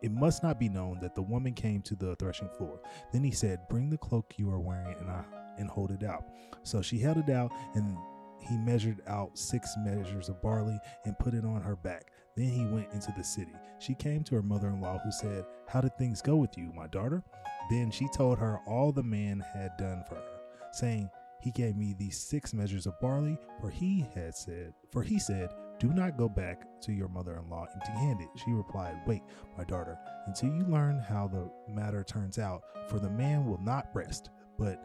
It, 0.03 0.13
must 0.13 0.43
not 0.43 0.59
be 0.59 0.69
known 0.69 0.99
that 1.01 1.15
the 1.15 1.23
woman 1.23 1.55
came 1.55 1.83
to 1.83 1.95
the 1.95 2.17
threshing 2.17 2.49
floor. 2.57 2.81
Then 3.13 3.23
he 3.23 3.31
said, 3.31 3.69
Bring 3.69 3.91
the 3.91 3.99
cloak 3.99 4.35
you 4.37 4.51
are 4.51 4.61
wearing 4.61 4.97
and 4.99 5.11
I 5.11 5.25
and 5.59 5.69
hold 5.69 5.91
it 5.91 6.03
out. 6.03 6.25
So 6.63 6.83
she 6.83 6.99
held 6.99 7.19
it 7.19 7.31
out 7.31 7.53
and 7.75 7.97
he 8.41 8.57
measured 8.59 9.01
out 9.07 9.39
six 9.39 9.75
measures 9.79 10.29
of 10.29 10.43
barley 10.43 10.79
and 11.05 11.19
put 11.19 11.35
it 11.35 11.45
on 11.45 11.63
her 11.63 11.77
back. 11.77 12.11
Then 12.37 12.49
he 12.49 12.67
went 12.67 12.93
into 12.93 13.13
the 13.17 13.25
city. 13.25 13.53
She 13.79 13.95
came 13.95 14.25
to 14.25 14.35
her 14.37 14.43
mother 14.43 14.69
in 14.69 14.81
law, 14.81 14.99
who 14.99 15.13
said, 15.13 15.45
How 15.69 15.81
did 15.81 15.97
things 15.97 16.23
go 16.23 16.37
with 16.37 16.57
you, 16.57 16.73
my 16.75 16.87
daughter? 16.87 17.23
Then 17.71 17.91
she 17.91 18.09
told 18.09 18.39
her 18.39 18.61
all 18.67 18.91
the 18.91 19.03
man 19.03 19.45
had 19.55 19.77
done 19.77 20.03
for 20.09 20.17
her, 20.17 20.41
saying, 20.73 21.11
He 21.41 21.51
gave 21.51 21.77
me 21.77 21.95
these 21.99 22.19
six 22.19 22.55
measures 22.55 22.87
of 22.87 22.99
barley, 23.01 23.39
for 23.61 23.71
he 23.71 24.07
had 24.15 24.35
said, 24.35 24.73
For 24.91 25.03
he 25.03 25.19
said, 25.19 25.51
Do 25.83 25.89
not 25.93 26.17
go 26.17 26.29
back 26.29 26.63
to 26.83 26.93
your 26.93 27.09
mother 27.09 27.37
in 27.43 27.51
law 27.51 27.67
empty 27.75 27.91
handed. 27.99 28.29
She 28.37 28.53
replied, 28.53 29.01
Wait, 29.05 29.21
my 29.59 29.65
daughter, 29.65 29.99
until 30.29 30.51
you 30.51 30.65
learn 30.69 31.01
how 31.01 31.27
the 31.27 31.51
matter 31.69 32.05
turns 32.05 32.39
out, 32.39 32.63
for 32.89 33.01
the 33.01 33.11
man 33.11 33.47
will 33.47 33.61
not 33.61 33.89
rest, 33.93 34.31
but 34.61 34.81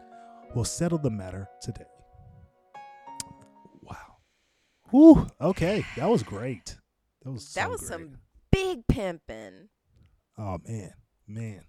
will 0.56 0.64
settle 0.64 0.98
the 0.98 1.08
matter 1.08 1.46
today. 1.62 1.84
Wow. 3.80 4.16
Whew. 4.90 5.28
Okay. 5.40 5.84
That 5.96 6.10
was 6.10 6.24
great. 6.24 6.76
That 7.22 7.30
was 7.30 7.54
that 7.54 7.70
was 7.70 7.78
great. 7.82 7.88
some 7.90 8.18
big 8.50 8.88
pimping. 8.88 9.68
Oh 10.36 10.58
man, 10.66 10.94
man. 11.28 11.62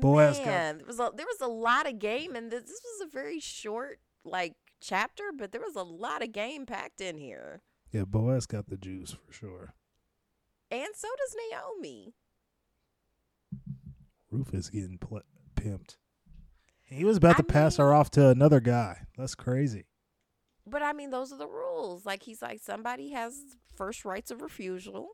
Boaz 0.00 0.38
got- 0.38 0.46
Man, 0.46 0.78
there 0.78 0.86
was 0.86 1.00
a 1.00 1.10
there 1.16 1.26
was 1.26 1.40
a 1.40 1.48
lot 1.48 1.88
of 1.88 1.98
game, 1.98 2.36
and 2.36 2.48
this, 2.52 2.62
this 2.62 2.80
was 3.00 3.08
a 3.08 3.10
very 3.10 3.40
short 3.40 3.98
like 4.24 4.54
chapter, 4.80 5.32
but 5.36 5.50
there 5.50 5.60
was 5.60 5.74
a 5.74 5.82
lot 5.82 6.22
of 6.22 6.30
game 6.30 6.64
packed 6.64 7.00
in 7.00 7.18
here. 7.18 7.62
Yeah, 7.92 8.04
Boaz 8.04 8.46
got 8.46 8.68
the 8.68 8.76
juice 8.76 9.12
for 9.26 9.32
sure. 9.32 9.74
And 10.70 10.88
so 10.94 11.08
does 11.16 11.36
Naomi. 11.50 12.14
Rufus 14.30 14.68
getting 14.68 14.98
pl- 14.98 15.22
pimped. 15.54 15.96
He 16.84 17.04
was 17.04 17.16
about 17.16 17.34
I 17.34 17.38
to 17.38 17.44
pass 17.44 17.76
her 17.76 17.92
off 17.92 18.10
to 18.12 18.28
another 18.28 18.60
guy. 18.60 19.06
That's 19.16 19.34
crazy. 19.34 19.86
But 20.66 20.82
I 20.82 20.92
mean, 20.92 21.10
those 21.10 21.32
are 21.32 21.38
the 21.38 21.46
rules. 21.46 22.04
Like 22.04 22.22
he's 22.22 22.42
like 22.42 22.60
somebody 22.60 23.10
has 23.10 23.40
first 23.74 24.04
rights 24.04 24.30
of 24.30 24.42
refusal. 24.42 25.10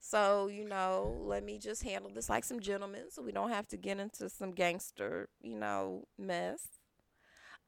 So, 0.00 0.48
you 0.48 0.68
know, 0.68 1.16
let 1.24 1.44
me 1.44 1.58
just 1.58 1.82
handle 1.82 2.10
this 2.12 2.28
like 2.28 2.44
some 2.44 2.60
gentlemen 2.60 3.04
so 3.10 3.22
we 3.22 3.32
don't 3.32 3.50
have 3.50 3.66
to 3.68 3.76
get 3.76 3.98
into 3.98 4.28
some 4.28 4.52
gangster, 4.52 5.28
you 5.40 5.58
know, 5.58 6.04
mess. 6.18 6.68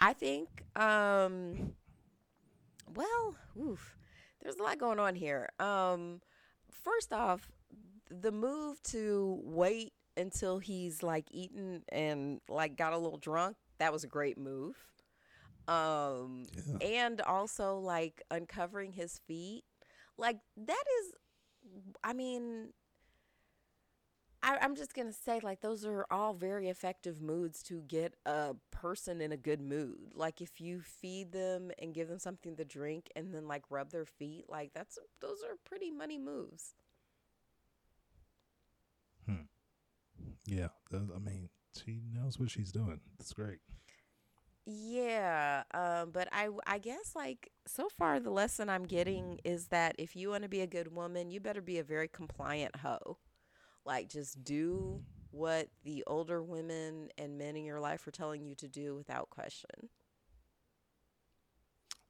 I 0.01 0.13
think 0.13 0.49
um 0.77 1.73
well, 2.95 3.37
oof. 3.59 3.97
There's 4.47 4.61
a 4.61 4.63
lot 4.63 4.79
going 4.79 5.01
on 5.01 5.17
here. 5.17 5.49
Um 5.59 6.21
first 6.71 7.13
off, 7.13 7.51
the 8.09 8.31
move 8.31 8.81
to 8.85 9.41
wait 9.43 9.93
until 10.17 10.61
he's 10.61 11.03
like 11.03 11.25
eaten 11.33 11.83
and 11.91 12.41
like 12.49 12.77
got 12.77 12.93
a 12.93 12.97
little 12.99 13.19
drunk, 13.19 13.57
that 13.79 13.93
was 13.93 14.05
a 14.05 14.07
great 14.07 14.39
move. 14.39 14.77
Um 15.67 16.45
Yeah. 16.81 16.87
and 16.87 17.21
also 17.23 17.79
like 17.79 18.23
uncovering 18.31 18.93
his 18.93 19.19
feet. 19.27 19.65
Like 20.17 20.39
that 20.57 20.85
is 21.01 21.15
I 22.05 22.13
mean 22.13 22.69
I, 24.47 24.59
I'm 24.63 24.77
just 24.77 24.95
gonna 24.95 25.13
say 25.13 25.41
like 25.43 25.61
those 25.61 25.85
are 25.85 26.07
all 26.09 26.33
very 26.33 26.69
effective 26.69 27.21
moods 27.21 27.65
to 27.65 27.83
get 27.83 28.15
a 28.25 28.55
person 28.71 29.21
in 29.21 29.33
a 29.33 29.37
good 29.37 29.61
mood. 29.61 30.13
Like 30.15 30.41
if 30.41 30.61
you 30.61 30.81
feed 30.81 31.33
them 31.33 31.73
and 31.81 31.93
give 31.93 32.07
them 32.09 32.21
something 32.21 32.55
to 32.57 32.65
drink 32.65 33.11
and 33.17 33.35
then 33.35 33.49
like 33.49 33.65
rub 33.71 33.91
their 33.91 34.05
feet, 34.05 34.45
like 34.49 34.71
that's 34.73 34.99
those 35.21 35.43
are 35.43 35.57
pretty 35.65 35.91
money 35.91 36.17
moves. 36.17 36.77
Hmm. 39.27 39.47
Yeah, 40.47 40.69
I 40.95 41.19
mean, 41.19 41.49
she 41.77 42.03
knows 42.13 42.39
what 42.39 42.49
she's 42.51 42.71
doing. 42.71 43.01
That's 43.19 43.33
great. 43.33 43.59
Yeah, 44.65 45.65
um, 45.75 46.11
but 46.13 46.29
I 46.33 46.49
I 46.67 46.79
guess 46.79 47.17
like 47.17 47.51
so 47.67 47.89
far 47.89 48.21
the 48.21 48.31
lesson 48.31 48.69
I'm 48.69 48.85
getting 48.85 49.41
is 49.45 49.69
that 49.69 49.97
if 49.99 50.15
you 50.15 50.31
want 50.31 50.45
to 50.45 50.49
be 50.49 50.61
a 50.61 50.67
good 50.69 50.95
woman, 50.95 51.31
you 51.31 51.41
better 51.41 51.63
be 51.63 51.79
a 51.79 51.85
very 51.85 52.09
compliant 52.09 52.77
hoe. 52.77 53.19
Like 53.87 54.09
just 54.09 54.43
do 54.45 55.01
what 55.31 55.69
the 55.85 56.03
older 56.07 56.43
women 56.43 57.09
and 57.17 57.39
men 57.39 57.57
in 57.57 57.65
your 57.65 57.81
life 57.81 58.07
are 58.07 58.11
telling 58.11 58.45
you 58.45 58.55
to 58.57 58.69
do 58.69 58.95
without 58.95 59.31
question. 59.31 59.89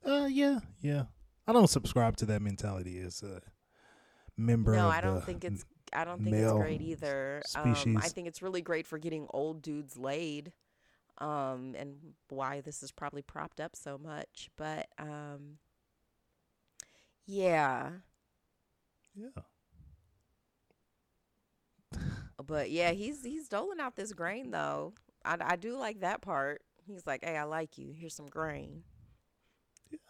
Uh, 0.04 0.26
yeah, 0.30 0.60
yeah. 0.80 1.04
I 1.46 1.52
don't 1.52 1.68
subscribe 1.68 2.16
to 2.18 2.26
that 2.26 2.42
mentality 2.42 3.00
as 3.00 3.22
a 3.22 3.40
member. 4.36 4.72
No, 4.72 4.88
of 4.88 4.94
I 4.94 5.00
don't 5.00 5.14
the 5.16 5.20
think 5.20 5.44
it's. 5.44 5.64
I 5.92 6.04
don't 6.04 6.22
think 6.22 6.34
it's 6.34 6.52
great 6.52 6.80
either. 6.80 7.42
Um, 7.54 7.98
I 8.02 8.08
think 8.08 8.26
it's 8.26 8.42
really 8.42 8.60
great 8.60 8.86
for 8.86 8.98
getting 8.98 9.26
old 9.30 9.62
dudes 9.62 9.96
laid, 9.96 10.52
um, 11.18 11.74
and 11.78 11.96
why 12.28 12.60
this 12.60 12.82
is 12.82 12.90
probably 12.90 13.22
propped 13.22 13.60
up 13.60 13.76
so 13.76 13.96
much. 13.96 14.50
But 14.56 14.88
um, 14.98 15.58
yeah, 17.24 17.90
Yeah. 19.14 19.28
But 22.44 22.70
yeah, 22.70 22.92
he's 22.92 23.24
he's 23.24 23.48
doling 23.48 23.80
out 23.80 23.96
this 23.96 24.12
grain 24.12 24.50
though. 24.50 24.94
I 25.24 25.36
I 25.40 25.56
do 25.56 25.76
like 25.76 26.00
that 26.00 26.20
part. 26.22 26.62
He's 26.86 27.06
like, 27.06 27.24
hey, 27.24 27.36
I 27.36 27.44
like 27.44 27.78
you. 27.78 27.92
Here's 27.92 28.14
some 28.14 28.28
grain. 28.28 28.82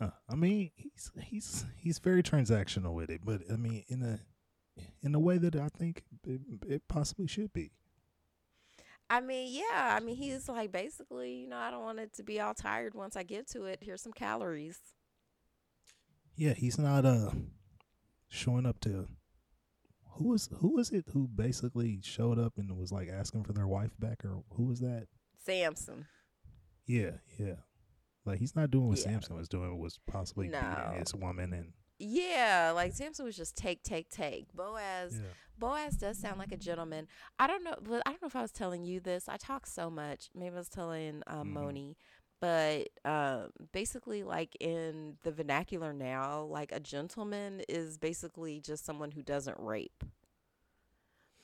Yeah, 0.01 0.11
I 0.29 0.35
mean 0.35 0.71
he's 0.75 1.11
he's 1.23 1.65
he's 1.77 1.99
very 1.99 2.23
transactional 2.23 2.95
with 2.95 3.11
it, 3.11 3.21
but 3.25 3.43
I 3.53 3.57
mean 3.57 3.85
in 3.89 4.03
a 4.03 4.21
in 5.03 5.15
a 5.15 5.21
way 5.21 5.39
that 5.39 5.57
I 5.57 5.69
think 5.69 6.05
it, 6.27 6.41
it 6.67 6.89
possibly 6.89 7.27
should 7.27 7.53
be. 7.53 7.73
I 9.09 9.21
mean, 9.21 9.55
yeah. 9.55 9.97
I 9.97 10.01
mean, 10.01 10.17
he's 10.17 10.49
like 10.49 10.73
basically, 10.73 11.35
you 11.35 11.49
know, 11.49 11.57
I 11.57 11.71
don't 11.71 11.85
want 11.85 12.01
it 12.01 12.13
to 12.15 12.25
be 12.25 12.41
all 12.41 12.55
tired 12.55 12.95
once 12.95 13.17
I 13.17 13.23
get 13.23 13.49
to 13.51 13.65
it. 13.65 13.79
Here's 13.81 14.03
some 14.03 14.13
calories. 14.13 14.79
Yeah, 16.35 16.55
he's 16.55 16.79
not 16.79 17.05
uh 17.05 17.31
showing 18.29 18.67
up 18.67 18.81
to 18.81 19.07
who 20.17 20.29
was 20.29 20.49
who 20.61 20.75
was 20.75 20.91
it 20.91 21.05
who 21.13 21.29
basically 21.29 22.01
showed 22.03 22.39
up 22.39 22.55
and 22.59 22.77
was 22.77 22.93
like 22.93 23.09
asking 23.09 23.45
for 23.45 23.53
their 23.53 23.67
wife 23.67 23.93
back 23.99 24.25
or 24.25 24.43
who 24.55 24.65
was 24.65 24.81
that? 24.81 25.07
Samson. 25.39 26.07
Yeah, 26.87 27.13
yeah. 27.39 27.57
Like 28.25 28.39
he's 28.39 28.57
not 28.57 28.71
doing 28.71 28.89
what 28.89 28.99
Yeah. 28.99 29.05
Samson 29.05 29.37
was 29.37 29.49
doing 29.49 29.79
was 29.79 29.99
possibly 30.07 30.49
No. 30.49 30.61
beating 30.61 31.01
his 31.01 31.15
woman 31.15 31.53
and 31.53 31.73
Yeah, 31.99 32.73
like 32.75 32.93
Samson 32.93 33.25
was 33.25 33.37
just 33.37 33.57
take, 33.57 33.83
take, 33.83 34.11
take. 34.11 34.53
Boaz, 34.53 35.15
yeah. 35.15 35.29
Boaz 35.59 35.97
does 35.97 36.19
sound 36.19 36.39
like 36.39 36.53
a 36.53 36.57
gentleman. 36.59 37.09
I 37.39 37.47
don't 37.47 37.65
know, 37.65 37.77
but 37.83 38.03
I 38.05 38.11
don't 38.11 38.21
know 38.21 38.29
if 38.29 38.37
I 38.37 38.43
was 38.43 38.53
telling 38.53 38.85
you 38.85 39.01
this. 39.01 39.29
I 39.29 39.37
talk 39.39 39.67
so 39.67 39.89
much. 39.91 40.29
Maybe 40.35 40.55
I 40.55 40.59
was 40.59 40.69
telling 40.69 41.23
uh, 41.27 41.43
Mhm. 41.43 41.47
Moni, 41.53 41.97
but 42.41 42.89
um, 43.05 43.51
basically, 43.73 44.23
like 44.23 44.57
in 44.61 45.17
the 45.23 45.33
vernacular 45.33 45.93
now, 45.93 46.43
like 46.43 46.73
a 46.73 46.81
gentleman 46.81 47.63
is 47.69 47.99
basically 47.99 48.61
just 48.61 48.85
someone 48.85 49.11
who 49.11 49.23
doesn't 49.23 49.59
rape. 49.59 50.05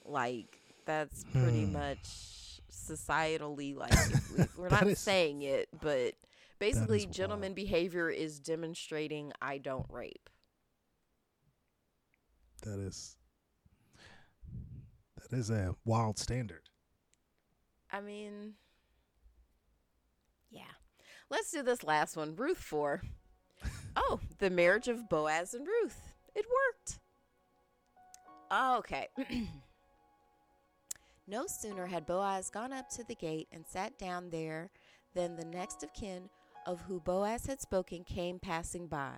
Like 0.04 0.58
that's 0.84 1.24
pretty 1.32 1.64
Hmm. 1.64 1.72
much 1.74 2.60
societally 2.70 3.76
like 3.76 3.92
we, 4.36 4.44
we're 4.56 4.68
not 4.68 4.86
is- 4.86 4.98
saying 4.98 5.42
it, 5.42 5.68
but 5.80 6.14
basically, 6.58 7.00
wild. 7.00 7.12
gentleman 7.12 7.54
behavior 7.54 8.10
is 8.10 8.38
demonstrating 8.40 9.32
I 9.40 9.58
don't 9.58 9.86
rape. 9.88 10.28
That 12.62 12.78
is 12.78 13.16
that 15.16 15.36
is 15.36 15.50
a 15.50 15.74
wild 15.84 16.18
standard. 16.18 16.68
I 17.90 18.00
mean. 18.00 18.54
Let's 21.32 21.50
do 21.50 21.62
this 21.62 21.82
last 21.82 22.14
one. 22.14 22.36
Ruth 22.36 22.58
4. 22.58 23.00
oh, 23.96 24.20
the 24.38 24.50
marriage 24.50 24.88
of 24.88 25.08
Boaz 25.08 25.54
and 25.54 25.66
Ruth. 25.66 26.12
It 26.34 26.44
worked. 26.44 26.98
Ah, 28.50 28.76
okay. 28.76 29.08
no 31.26 31.46
sooner 31.46 31.86
had 31.86 32.04
Boaz 32.04 32.50
gone 32.50 32.74
up 32.74 32.90
to 32.90 33.04
the 33.04 33.14
gate 33.14 33.48
and 33.50 33.66
sat 33.66 33.98
down 33.98 34.28
there 34.28 34.72
than 35.14 35.34
the 35.34 35.46
next 35.46 35.82
of 35.82 35.94
kin 35.94 36.28
of 36.66 36.82
who 36.82 37.00
Boaz 37.00 37.46
had 37.46 37.62
spoken 37.62 38.04
came 38.04 38.38
passing 38.38 38.86
by. 38.86 39.14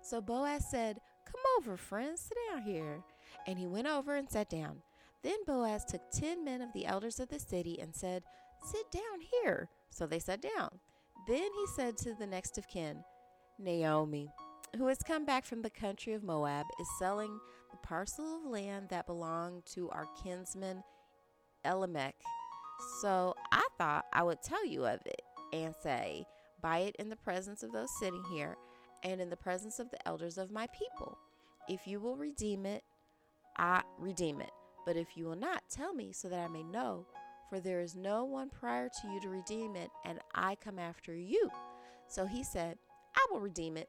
So 0.00 0.22
Boaz 0.22 0.70
said, 0.70 0.96
Come 1.26 1.42
over, 1.58 1.76
friend, 1.76 2.18
sit 2.18 2.38
down 2.50 2.62
here. 2.62 3.04
And 3.46 3.58
he 3.58 3.66
went 3.66 3.88
over 3.88 4.16
and 4.16 4.30
sat 4.30 4.48
down. 4.48 4.78
Then 5.22 5.44
Boaz 5.46 5.84
took 5.84 6.00
ten 6.10 6.46
men 6.46 6.62
of 6.62 6.72
the 6.72 6.86
elders 6.86 7.20
of 7.20 7.28
the 7.28 7.38
city 7.38 7.78
and 7.78 7.94
said, 7.94 8.22
Sit 8.64 8.90
down 8.90 9.20
here. 9.42 9.68
So 9.90 10.06
they 10.06 10.18
sat 10.18 10.40
down. 10.40 10.80
Then 11.28 11.50
he 11.54 11.66
said 11.76 11.98
to 11.98 12.14
the 12.14 12.26
next 12.26 12.56
of 12.56 12.66
kin, 12.68 13.04
Naomi, 13.58 14.30
who 14.78 14.86
has 14.86 15.02
come 15.02 15.26
back 15.26 15.44
from 15.44 15.60
the 15.60 15.68
country 15.68 16.14
of 16.14 16.22
Moab, 16.22 16.64
is 16.80 16.88
selling 16.98 17.38
the 17.70 17.76
parcel 17.86 18.36
of 18.38 18.50
land 18.50 18.88
that 18.88 19.06
belonged 19.06 19.66
to 19.74 19.90
our 19.90 20.06
kinsman 20.22 20.82
Elimelech. 21.66 22.14
So 23.02 23.34
I 23.52 23.66
thought 23.76 24.06
I 24.12 24.22
would 24.22 24.42
tell 24.42 24.64
you 24.64 24.86
of 24.86 25.00
it 25.04 25.20
and 25.52 25.74
say, 25.82 26.24
Buy 26.62 26.78
it 26.78 26.96
in 26.98 27.10
the 27.10 27.16
presence 27.16 27.62
of 27.62 27.72
those 27.72 27.90
sitting 28.00 28.24
here 28.32 28.56
and 29.04 29.20
in 29.20 29.28
the 29.28 29.36
presence 29.36 29.78
of 29.78 29.90
the 29.90 30.08
elders 30.08 30.38
of 30.38 30.50
my 30.50 30.66
people. 30.68 31.18
If 31.68 31.86
you 31.86 32.00
will 32.00 32.16
redeem 32.16 32.64
it, 32.64 32.82
I 33.58 33.82
redeem 33.98 34.40
it. 34.40 34.50
But 34.86 34.96
if 34.96 35.08
you 35.14 35.26
will 35.26 35.36
not, 35.36 35.62
tell 35.70 35.92
me 35.92 36.12
so 36.12 36.28
that 36.28 36.40
I 36.40 36.48
may 36.48 36.62
know. 36.62 37.06
For 37.48 37.60
there 37.60 37.80
is 37.80 37.96
no 37.96 38.24
one 38.24 38.50
prior 38.50 38.88
to 38.88 39.08
you 39.08 39.20
to 39.20 39.28
redeem 39.28 39.74
it, 39.76 39.90
and 40.04 40.18
I 40.34 40.54
come 40.56 40.78
after 40.78 41.14
you. 41.14 41.50
So 42.08 42.26
he 42.26 42.44
said, 42.44 42.76
I 43.14 43.26
will 43.30 43.40
redeem 43.40 43.76
it. 43.76 43.88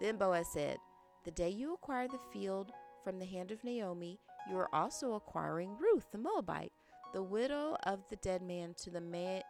Then 0.00 0.16
Boaz 0.16 0.48
said, 0.52 0.76
The 1.24 1.30
day 1.30 1.50
you 1.50 1.74
acquire 1.74 2.08
the 2.08 2.20
field 2.32 2.72
from 3.02 3.18
the 3.18 3.26
hand 3.26 3.50
of 3.50 3.64
Naomi, 3.64 4.18
you 4.48 4.56
are 4.58 4.74
also 4.74 5.14
acquiring 5.14 5.76
Ruth 5.78 6.06
the 6.12 6.18
Moabite, 6.18 6.72
the 7.12 7.22
widow 7.22 7.76
of 7.84 8.00
the 8.10 8.16
dead 8.16 8.42
man, 8.42 8.74
to 8.82 8.90
the 8.90 9.00
man 9.00 9.42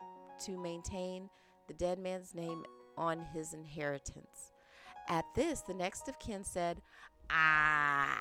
to 0.44 0.56
maintain 0.58 1.28
the 1.66 1.74
dead 1.74 1.98
man's 1.98 2.34
name 2.34 2.64
on 2.96 3.24
his 3.32 3.54
inheritance. 3.54 4.52
At 5.08 5.24
this, 5.34 5.62
the 5.62 5.74
next 5.74 6.08
of 6.08 6.18
kin 6.18 6.44
said, 6.44 6.80
I, 7.30 8.16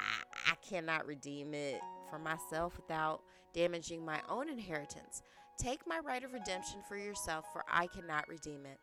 I 0.48 0.56
cannot 0.68 1.06
redeem 1.06 1.54
it 1.54 1.82
for 2.10 2.18
myself 2.18 2.78
without 2.78 3.22
damaging 3.54 4.06
my 4.06 4.22
own 4.30 4.50
inheritance. 4.50 5.22
Take 5.58 5.86
my 5.86 6.00
right 6.00 6.24
of 6.24 6.34
redemption 6.34 6.80
for 6.88 6.98
yourself, 6.98 7.46
for 7.52 7.64
I 7.70 7.88
cannot 7.88 8.28
redeem 8.30 8.66
it. 8.66 8.80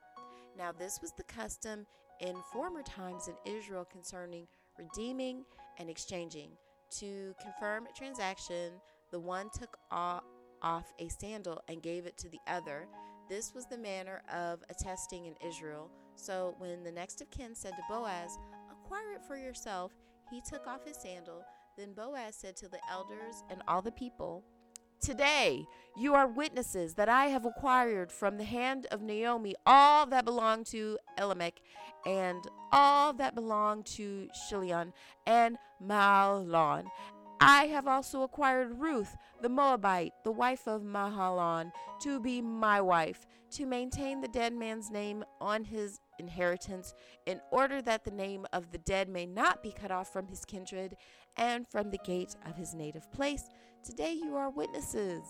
Now, 0.58 0.72
this 0.72 1.00
was 1.00 1.12
the 1.12 1.24
custom 1.24 1.86
in 2.20 2.36
former 2.52 2.82
times 2.82 3.28
in 3.28 3.52
Israel 3.52 3.86
concerning 3.90 4.46
redeeming 4.78 5.44
and 5.78 5.88
exchanging. 5.88 6.50
To 6.98 7.34
confirm 7.40 7.86
a 7.86 7.96
transaction, 7.96 8.72
the 9.10 9.18
one 9.18 9.48
took 9.50 9.78
off 9.90 10.22
a 10.62 11.08
sandal 11.08 11.62
and 11.68 11.82
gave 11.82 12.06
it 12.06 12.16
to 12.18 12.28
the 12.28 12.40
other. 12.46 12.86
This 13.28 13.54
was 13.54 13.66
the 13.66 13.78
manner 13.78 14.22
of 14.32 14.62
attesting 14.68 15.26
in 15.26 15.34
Israel. 15.46 15.90
So 16.16 16.54
when 16.58 16.84
the 16.84 16.92
next 16.92 17.20
of 17.20 17.30
kin 17.30 17.54
said 17.54 17.72
to 17.72 17.82
Boaz, 17.88 18.38
Acquire 18.70 19.14
it 19.14 19.22
for 19.26 19.36
yourself, 19.36 19.92
he 20.30 20.40
took 20.40 20.66
off 20.66 20.84
his 20.84 20.96
sandal. 20.96 21.44
Then 21.76 21.92
Boaz 21.92 22.36
said 22.36 22.56
to 22.56 22.68
the 22.68 22.78
elders 22.90 23.42
and 23.50 23.62
all 23.66 23.82
the 23.82 23.92
people, 23.92 24.44
Today 25.00 25.66
you 25.96 26.14
are 26.14 26.26
witnesses 26.26 26.94
that 26.94 27.08
I 27.08 27.26
have 27.26 27.44
acquired 27.44 28.10
from 28.10 28.38
the 28.38 28.44
hand 28.44 28.86
of 28.90 29.02
Naomi 29.02 29.54
all 29.66 30.06
that 30.06 30.24
belonged 30.24 30.66
to 30.66 30.98
Elimelech, 31.18 31.60
and 32.06 32.42
all 32.72 33.12
that 33.14 33.34
belonged 33.34 33.86
to 33.86 34.28
Chilion 34.48 34.92
and 35.26 35.58
Mahlon. 35.82 36.86
I 37.40 37.66
have 37.66 37.86
also 37.86 38.22
acquired 38.22 38.78
Ruth 38.80 39.14
the 39.42 39.48
Moabite, 39.50 40.12
the 40.22 40.32
wife 40.32 40.66
of 40.66 40.82
Mahalon, 40.82 41.72
to 42.00 42.18
be 42.18 42.40
my 42.40 42.80
wife, 42.80 43.26
to 43.50 43.66
maintain 43.66 44.20
the 44.22 44.28
dead 44.28 44.54
man's 44.54 44.90
name 44.90 45.24
on 45.40 45.64
his 45.64 46.00
inheritance, 46.18 46.94
in 47.26 47.40
order 47.50 47.82
that 47.82 48.04
the 48.04 48.10
name 48.10 48.46
of 48.52 48.70
the 48.72 48.78
dead 48.78 49.08
may 49.08 49.26
not 49.26 49.62
be 49.62 49.72
cut 49.72 49.90
off 49.90 50.12
from 50.12 50.26
his 50.26 50.44
kindred 50.44 50.96
and 51.36 51.66
from 51.68 51.90
the 51.90 51.98
gate 51.98 52.36
of 52.46 52.56
his 52.56 52.74
native 52.74 53.10
place. 53.12 53.44
Today 53.84 54.12
you 54.12 54.36
are 54.36 54.50
witnesses. 54.50 55.22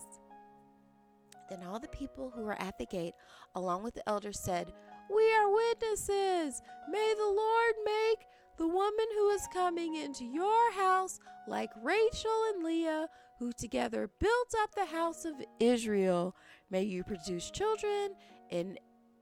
Then 1.49 1.63
all 1.63 1.79
the 1.79 1.87
people 1.89 2.31
who 2.33 2.41
were 2.43 2.59
at 2.59 2.77
the 2.77 2.85
gate, 2.85 3.13
along 3.55 3.83
with 3.83 3.93
the 3.93 4.07
elders, 4.09 4.39
said, 4.39 4.73
We 5.13 5.33
are 5.33 5.53
witnesses. 5.53 6.61
May 6.89 7.13
the 7.17 7.23
Lord 7.23 7.73
make 7.85 8.25
the 8.57 8.67
woman 8.67 9.05
who 9.15 9.29
is 9.29 9.47
coming 9.53 9.95
into 9.95 10.23
your 10.23 10.71
house 10.73 11.19
like 11.47 11.69
Rachel 11.83 12.45
and 12.53 12.63
Leah, 12.63 13.07
who 13.37 13.51
together 13.51 14.09
built 14.19 14.53
up 14.61 14.73
the 14.73 14.85
house 14.85 15.25
of 15.25 15.33
Israel. 15.59 16.35
May 16.69 16.83
you 16.83 17.03
produce 17.03 17.51
children 17.51 18.15
in 18.49 18.79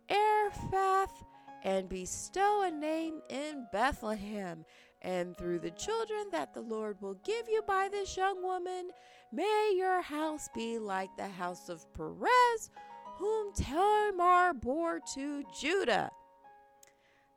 Ephrath 0.10 1.24
and 1.64 1.90
bestow 1.90 2.64
a 2.64 2.72
name 2.72 3.22
in 3.30 3.68
Bethlehem. 3.72 4.66
And 5.02 5.36
through 5.38 5.60
the 5.60 5.72
children 5.72 6.28
that 6.32 6.54
the 6.54 6.62
Lord 6.62 7.02
will 7.02 7.18
give 7.26 7.50
you 7.50 7.62
by 7.68 7.90
this 7.92 8.16
young 8.16 8.42
woman, 8.42 8.90
may 9.32 9.74
your 9.76 10.02
house 10.02 10.48
be 10.56 10.80
like 10.80 11.10
the 11.18 11.28
house 11.28 11.68
of 11.70 11.92
Perez, 11.94 12.70
whom 13.18 13.54
Tamar 13.54 14.54
bore 14.54 15.00
to 15.16 15.44
Judah. 15.60 16.10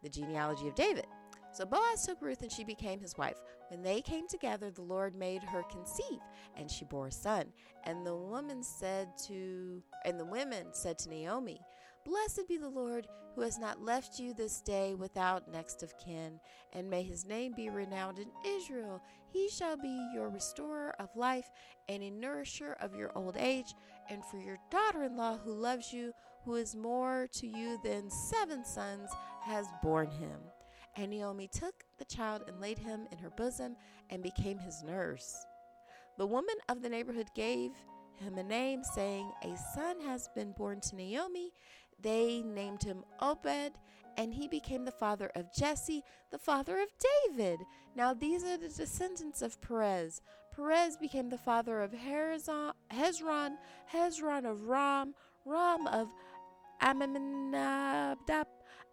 The 0.03 0.09
genealogy 0.09 0.69
of 0.69 0.75
David. 0.75 1.07
So 1.53 1.65
Boaz 1.65 2.05
took 2.05 2.21
Ruth 2.21 2.43
and 2.43 2.53
she 2.53 2.65
became 2.65 3.01
his 3.01 3.17
wife. 3.17 3.41
When 3.69 3.83
they 3.83 4.03
came 4.03 4.29
together, 4.29 4.71
the 4.71 4.83
Lord 4.83 5.17
made 5.17 5.43
her 5.43 5.63
conceive, 5.63 6.21
and 6.55 6.71
she 6.71 6.85
bore 6.85 7.07
a 7.07 7.13
son. 7.13 7.47
And 7.85 8.07
the 8.07 8.15
woman 8.15 8.63
said 8.63 9.09
to 9.27 9.83
and 10.05 10.21
the 10.21 10.25
women 10.25 10.67
said 10.73 10.99
to 11.01 11.09
Naomi, 11.09 11.59
Blessed 12.07 12.47
be 12.47 12.57
the 12.57 12.69
Lord 12.69 13.09
who 13.35 13.41
has 13.41 13.59
not 13.59 13.83
left 13.83 14.21
you 14.21 14.33
this 14.33 14.61
day 14.61 14.95
without 14.95 15.51
next 15.51 15.83
of 15.83 15.99
kin, 15.99 16.39
and 16.73 16.89
may 16.89 17.03
his 17.03 17.27
name 17.27 17.53
be 17.57 17.69
renowned 17.69 18.21
in 18.21 18.29
Israel. 18.47 19.03
He 19.33 19.49
shall 19.49 19.77
be 19.77 20.09
your 20.15 20.29
restorer 20.29 20.95
of 21.01 21.09
life 21.17 21.51
and 21.89 22.05
a 22.05 22.11
nourisher 22.11 22.77
of 22.81 22.95
your 22.95 23.11
old 23.17 23.37
age, 23.37 23.75
and 24.09 24.25
for 24.25 24.39
your 24.39 24.57
daughter 24.71 25.03
in 25.03 25.17
law 25.17 25.37
who 25.37 25.53
loves 25.53 25.93
you, 25.93 26.13
who 26.45 26.55
is 26.55 26.77
more 26.77 27.27
to 27.33 27.47
you 27.49 27.77
than 27.83 28.09
seven 28.09 28.65
sons, 28.65 29.11
has 29.43 29.67
borne 29.83 30.11
him. 30.11 30.39
And 30.95 31.11
Naomi 31.11 31.49
took 31.49 31.75
the 31.99 32.05
child 32.05 32.45
and 32.47 32.61
laid 32.61 32.79
him 32.79 33.09
in 33.11 33.19
her 33.19 33.31
bosom 33.31 33.75
and 34.11 34.23
became 34.23 34.59
his 34.59 34.85
nurse. 34.85 35.45
The 36.19 36.27
woman 36.27 36.55
of 36.69 36.83
the 36.83 36.89
neighborhood 36.89 37.31
gave 37.35 37.73
him 38.17 38.39
a 38.39 38.43
name, 38.43 38.83
saying, 38.83 39.31
A 39.43 39.57
son 39.75 40.01
has 40.01 40.29
been 40.35 40.53
born 40.53 40.81
to 40.83 40.97
Naomi. 40.97 41.53
They 42.01 42.43
named 42.43 42.83
him 42.83 43.05
Obed, 43.21 43.73
and 44.17 44.35
he 44.35 44.49
became 44.49 44.85
the 44.85 44.91
father 44.91 45.31
of 45.35 45.53
Jesse, 45.53 46.03
the 46.31 46.39
father 46.39 46.81
of 46.81 46.89
David. 47.29 47.61
Now, 47.95 48.15
these 48.15 48.45
are 48.45 48.57
the 48.57 48.69
descendants 48.69 49.43
of 49.43 49.61
Perez. 49.61 50.21
Perez 50.55 50.97
became 50.97 51.29
the 51.29 51.39
father 51.39 51.81
of 51.83 51.93
Hezron, 51.93 52.73
Hezron 53.93 54.51
of 54.51 54.69
Ram, 54.69 55.15
Ram 55.45 55.87
of 55.87 56.09
Amminadab, 56.81 58.47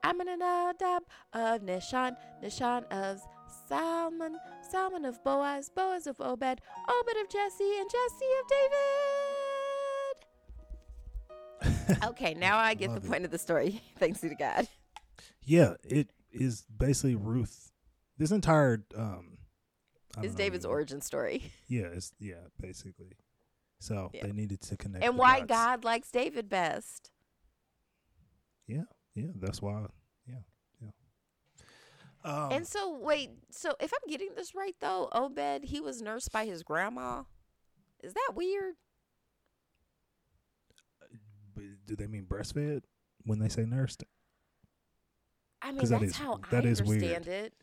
Amminadab 0.04 1.04
of 1.34 1.62
Nishan, 1.62 2.16
Nishan 2.44 2.86
of 2.92 3.22
Salmon, 3.68 4.38
Salmon 4.70 5.06
of 5.06 5.24
Boaz, 5.24 5.70
Boaz 5.70 6.08
of 6.08 6.20
Obed, 6.20 6.62
Obed 6.90 7.18
of 7.22 7.30
Jesse, 7.30 7.78
and 7.80 7.90
Jesse 7.90 8.32
of 8.42 8.48
David. 8.48 9.13
okay, 12.06 12.34
now 12.34 12.58
I 12.58 12.74
get 12.74 12.92
the 12.92 12.98
it. 12.98 13.08
point 13.10 13.26
of 13.26 13.32
the 13.32 13.38
story. 13.38 13.82
Thanks 13.98 14.22
be 14.22 14.30
to 14.30 14.36
God. 14.36 14.68
Yeah, 15.44 15.74
it 15.84 16.12
is 16.32 16.64
basically 16.76 17.16
Ruth. 17.16 17.72
This 18.18 18.32
entire 18.32 18.84
um, 18.96 19.38
I 20.18 20.22
don't 20.22 20.32
know, 20.32 20.38
David's 20.38 20.66
origin 20.66 21.02
story. 21.02 21.52
Yeah, 21.68 21.88
it's 21.94 22.14
yeah, 22.20 22.36
basically. 22.60 23.14
So 23.80 24.12
Yeah. 24.14 24.24
they 24.24 24.32
needed 24.32 24.62
to 24.62 24.78
connect. 24.78 25.04
And 25.04 25.18
why 25.18 25.40
dots. 25.40 25.50
God 25.50 25.84
likes 25.84 26.12
David 26.12 26.50
best. 26.50 27.12
Yeah, 28.68 28.84
yeah, 29.16 29.32
that's 29.36 29.62
why. 29.62 29.88
Yeah, 30.28 30.36
yeah. 30.82 30.90
Um, 32.24 32.52
And 32.52 32.68
so, 32.68 32.98
wait, 32.98 33.32
so 33.52 33.74
if 33.82 33.92
I'm 33.92 34.10
getting 34.10 34.30
this 34.36 34.56
right, 34.56 34.76
though, 34.80 35.10
Obed, 35.12 35.66
he 35.66 35.82
was 35.82 36.02
nursed 36.02 36.32
by 36.32 36.46
his 36.46 36.64
grandma. 36.64 37.24
Is 38.02 38.14
that 38.14 38.32
weird? 38.36 38.76
Do 41.86 41.96
they 41.96 42.08
mean 42.08 42.26
breastfed 42.26 42.84
when 43.26 43.40
they 43.40 43.50
say 43.50 43.66
nursed? 43.66 44.04
I 45.62 45.72
mean, 45.72 45.80
'Cause 45.80 45.90
that 45.90 46.00
that's 46.02 46.12
is- 46.12 46.18
how 46.18 46.38
that 46.52 46.66
I 46.66 46.70
is 46.70 46.84
weird. 46.84 47.04
understand 47.04 47.28
it. 47.28 47.54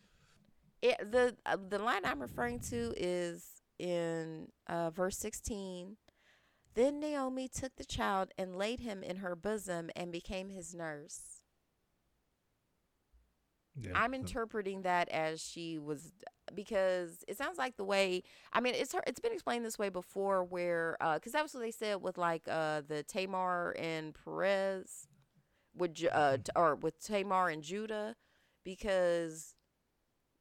It 0.83 1.11
the 1.13 1.37
uh, 1.45 1.57
the 1.69 1.79
line 1.79 2.05
I'm 2.05 2.21
referring 2.23 2.61
to 2.71 2.95
is 2.97 3.63
in 3.79 4.49
uh, 4.67 4.91
verse 4.91 5.19
16. 5.19 5.97
Then 6.75 7.01
Naomi 7.01 7.49
took 7.49 7.77
the 7.77 7.85
child 7.85 8.31
and 8.39 8.57
laid 8.57 8.81
him 8.81 9.03
in 9.03 9.17
her 9.17 9.35
bosom 9.37 9.91
and 9.97 10.11
became 10.13 10.49
his 10.49 10.75
nurse. 10.75 11.43
Yeah, 13.75 13.93
I'm 13.95 14.15
interpreting 14.15 14.83
that 14.83 15.09
as 15.11 15.41
she 15.43 15.79
was 15.79 16.13
because 16.55 17.25
it 17.29 17.37
sounds 17.37 17.59
like 17.59 17.77
the 17.77 17.85
way 17.85 18.23
I 18.53 18.61
mean 18.61 18.75
it's 18.75 18.93
her, 18.93 19.03
it's 19.07 19.21
been 19.21 19.33
explained 19.33 19.65
this 19.65 19.79
way 19.79 19.89
before 19.89 20.45
where 20.45 20.97
because 21.15 21.33
that 21.33 21.43
was 21.43 21.55
what 21.55 21.61
they 21.61 21.71
said 21.71 22.03
with 22.03 22.19
like 22.19 22.43
uh 22.49 22.83
the 22.87 23.03
Tamar 23.03 23.75
and 23.79 24.15
Perez 24.25 25.07
with 25.77 26.05
uh 26.13 26.39
or 26.57 26.75
with 26.75 26.99
Tamar 27.05 27.49
and 27.49 27.63
Judah 27.63 28.17
because 28.65 29.55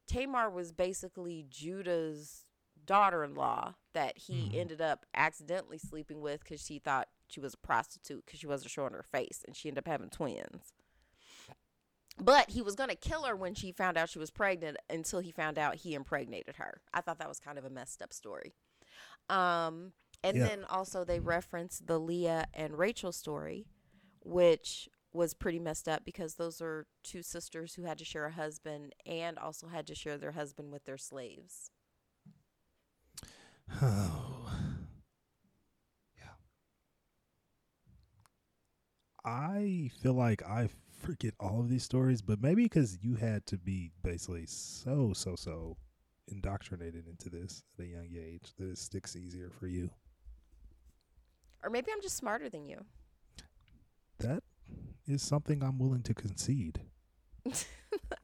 Tamar 0.08 0.50
was 0.50 0.72
basically 0.72 1.46
Judah's 1.48 2.44
daughter-in-law 2.84 3.74
that 3.94 4.18
he 4.18 4.50
Mhm. 4.50 4.54
ended 4.56 4.80
up 4.80 5.06
accidentally 5.14 5.78
sleeping 5.78 6.20
with 6.20 6.40
because 6.40 6.60
she 6.64 6.78
thought 6.78 7.08
she 7.28 7.38
was 7.40 7.54
a 7.54 7.58
prostitute 7.58 8.24
because 8.26 8.40
she 8.40 8.46
wasn't 8.48 8.70
showing 8.70 8.92
her 8.92 9.02
face 9.04 9.44
and 9.46 9.54
she 9.54 9.68
ended 9.68 9.84
up 9.84 9.88
having 9.88 10.10
twins. 10.10 10.72
But 12.18 12.50
he 12.50 12.60
was 12.60 12.74
going 12.74 12.90
to 12.90 12.96
kill 12.96 13.22
her 13.24 13.34
when 13.34 13.54
she 13.54 13.72
found 13.72 13.96
out 13.96 14.10
she 14.10 14.18
was 14.18 14.30
pregnant 14.30 14.76
until 14.90 15.20
he 15.20 15.30
found 15.30 15.58
out 15.58 15.76
he 15.76 15.94
impregnated 15.94 16.56
her. 16.56 16.80
I 16.92 17.00
thought 17.00 17.18
that 17.18 17.28
was 17.28 17.40
kind 17.40 17.58
of 17.58 17.64
a 17.64 17.70
messed 17.70 18.02
up 18.02 18.12
story. 18.12 18.54
Um, 19.28 19.92
and 20.22 20.36
Yeah. 20.36 20.46
then 20.48 20.64
also 20.64 21.04
they 21.04 21.18
referenced 21.20 21.86
the 21.86 21.98
Leah 21.98 22.46
and 22.52 22.76
Rachel 22.78 23.12
story, 23.12 23.66
which 24.22 24.88
was 25.12 25.34
pretty 25.34 25.58
messed 25.58 25.88
up 25.88 26.04
because 26.04 26.34
those 26.34 26.60
are 26.60 26.86
two 27.02 27.22
sisters 27.22 27.74
who 27.74 27.82
had 27.84 27.98
to 27.98 28.04
share 28.04 28.26
a 28.26 28.32
husband 28.32 28.94
and 29.06 29.38
also 29.38 29.68
had 29.68 29.86
to 29.86 29.94
share 29.94 30.18
their 30.18 30.32
husband 30.32 30.70
with 30.70 30.84
their 30.84 30.98
slaves. 30.98 31.70
Oh. 33.82 34.52
yeah. 36.16 36.34
I 39.24 39.90
feel 40.02 40.14
like 40.14 40.42
I 40.42 40.68
forget 41.00 41.34
all 41.40 41.60
of 41.60 41.68
these 41.68 41.84
stories, 41.84 42.22
but 42.22 42.40
maybe 42.40 42.64
because 42.64 42.98
you 43.00 43.14
had 43.16 43.46
to 43.46 43.58
be 43.58 43.92
basically 44.02 44.46
so, 44.46 45.12
so, 45.14 45.34
so 45.36 45.76
indoctrinated 46.28 47.06
into 47.06 47.28
this 47.28 47.62
at 47.78 47.84
a 47.84 47.88
young 47.88 48.10
age 48.16 48.52
that 48.58 48.70
it 48.70 48.78
sticks 48.78 49.16
easier 49.16 49.50
for 49.50 49.66
you. 49.66 49.90
Or 51.62 51.70
maybe 51.70 51.90
I'm 51.92 52.00
just 52.00 52.16
smarter 52.16 52.48
than 52.48 52.66
you. 52.66 52.84
That 54.18 54.42
is 55.06 55.22
something 55.22 55.62
I'm 55.62 55.78
willing 55.78 56.02
to 56.02 56.14
concede. 56.14 56.80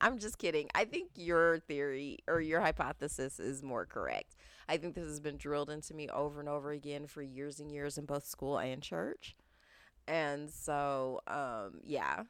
I'm 0.00 0.18
just 0.18 0.38
kidding. 0.38 0.68
I 0.74 0.84
think 0.84 1.10
your 1.14 1.58
theory 1.60 2.18
or 2.28 2.40
your 2.40 2.60
hypothesis 2.60 3.40
is 3.40 3.62
more 3.62 3.86
correct. 3.86 4.36
I 4.68 4.76
think 4.76 4.94
this 4.94 5.06
has 5.06 5.20
been 5.20 5.36
drilled 5.36 5.70
into 5.70 5.94
me 5.94 6.08
over 6.08 6.40
and 6.40 6.48
over 6.48 6.70
again 6.70 7.06
for 7.06 7.22
years 7.22 7.60
and 7.60 7.70
years 7.70 7.98
in 7.98 8.04
both 8.04 8.26
school 8.26 8.58
and 8.58 8.82
church. 8.82 9.36
And 10.08 10.50
so, 10.50 11.20
um, 11.26 11.80
yeah, 11.82 12.24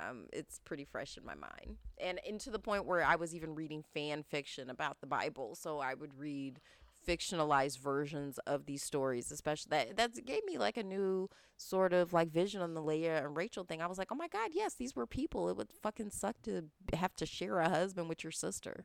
um, 0.00 0.26
it's 0.32 0.60
pretty 0.64 0.84
fresh 0.84 1.16
in 1.16 1.24
my 1.24 1.34
mind. 1.34 1.76
And, 1.98 2.20
and 2.26 2.40
to 2.40 2.50
the 2.50 2.58
point 2.58 2.86
where 2.86 3.04
I 3.04 3.16
was 3.16 3.34
even 3.34 3.54
reading 3.54 3.82
fan 3.94 4.22
fiction 4.22 4.70
about 4.70 5.00
the 5.00 5.06
Bible. 5.06 5.54
So 5.54 5.80
I 5.80 5.94
would 5.94 6.18
read 6.18 6.60
fictionalized 7.06 7.78
versions 7.78 8.38
of 8.46 8.66
these 8.66 8.82
stories, 8.82 9.30
especially 9.30 9.70
that 9.70 9.96
that 9.96 10.26
gave 10.26 10.44
me 10.44 10.58
like 10.58 10.76
a 10.76 10.82
new 10.82 11.28
sort 11.56 11.92
of 11.92 12.12
like 12.12 12.30
vision 12.30 12.60
on 12.60 12.74
the 12.74 12.82
Leah 12.82 13.24
and 13.24 13.36
Rachel 13.36 13.64
thing. 13.64 13.80
I 13.80 13.86
was 13.86 13.98
like, 13.98 14.12
oh 14.12 14.16
my 14.16 14.28
god, 14.28 14.50
yes, 14.52 14.74
these 14.74 14.94
were 14.94 15.06
people. 15.06 15.48
It 15.48 15.56
would 15.56 15.72
fucking 15.82 16.10
suck 16.10 16.36
to 16.42 16.64
have 16.92 17.14
to 17.16 17.26
share 17.26 17.58
a 17.60 17.68
husband 17.68 18.08
with 18.08 18.22
your 18.22 18.32
sister. 18.32 18.84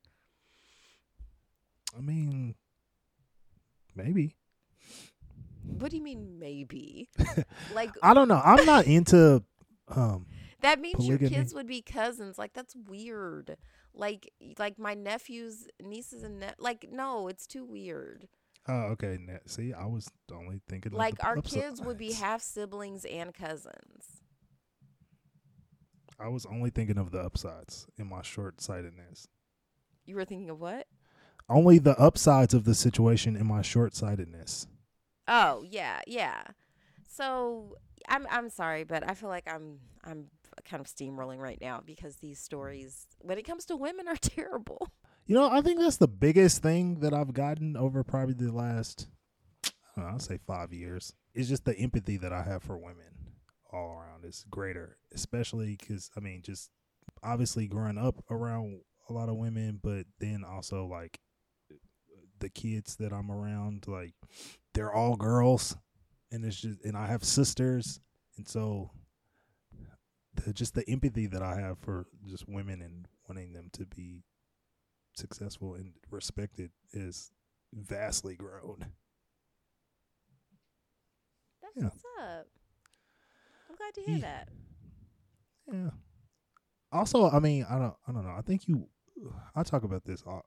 I 1.95 2.01
mean, 2.01 2.55
maybe. 3.95 4.35
What 5.65 5.91
do 5.91 5.97
you 5.97 6.03
mean 6.03 6.39
maybe? 6.39 7.09
like 7.75 7.91
I 8.01 8.13
don't 8.13 8.27
know. 8.27 8.41
I'm 8.43 8.65
not 8.65 8.85
into 8.85 9.43
um 9.89 10.25
that 10.63 10.79
means 10.79 11.07
your 11.07 11.17
kids 11.17 11.53
would 11.53 11.67
be 11.67 11.81
cousins. 11.81 12.37
Like 12.37 12.53
that's 12.53 12.75
weird. 12.75 13.57
Like 13.93 14.31
like 14.57 14.79
my 14.79 14.95
nephews, 14.95 15.67
nieces 15.81 16.23
and 16.23 16.39
ne- 16.39 16.55
like 16.57 16.87
no, 16.91 17.27
it's 17.27 17.45
too 17.45 17.63
weird. 17.63 18.27
Oh, 18.67 18.93
okay. 18.93 19.19
See, 19.45 19.73
I 19.73 19.85
was 19.85 20.09
only 20.33 20.61
thinking 20.69 20.93
Like 20.93 21.23
our 21.23 21.41
kids 21.41 21.81
would 21.81 21.97
be 21.97 22.13
half 22.13 22.41
siblings 22.41 23.05
and 23.05 23.33
cousins. 23.33 24.21
I 26.19 26.29
was 26.29 26.45
only 26.45 26.69
thinking 26.69 26.97
of 26.97 27.11
the 27.11 27.19
upsides 27.19 27.87
in 27.97 28.07
my 28.07 28.21
short 28.21 28.61
sightedness. 28.61 29.27
You 30.05 30.15
were 30.15 30.25
thinking 30.25 30.49
of 30.49 30.61
what? 30.61 30.87
Only 31.49 31.77
the 31.77 31.99
upsides 31.99 32.53
of 32.53 32.63
the 32.63 32.73
situation 32.73 33.35
in 33.35 33.45
my 33.45 33.61
short 33.61 33.95
sightedness. 33.95 34.67
Oh 35.27 35.65
yeah, 35.69 35.99
yeah. 36.07 36.43
So 37.07 37.75
I'm 38.07 38.25
I'm 38.31 38.49
sorry, 38.49 38.85
but 38.85 39.07
I 39.09 39.13
feel 39.13 39.29
like 39.29 39.47
I'm 39.47 39.79
I'm 40.05 40.27
kind 40.67 40.81
of 40.81 40.87
steamrolling 40.87 41.39
right 41.39 41.59
now 41.61 41.81
because 41.85 42.17
these 42.17 42.39
stories, 42.39 43.07
when 43.19 43.37
it 43.37 43.43
comes 43.43 43.65
to 43.65 43.75
women, 43.75 44.07
are 44.07 44.15
terrible. 44.21 44.89
You 45.25 45.35
know, 45.35 45.49
I 45.49 45.61
think 45.61 45.79
that's 45.79 45.97
the 45.97 46.07
biggest 46.07 46.61
thing 46.61 46.99
that 46.99 47.13
I've 47.13 47.33
gotten 47.33 47.77
over 47.77 48.03
probably 48.03 48.33
the 48.33 48.51
last, 48.51 49.07
know, 49.95 50.03
I'll 50.03 50.19
say 50.19 50.39
five 50.45 50.73
years. 50.73 51.13
It's 51.33 51.49
just 51.49 51.65
the 51.65 51.77
empathy 51.77 52.17
that 52.17 52.33
I 52.33 52.43
have 52.43 52.63
for 52.63 52.77
women 52.77 53.05
all 53.71 53.89
around 53.89 54.25
is 54.25 54.45
greater, 54.51 54.97
especially 55.13 55.77
because, 55.79 56.11
I 56.15 56.19
mean, 56.19 56.41
just 56.43 56.69
obviously 57.23 57.67
growing 57.67 57.97
up 57.97 58.23
around 58.29 58.81
a 59.09 59.13
lot 59.13 59.29
of 59.29 59.35
women, 59.35 59.79
but 59.81 60.05
then 60.19 60.43
also 60.43 60.85
like 60.85 61.19
the 62.39 62.49
kids 62.49 62.97
that 62.97 63.13
I'm 63.13 63.31
around, 63.31 63.85
like 63.87 64.13
they're 64.73 64.93
all 64.93 65.15
girls, 65.15 65.75
and 66.31 66.43
it's 66.45 66.59
just, 66.61 66.83
and 66.83 66.97
I 66.97 67.07
have 67.07 67.23
sisters, 67.23 67.99
and 68.37 68.47
so 68.47 68.91
the, 70.35 70.53
just 70.53 70.73
the 70.75 70.87
empathy 70.89 71.27
that 71.27 71.41
I 71.41 71.55
have 71.59 71.77
for 71.79 72.07
just 72.27 72.47
women 72.47 72.81
and 72.81 73.07
wanting 73.27 73.53
them 73.53 73.69
to 73.73 73.85
be 73.85 74.23
successful 75.15 75.75
and 75.75 75.93
respected 76.09 76.71
is 76.91 77.31
vastly 77.73 78.35
grown. 78.35 78.85
That's 81.61 81.75
Yeah. 81.75 81.83
what's 81.85 82.03
up. 82.21 82.47
I'm 83.69 83.75
glad 83.75 83.93
to 83.95 84.01
hear 84.01 84.15
Yeah. 84.17 84.21
that. 84.21 84.49
Yeah. 85.71 85.89
Also, 86.91 87.29
I 87.29 87.39
mean, 87.39 87.65
I 87.69 87.77
don't, 87.79 87.95
I 88.07 88.11
don't 88.11 88.23
know. 88.23 88.35
I 88.37 88.41
think 88.41 88.67
you, 88.67 88.87
I 89.55 89.63
talk 89.63 89.83
about 89.83 90.03
this, 90.05 90.23
uh, 90.27 90.41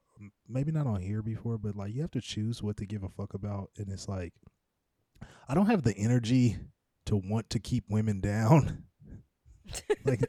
maybe 0.47 0.71
not 0.71 0.87
on 0.87 1.01
here 1.01 1.21
before, 1.21 1.57
but 1.57 1.75
like 1.75 1.93
you 1.93 2.01
have 2.01 2.11
to 2.11 2.21
choose 2.21 2.61
what 2.63 2.77
to 2.77 2.85
give 2.85 3.03
a 3.03 3.09
fuck 3.09 3.33
about, 3.33 3.71
and 3.77 3.89
it's 3.91 4.07
like, 4.07 4.33
I 5.49 5.53
don't 5.55 5.65
have 5.67 5.83
the 5.83 5.95
energy 5.97 6.57
to 7.05 7.15
want 7.17 7.49
to 7.51 7.59
keep 7.59 7.85
women 7.89 8.19
down. 8.21 8.83
like 10.05 10.21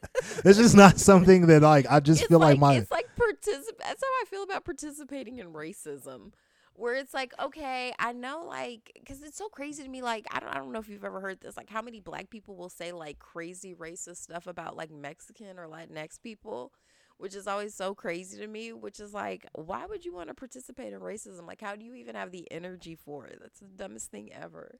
it's 0.44 0.58
just 0.58 0.76
not 0.76 0.98
something 0.98 1.46
that 1.46 1.62
like 1.62 1.86
I 1.90 2.00
just 2.00 2.22
it's 2.22 2.28
feel 2.28 2.38
like, 2.38 2.52
like 2.52 2.60
my 2.60 2.74
it's 2.76 2.90
like 2.90 3.08
particip- 3.18 3.78
That's 3.78 4.02
how 4.02 4.08
I 4.22 4.24
feel 4.28 4.42
about 4.42 4.64
participating 4.64 5.38
in 5.38 5.52
racism. 5.52 6.32
Where 6.74 6.94
it's 6.94 7.12
like, 7.12 7.32
okay, 7.42 7.92
I 7.98 8.12
know, 8.12 8.44
like, 8.46 8.92
because 8.94 9.20
it's 9.24 9.36
so 9.36 9.48
crazy 9.48 9.82
to 9.82 9.88
me. 9.88 10.00
Like, 10.00 10.26
I 10.30 10.38
don't, 10.38 10.48
I 10.48 10.58
don't 10.58 10.70
know 10.70 10.78
if 10.78 10.88
you've 10.88 11.02
ever 11.02 11.20
heard 11.20 11.40
this. 11.40 11.56
Like, 11.56 11.68
how 11.68 11.82
many 11.82 11.98
black 11.98 12.30
people 12.30 12.54
will 12.54 12.68
say 12.68 12.92
like 12.92 13.18
crazy 13.18 13.74
racist 13.74 14.18
stuff 14.18 14.46
about 14.46 14.76
like 14.76 14.92
Mexican 14.92 15.58
or 15.58 15.66
Latinx 15.66 16.22
people, 16.22 16.72
which 17.16 17.34
is 17.34 17.48
always 17.48 17.74
so 17.74 17.96
crazy 17.96 18.38
to 18.38 18.46
me. 18.46 18.72
Which 18.72 19.00
is 19.00 19.12
like, 19.12 19.44
why 19.54 19.86
would 19.86 20.04
you 20.04 20.14
want 20.14 20.28
to 20.28 20.34
participate 20.34 20.92
in 20.92 21.00
racism? 21.00 21.48
Like, 21.48 21.60
how 21.60 21.74
do 21.74 21.84
you 21.84 21.94
even 21.94 22.14
have 22.14 22.30
the 22.30 22.46
energy 22.52 22.94
for 22.94 23.26
it? 23.26 23.38
That's 23.42 23.58
the 23.58 23.66
dumbest 23.66 24.12
thing 24.12 24.32
ever. 24.32 24.78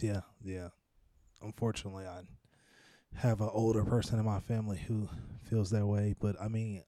yeah, 0.00 0.22
yeah. 0.42 0.68
Unfortunately, 1.42 2.06
I 2.06 2.20
have 3.16 3.40
an 3.40 3.50
older 3.52 3.84
person 3.84 4.18
in 4.18 4.24
my 4.24 4.40
family 4.40 4.78
who 4.86 5.08
feels 5.48 5.70
that 5.70 5.86
way, 5.86 6.14
but 6.18 6.36
I 6.40 6.48
mean, 6.48 6.82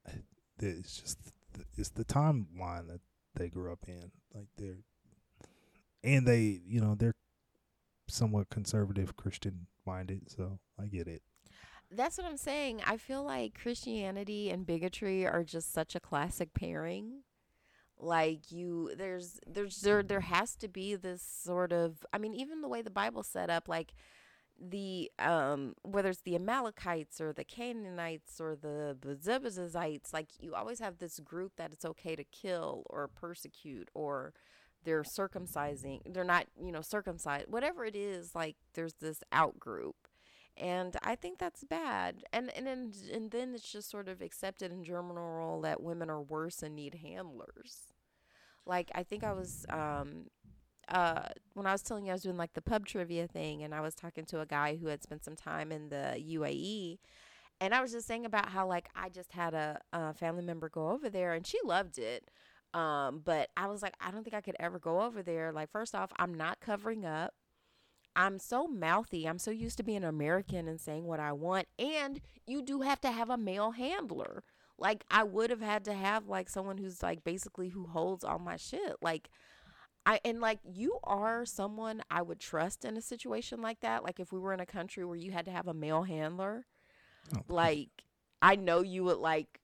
it's 0.59 1.01
just 1.01 1.19
it's 1.77 1.91
the 1.91 2.05
timeline 2.05 2.89
that 2.89 3.01
they 3.35 3.49
grew 3.49 3.73
up 3.73 3.81
in. 3.87 4.11
Like 4.35 4.49
they're 4.57 4.79
and 6.03 6.27
they, 6.27 6.61
you 6.67 6.81
know, 6.81 6.95
they're 6.95 7.15
somewhat 8.09 8.51
conservative 8.51 9.17
Christian 9.17 9.67
minded, 9.87 10.31
so 10.31 10.59
I 10.79 10.87
get 10.87 11.09
it. 11.09 11.23
That's 11.91 12.19
what 12.19 12.27
I'm 12.27 12.37
saying. 12.37 12.83
I 12.87 12.97
feel 12.97 13.23
like 13.23 13.61
Christianity 13.61 14.51
and 14.51 14.67
bigotry 14.67 15.27
are 15.27 15.45
just 15.45 15.73
such 15.73 15.95
a 15.95 16.01
classic 16.01 16.53
pairing. 16.55 17.23
Like 17.99 18.51
you 18.51 18.91
there's 18.97 19.39
there's 19.47 19.81
there 19.81 20.03
there 20.03 20.21
has 20.21 20.57
to 20.57 20.69
be 20.69 20.97
this 20.97 21.23
sort 21.23 21.73
of 21.73 22.05
I 22.13 22.19
mean 22.19 22.35
even 22.35 22.61
the 22.61 22.69
way 22.69 22.83
the 22.83 22.91
Bible 22.91 23.23
set 23.23 23.51
up 23.51 23.69
like 23.69 23.95
the 24.61 25.11
um 25.19 25.75
whether 25.83 26.11
it's 26.11 26.23
the 26.23 26.37
Amalekites 26.37 27.21
or 27.21 27.33
the 27.33 27.45
Canaanites 27.45 28.41
or 28.41 28.57
the 28.57 28.97
Jebusites 29.23 30.13
like 30.13 30.29
you 30.41 30.55
always 30.55 30.79
have 30.81 30.99
this 30.99 31.19
group 31.21 31.53
that 31.57 31.73
it's 31.73 31.85
okay 31.85 32.17
to 32.17 32.25
kill 32.25 32.85
or 32.89 33.09
persecute 33.09 33.89
or 33.95 34.33
they're 34.85 35.03
circumcising 35.03 36.01
they're 36.13 36.25
not 36.25 36.47
you 36.63 36.71
know 36.73 36.83
circumcised 36.83 37.47
whatever 37.49 37.85
it 37.85 37.97
is 37.97 38.35
like 38.35 38.57
there's 38.75 38.95
this 38.95 39.23
out 39.33 39.59
group 39.59 39.97
and 40.57 40.97
I 41.03 41.17
think 41.17 41.39
that's 41.39 41.65
bad. 41.65 42.25
And 42.33 42.51
and 42.57 42.67
then 42.67 42.93
and 43.13 43.31
then 43.31 43.55
it's 43.55 43.71
just 43.71 43.91
sort 43.91 44.09
of 44.09 44.23
accepted 44.23 44.71
in 44.73 44.85
general 44.85 45.61
that 45.63 45.83
women 45.83 46.09
are 46.11 46.23
worse 46.23 46.63
and 46.63 46.77
need 46.77 47.01
handlers. 47.03 47.93
Like 48.67 48.91
I 48.95 49.03
think 49.03 49.25
I 49.25 49.33
was 49.33 49.67
um 49.71 50.27
uh 50.89 51.29
when 51.55 51.67
I 51.67 51.73
was 51.73 51.83
telling 51.83 52.05
you 52.05 52.11
I 52.11 52.15
was 52.15 52.23
doing 52.23 52.37
like 52.37 52.55
the 52.55 52.63
pub 52.63 52.87
trivia 52.87 53.27
thing 53.27 53.63
and 53.63 53.75
I 53.75 53.81
was 53.81 53.95
talking 53.95 54.25
to 54.27 54.41
a 54.41 54.47
guy 54.47 54.77
who 54.77 54.89
had 54.89 55.03
spent 55.03 55.25
some 55.25 55.37
time 55.37 55.73
in 55.73 55.89
the 55.89 56.17
UAE 56.19 56.99
and 57.61 57.75
I 57.75 57.81
was 57.81 57.93
just 57.93 58.07
saying 58.07 58.27
about 58.27 58.51
how 58.51 58.67
like 58.67 58.89
I 58.95 59.09
just 59.09 59.33
had 59.33 59.55
a, 59.55 59.81
a 59.93 60.15
family 60.15 60.43
member 60.43 60.69
go 60.69 60.91
over 60.91 61.09
there 61.09 61.33
and 61.33 61.47
she 61.47 61.59
loved 61.65 61.99
it. 61.99 62.31
Um, 62.75 63.23
but 63.25 63.51
I 63.57 63.69
was 63.69 63.83
like, 63.83 63.95
I 64.01 64.11
don't 64.11 64.25
think 64.25 64.35
I 64.35 64.41
could 64.41 64.57
ever 64.59 64.81
go 64.81 65.03
over 65.03 65.23
there. 65.23 65.53
Like, 65.53 65.71
first 65.71 65.95
off, 65.95 66.13
I'm 66.19 66.35
not 66.35 66.59
covering 66.61 67.05
up. 67.05 67.33
I'm 68.17 68.39
so 68.39 68.67
mouthy. 68.67 69.27
I'm 69.27 69.39
so 69.39 69.51
used 69.51 69.77
to 69.77 69.85
being 69.85 70.05
American 70.05 70.69
and 70.69 70.81
saying 70.81 71.05
what 71.05 71.21
I 71.21 71.33
want. 71.33 71.69
And 71.79 72.21
you 72.47 72.63
do 72.63 72.81
have 72.83 73.01
to 73.03 73.11
have 73.11 73.31
a 73.31 73.37
male 73.37 73.73
handler. 73.73 74.43
Like 74.77 75.05
I 75.11 75.23
would 75.23 75.51
have 75.51 75.61
had 75.61 75.85
to 75.85 75.95
have 75.95 76.29
like 76.29 76.49
someone 76.49 76.79
who's 76.79 77.03
like 77.03 77.25
basically 77.25 77.69
who 77.69 77.87
holds 77.87 78.25
all 78.25 78.39
my 78.39 78.57
shit. 78.57 78.97
Like 79.01 79.31
I 80.07 80.21
and 80.25 80.41
like 80.41 80.59
you 80.65 80.99
are 81.05 81.45
someone 81.47 82.03
I 82.11 82.21
would 82.23 82.39
trust 82.41 82.85
in 82.85 82.97
a 82.97 83.01
situation 83.01 83.63
like 83.63 83.81
that. 83.81 84.03
Like 84.05 84.21
if 84.21 84.33
we 84.33 84.39
were 84.39 84.53
in 84.53 84.61
a 84.61 84.67
country 84.67 85.05
where 85.05 85.17
you 85.17 85.33
had 85.33 85.47
to 85.47 85.51
have 85.51 85.67
a 85.69 85.75
male 85.75 86.03
handler, 86.03 86.67
Oh. 87.35 87.41
like 87.49 87.89
I 88.43 88.57
know 88.57 88.83
you 88.83 89.05
would 89.05 89.17
like 89.17 89.61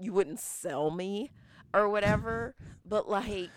you 0.00 0.12
wouldn't 0.14 0.40
sell 0.40 0.90
me 0.90 1.30
or 1.74 1.88
whatever, 1.90 2.54
but 2.86 3.08
like 3.08 3.50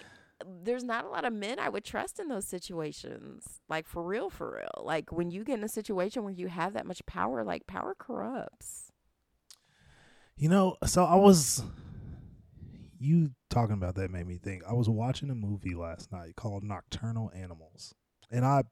there's 0.45 0.83
not 0.83 1.05
a 1.05 1.07
lot 1.07 1.23
of 1.23 1.31
men 1.31 1.59
I 1.59 1.69
would 1.69 1.86
trust 1.86 2.19
in 2.19 2.27
those 2.27 2.45
situations. 2.45 3.61
Like 3.69 3.88
for 3.88 4.03
real, 4.03 4.29
for 4.29 4.51
real. 4.57 4.83
Like 4.86 5.13
when 5.13 5.31
you 5.31 5.45
get 5.45 5.59
in 5.59 5.63
a 5.63 5.69
situation 5.69 6.23
where 6.23 6.33
you 6.33 6.47
have 6.49 6.73
that 6.73 6.86
much 6.86 7.05
power, 7.05 7.45
like 7.45 7.65
power 7.67 7.95
corrupts. 7.97 8.91
You 10.36 10.49
know, 10.49 10.75
so 10.86 11.05
I 11.05 11.15
was 11.15 11.63
you 12.97 13.31
talking 13.49 13.73
about 13.73 13.95
that 13.95 14.11
made 14.11 14.27
me 14.27 14.37
think. 14.37 14.63
I 14.67 14.73
was 14.73 14.89
watching 14.89 15.29
a 15.29 15.35
movie 15.35 15.75
last 15.75 16.11
night 16.11 16.35
called 16.35 16.63
Nocturnal 16.63 17.31
Animals. 17.35 17.93
And 18.31 18.45
I 18.45 18.63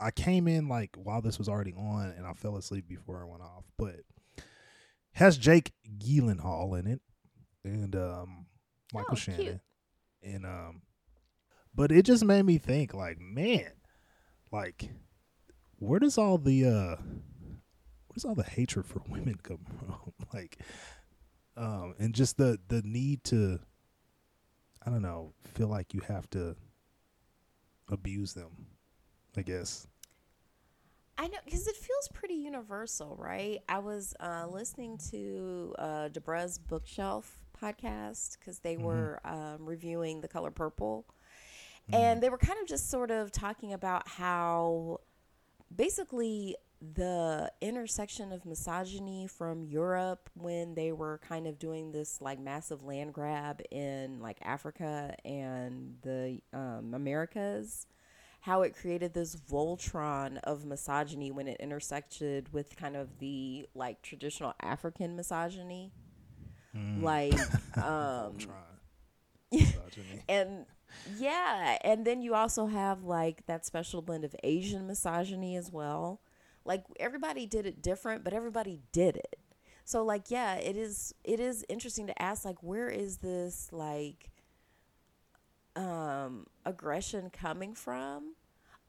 I 0.00 0.10
came 0.10 0.46
in 0.48 0.68
like 0.68 0.90
while 0.96 1.22
this 1.22 1.38
was 1.38 1.48
already 1.48 1.72
on 1.74 2.12
and 2.16 2.26
I 2.26 2.32
fell 2.34 2.56
asleep 2.56 2.86
before 2.88 3.22
it 3.22 3.26
went 3.28 3.42
off. 3.42 3.64
But 3.78 3.96
has 5.12 5.38
Jake 5.38 5.72
Gyllenhaal 5.98 6.78
in 6.78 6.86
it 6.86 7.00
and 7.64 7.94
um 7.96 8.46
Michael 8.92 9.12
Oh, 9.12 9.16
Shannon. 9.16 9.40
cute. 9.42 9.60
And 10.34 10.46
um 10.46 10.82
but 11.74 11.92
it 11.92 12.04
just 12.04 12.24
made 12.24 12.42
me 12.44 12.58
think 12.58 12.94
like, 12.94 13.18
man, 13.20 13.70
like 14.52 14.90
where 15.78 16.00
does 16.00 16.18
all 16.18 16.38
the 16.38 16.64
uh 16.64 16.96
where 16.96 18.14
does 18.14 18.24
all 18.24 18.34
the 18.34 18.42
hatred 18.42 18.86
for 18.86 19.02
women 19.08 19.36
come 19.42 19.60
from? 19.78 20.12
like 20.32 20.58
um 21.58 21.94
and 21.98 22.14
just 22.14 22.36
the 22.38 22.58
the 22.68 22.82
need 22.82 23.24
to 23.24 23.58
I 24.86 24.90
don't 24.90 25.02
know, 25.02 25.34
feel 25.54 25.68
like 25.68 25.92
you 25.92 26.00
have 26.08 26.30
to 26.30 26.56
abuse 27.90 28.32
them, 28.32 28.66
I 29.36 29.42
guess. 29.42 29.86
I 31.18 31.26
know 31.26 31.38
because 31.44 31.66
it 31.66 31.76
feels 31.76 32.08
pretty 32.14 32.34
universal, 32.34 33.16
right? 33.18 33.58
I 33.68 33.80
was 33.80 34.14
uh, 34.20 34.46
listening 34.48 34.98
to 35.10 35.74
uh, 35.78 36.08
Debra's 36.10 36.58
Bookshelf 36.58 37.44
podcast 37.60 38.38
because 38.38 38.60
they 38.60 38.76
Mhm. 38.76 38.82
were 38.84 39.20
um, 39.24 39.66
reviewing 39.66 40.20
The 40.20 40.28
Color 40.28 40.52
Purple, 40.52 41.04
and 41.92 42.22
they 42.22 42.28
were 42.30 42.38
kind 42.38 42.58
of 42.62 42.68
just 42.68 42.88
sort 42.88 43.10
of 43.10 43.32
talking 43.32 43.72
about 43.72 44.06
how 44.06 45.00
basically 45.74 46.54
the 46.80 47.50
intersection 47.60 48.32
of 48.32 48.46
misogyny 48.46 49.26
from 49.26 49.64
Europe 49.64 50.30
when 50.34 50.74
they 50.74 50.92
were 50.92 51.18
kind 51.26 51.46
of 51.46 51.58
doing 51.58 51.90
this 51.90 52.20
like 52.20 52.38
massive 52.38 52.84
land 52.84 53.12
grab 53.12 53.60
in 53.70 54.20
like 54.20 54.38
Africa 54.42 55.14
and 55.24 55.96
the 56.02 56.40
um, 56.52 56.94
Americas 56.94 57.86
how 58.40 58.62
it 58.62 58.74
created 58.74 59.12
this 59.12 59.36
Voltron 59.36 60.38
of 60.44 60.64
misogyny 60.64 61.30
when 61.30 61.48
it 61.48 61.60
intersected 61.60 62.52
with 62.52 62.76
kind 62.76 62.96
of 62.96 63.18
the 63.18 63.66
like 63.74 64.00
traditional 64.02 64.54
African 64.62 65.16
misogyny. 65.16 65.92
Like, 67.00 67.34
um, 67.76 67.84
I'm 67.84 68.38
trying. 68.38 68.54
Misogyny. 69.52 70.22
and 70.28 70.66
yeah, 71.18 71.78
and 71.82 72.06
then 72.06 72.22
you 72.22 72.34
also 72.34 72.66
have 72.66 73.04
like 73.04 73.46
that 73.46 73.66
special 73.66 74.02
blend 74.02 74.24
of 74.24 74.34
Asian 74.42 74.86
misogyny 74.86 75.56
as 75.56 75.72
well. 75.72 76.20
Like 76.68 76.84
everybody 77.00 77.46
did 77.46 77.66
it 77.66 77.82
different, 77.82 78.22
but 78.22 78.34
everybody 78.34 78.82
did 78.92 79.16
it. 79.16 79.38
So 79.84 80.04
like 80.04 80.30
yeah, 80.30 80.56
it 80.56 80.76
is 80.76 81.14
it 81.24 81.40
is 81.40 81.64
interesting 81.68 82.06
to 82.08 82.22
ask 82.22 82.44
like 82.44 82.62
where 82.62 82.90
is 82.90 83.16
this 83.16 83.70
like 83.72 84.30
um 85.74 86.46
aggression 86.66 87.30
coming 87.30 87.74
from? 87.74 88.34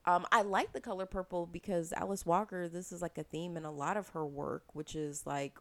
Um 0.06 0.26
I 0.32 0.42
like 0.42 0.74
the 0.74 0.82
color 0.82 1.06
purple 1.06 1.46
because 1.46 1.94
Alice 1.94 2.26
Walker 2.26 2.68
this 2.68 2.92
is 2.92 3.02
like 3.02 3.18
a 3.18 3.24
theme 3.24 3.56
in 3.56 3.64
a 3.64 3.72
lot 3.72 3.96
of 3.96 4.10
her 4.10 4.26
work 4.26 4.64
which 4.74 4.94
is 4.94 5.26
like 5.26 5.58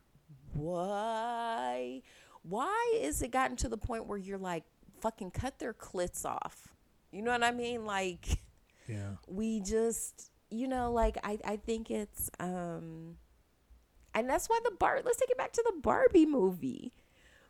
why 0.55 2.03
why 2.43 2.95
is 3.01 3.23
it 3.23 3.31
gotten 3.31 3.57
to 3.59 3.69
the 3.69 3.77
point 3.77 4.07
where 4.07 4.19
you're 4.19 4.39
like 4.39 4.65
fucking 5.01 5.31
cut 5.31 5.61
their 5.61 5.73
clits 5.73 6.25
off? 6.25 6.75
You 7.13 7.23
know 7.23 7.31
what 7.31 7.45
I 7.45 7.53
mean? 7.53 7.85
Like 7.87 8.41
Yeah. 8.89 9.13
we 9.29 9.61
just 9.61 10.33
you 10.51 10.69
know 10.69 10.91
like 10.93 11.17
i 11.23 11.39
i 11.45 11.57
think 11.57 11.91
it's 11.91 12.31
um 12.41 13.17
and 14.15 14.29
that's 14.29 14.49
why 14.49 14.59
the 14.65 14.71
bar 14.71 15.01
let's 15.05 15.19
take 15.19 15.31
it 15.31 15.39
back 15.39 15.53
to 15.53 15.63
the 15.67 15.81
barbie 15.81 16.27
movie 16.27 16.93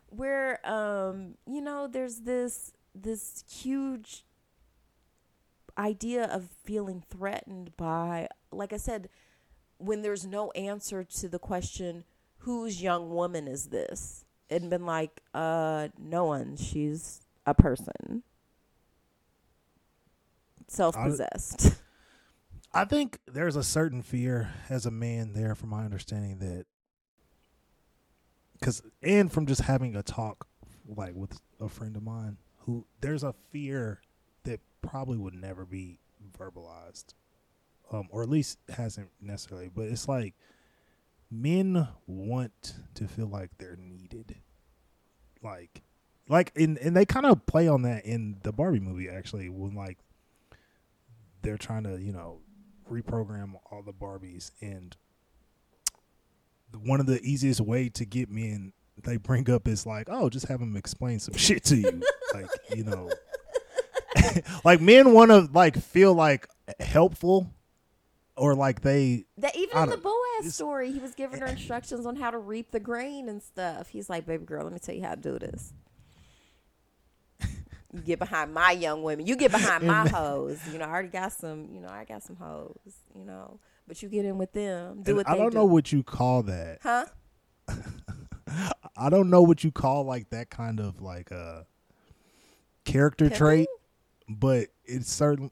where 0.07 0.59
um 0.69 1.35
you 1.45 1.61
know 1.61 1.87
there's 1.87 2.21
this 2.21 2.73
this 2.93 3.43
huge 3.49 4.25
idea 5.77 6.25
of 6.25 6.49
feeling 6.63 7.01
threatened 7.09 7.75
by 7.77 8.27
like 8.51 8.73
i 8.73 8.77
said 8.77 9.09
when 9.77 10.01
there's 10.01 10.25
no 10.25 10.51
answer 10.51 11.03
to 11.03 11.27
the 11.27 11.39
question 11.39 12.03
whose 12.39 12.81
young 12.81 13.09
woman 13.09 13.47
is 13.47 13.67
this? 13.67 14.25
And 14.49 14.69
been 14.69 14.85
like 14.85 15.21
uh 15.33 15.89
no 15.97 16.25
one. 16.25 16.55
She's 16.57 17.21
a 17.45 17.53
person. 17.53 18.23
Self-possessed 20.67 21.73
I 22.73 22.85
think 22.85 23.19
there's 23.25 23.55
a 23.55 23.63
certain 23.63 24.01
fear 24.01 24.53
as 24.69 24.85
a 24.85 24.91
man 24.91 25.33
there, 25.33 25.55
from 25.55 25.69
my 25.69 25.85
understanding, 25.85 26.39
that 26.39 26.65
because 28.59 28.83
and 29.01 29.31
from 29.31 29.47
just 29.47 29.61
having 29.61 29.95
a 29.95 30.03
talk 30.03 30.47
like 30.87 31.13
with 31.15 31.39
a 31.59 31.69
friend 31.69 31.95
of 31.95 32.03
mine 32.03 32.37
who 32.59 32.85
there's 33.01 33.23
a 33.23 33.33
fear 33.49 34.01
that 34.43 34.59
probably 34.81 35.17
would 35.17 35.33
never 35.33 35.65
be 35.65 35.99
verbalized, 36.37 37.13
um, 37.91 38.07
or 38.11 38.21
at 38.21 38.29
least 38.29 38.59
hasn't 38.69 39.09
necessarily. 39.19 39.69
But 39.73 39.87
it's 39.87 40.07
like 40.07 40.35
men 41.31 41.87
want 42.05 42.75
to 42.95 43.07
feel 43.07 43.27
like 43.27 43.49
they're 43.57 43.77
needed, 43.77 44.35
like, 45.41 45.81
like, 46.27 46.51
and 46.55 46.77
and 46.77 46.95
they 46.95 47.05
kind 47.05 47.25
of 47.25 47.47
play 47.47 47.67
on 47.67 47.81
that 47.81 48.05
in 48.05 48.37
the 48.43 48.51
Barbie 48.51 48.79
movie 48.79 49.09
actually 49.09 49.49
when 49.49 49.73
like 49.73 49.97
they're 51.41 51.57
trying 51.57 51.83
to 51.83 51.99
you 51.99 52.11
know 52.11 52.41
reprogram 52.89 53.53
all 53.71 53.81
the 53.81 53.93
Barbies 53.93 54.51
and 54.61 54.95
one 56.83 56.99
of 56.99 57.05
the 57.05 57.21
easiest 57.21 57.61
way 57.61 57.89
to 57.89 58.05
get 58.05 58.29
men 58.29 58.73
they 59.03 59.17
bring 59.17 59.49
up 59.49 59.67
is 59.67 59.85
like, 59.85 60.07
oh, 60.09 60.29
just 60.29 60.47
have 60.47 60.59
them 60.59 60.75
explain 60.75 61.19
some 61.19 61.33
shit 61.37 61.63
to 61.65 61.77
you, 61.77 62.01
like 62.33 62.47
you 62.75 62.83
know, 62.83 63.09
like 64.63 64.81
men 64.81 65.13
want 65.13 65.31
to 65.31 65.49
like 65.53 65.77
feel 65.77 66.13
like 66.13 66.47
helpful 66.79 67.51
or 68.35 68.55
like 68.55 68.81
they 68.81 69.25
That 69.37 69.55
even 69.55 69.77
in 69.77 69.89
the 69.89 69.97
Boaz 69.97 70.53
story, 70.53 70.91
he 70.91 70.99
was 70.99 71.13
giving 71.13 71.39
her 71.39 71.47
instructions 71.47 72.05
on 72.05 72.15
how 72.15 72.31
to 72.31 72.37
reap 72.37 72.71
the 72.71 72.79
grain 72.79 73.29
and 73.29 73.41
stuff. 73.41 73.89
He's 73.89 74.09
like, 74.09 74.25
"Baby 74.25 74.45
girl, 74.45 74.63
let 74.63 74.73
me 74.73 74.79
tell 74.79 74.95
you 74.95 75.03
how 75.03 75.15
to 75.15 75.21
do 75.21 75.39
this. 75.39 75.73
You 77.93 78.01
get 78.01 78.19
behind 78.19 78.53
my 78.53 78.71
young 78.71 79.01
women. 79.03 79.25
You 79.25 79.35
get 79.35 79.51
behind 79.51 79.83
my 79.85 80.07
hoes. 80.13 80.59
You 80.71 80.77
know, 80.77 80.85
I 80.85 80.89
already 80.89 81.07
got 81.09 81.33
some. 81.33 81.69
You 81.73 81.81
know, 81.81 81.89
I 81.89 82.05
got 82.05 82.21
some 82.23 82.35
hoes. 82.35 82.77
You 83.15 83.25
know, 83.25 83.59
but 83.87 84.01
you 84.03 84.09
get 84.09 84.25
in 84.25 84.37
with 84.37 84.53
them. 84.53 85.01
Do 85.01 85.11
and 85.11 85.17
what 85.17 85.29
I 85.29 85.35
don't 85.35 85.51
do. 85.51 85.57
know 85.57 85.65
what 85.65 85.91
you 85.91 86.03
call 86.03 86.43
that. 86.43 86.79
huh? 86.83 87.05
I 88.97 89.09
don't 89.09 89.29
know 89.29 89.41
what 89.41 89.63
you 89.63 89.71
call 89.71 90.03
like 90.03 90.29
that 90.31 90.49
kind 90.49 90.79
of 90.79 91.01
like 91.01 91.31
a 91.31 91.65
character 92.85 93.25
Pimping? 93.25 93.37
trait, 93.37 93.67
but 94.27 94.67
it's 94.85 95.11
certain. 95.11 95.51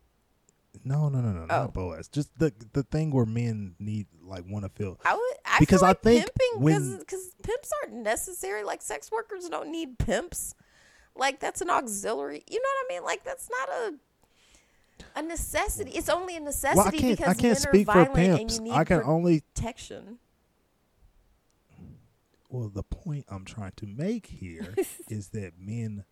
No, 0.83 1.09
no, 1.09 1.19
no, 1.21 1.31
no, 1.31 1.41
Oh. 1.43 1.45
not 1.63 1.73
Boaz. 1.73 2.07
Just 2.07 2.37
the 2.37 2.53
the 2.73 2.83
thing 2.83 3.11
where 3.11 3.25
men 3.25 3.75
need 3.79 4.07
like 4.21 4.43
want 4.47 4.63
to 4.65 4.69
feel. 4.69 4.99
I 5.05 5.15
would 5.15 5.37
I 5.45 5.57
Because 5.59 5.81
feel 5.81 5.89
I 5.89 5.93
think 5.93 6.25
pimping 6.25 6.63
when- 6.63 6.99
because 6.99 7.31
pimps 7.43 7.71
aren't 7.81 7.95
necessary. 8.03 8.63
Like 8.63 8.81
sex 8.81 9.11
workers 9.11 9.49
don't 9.49 9.71
need 9.71 9.97
pimps. 9.97 10.53
Like 11.17 11.39
that's 11.39 11.61
an 11.61 11.69
auxiliary. 11.69 12.43
You 12.49 12.59
know 12.61 12.67
what 12.83 12.93
I 12.93 12.95
mean? 12.95 13.03
Like 13.05 13.23
that's 13.23 13.49
not 13.49 13.69
a 13.69 13.93
a 15.15 15.21
necessity. 15.23 15.91
It's 15.91 16.09
only 16.09 16.35
a 16.35 16.39
necessity 16.39 16.77
Well, 16.77 16.87
I 16.87 16.91
can't. 16.91 17.17
because 17.17 17.27
I 17.27 17.33
can't 17.33 17.43
men 17.43 17.55
speak 17.55 17.87
are 17.89 18.05
for 18.05 18.13
pimps. 18.13 18.57
you 18.57 18.63
need 18.63 18.71
I 18.71 18.83
can 18.83 19.01
only. 19.03 19.41
protection. 19.53 20.19
Well, 22.49 22.69
the 22.69 22.83
point 22.83 23.25
I'm 23.29 23.43
trying 23.45 23.73
to 23.77 23.85
make 23.85 24.27
here 24.27 24.73
is 25.09 25.29
that 25.29 25.53
men 25.59 26.05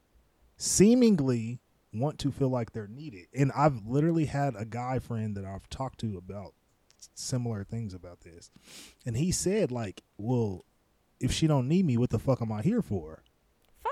seemingly 0.57 1.59
want 1.93 2.19
to 2.19 2.31
feel 2.31 2.49
like 2.49 2.73
they're 2.73 2.87
needed, 2.87 3.27
and 3.33 3.51
I've 3.53 3.85
literally 3.85 4.25
had 4.25 4.53
a 4.57 4.65
guy 4.65 4.99
friend 4.99 5.35
that 5.37 5.45
I've 5.45 5.69
talked 5.69 5.99
to 6.01 6.17
about 6.17 6.53
similar 7.13 7.63
things 7.63 7.93
about 7.93 8.21
this, 8.21 8.51
and 9.05 9.15
he 9.15 9.31
said 9.31 9.71
like, 9.71 10.03
"Well, 10.17 10.65
if 11.21 11.31
she 11.31 11.47
don't 11.47 11.69
need 11.69 11.85
me, 11.85 11.95
what 11.97 12.09
the 12.09 12.19
fuck 12.19 12.41
am 12.41 12.51
I 12.51 12.61
here 12.63 12.81
for?" 12.81 13.23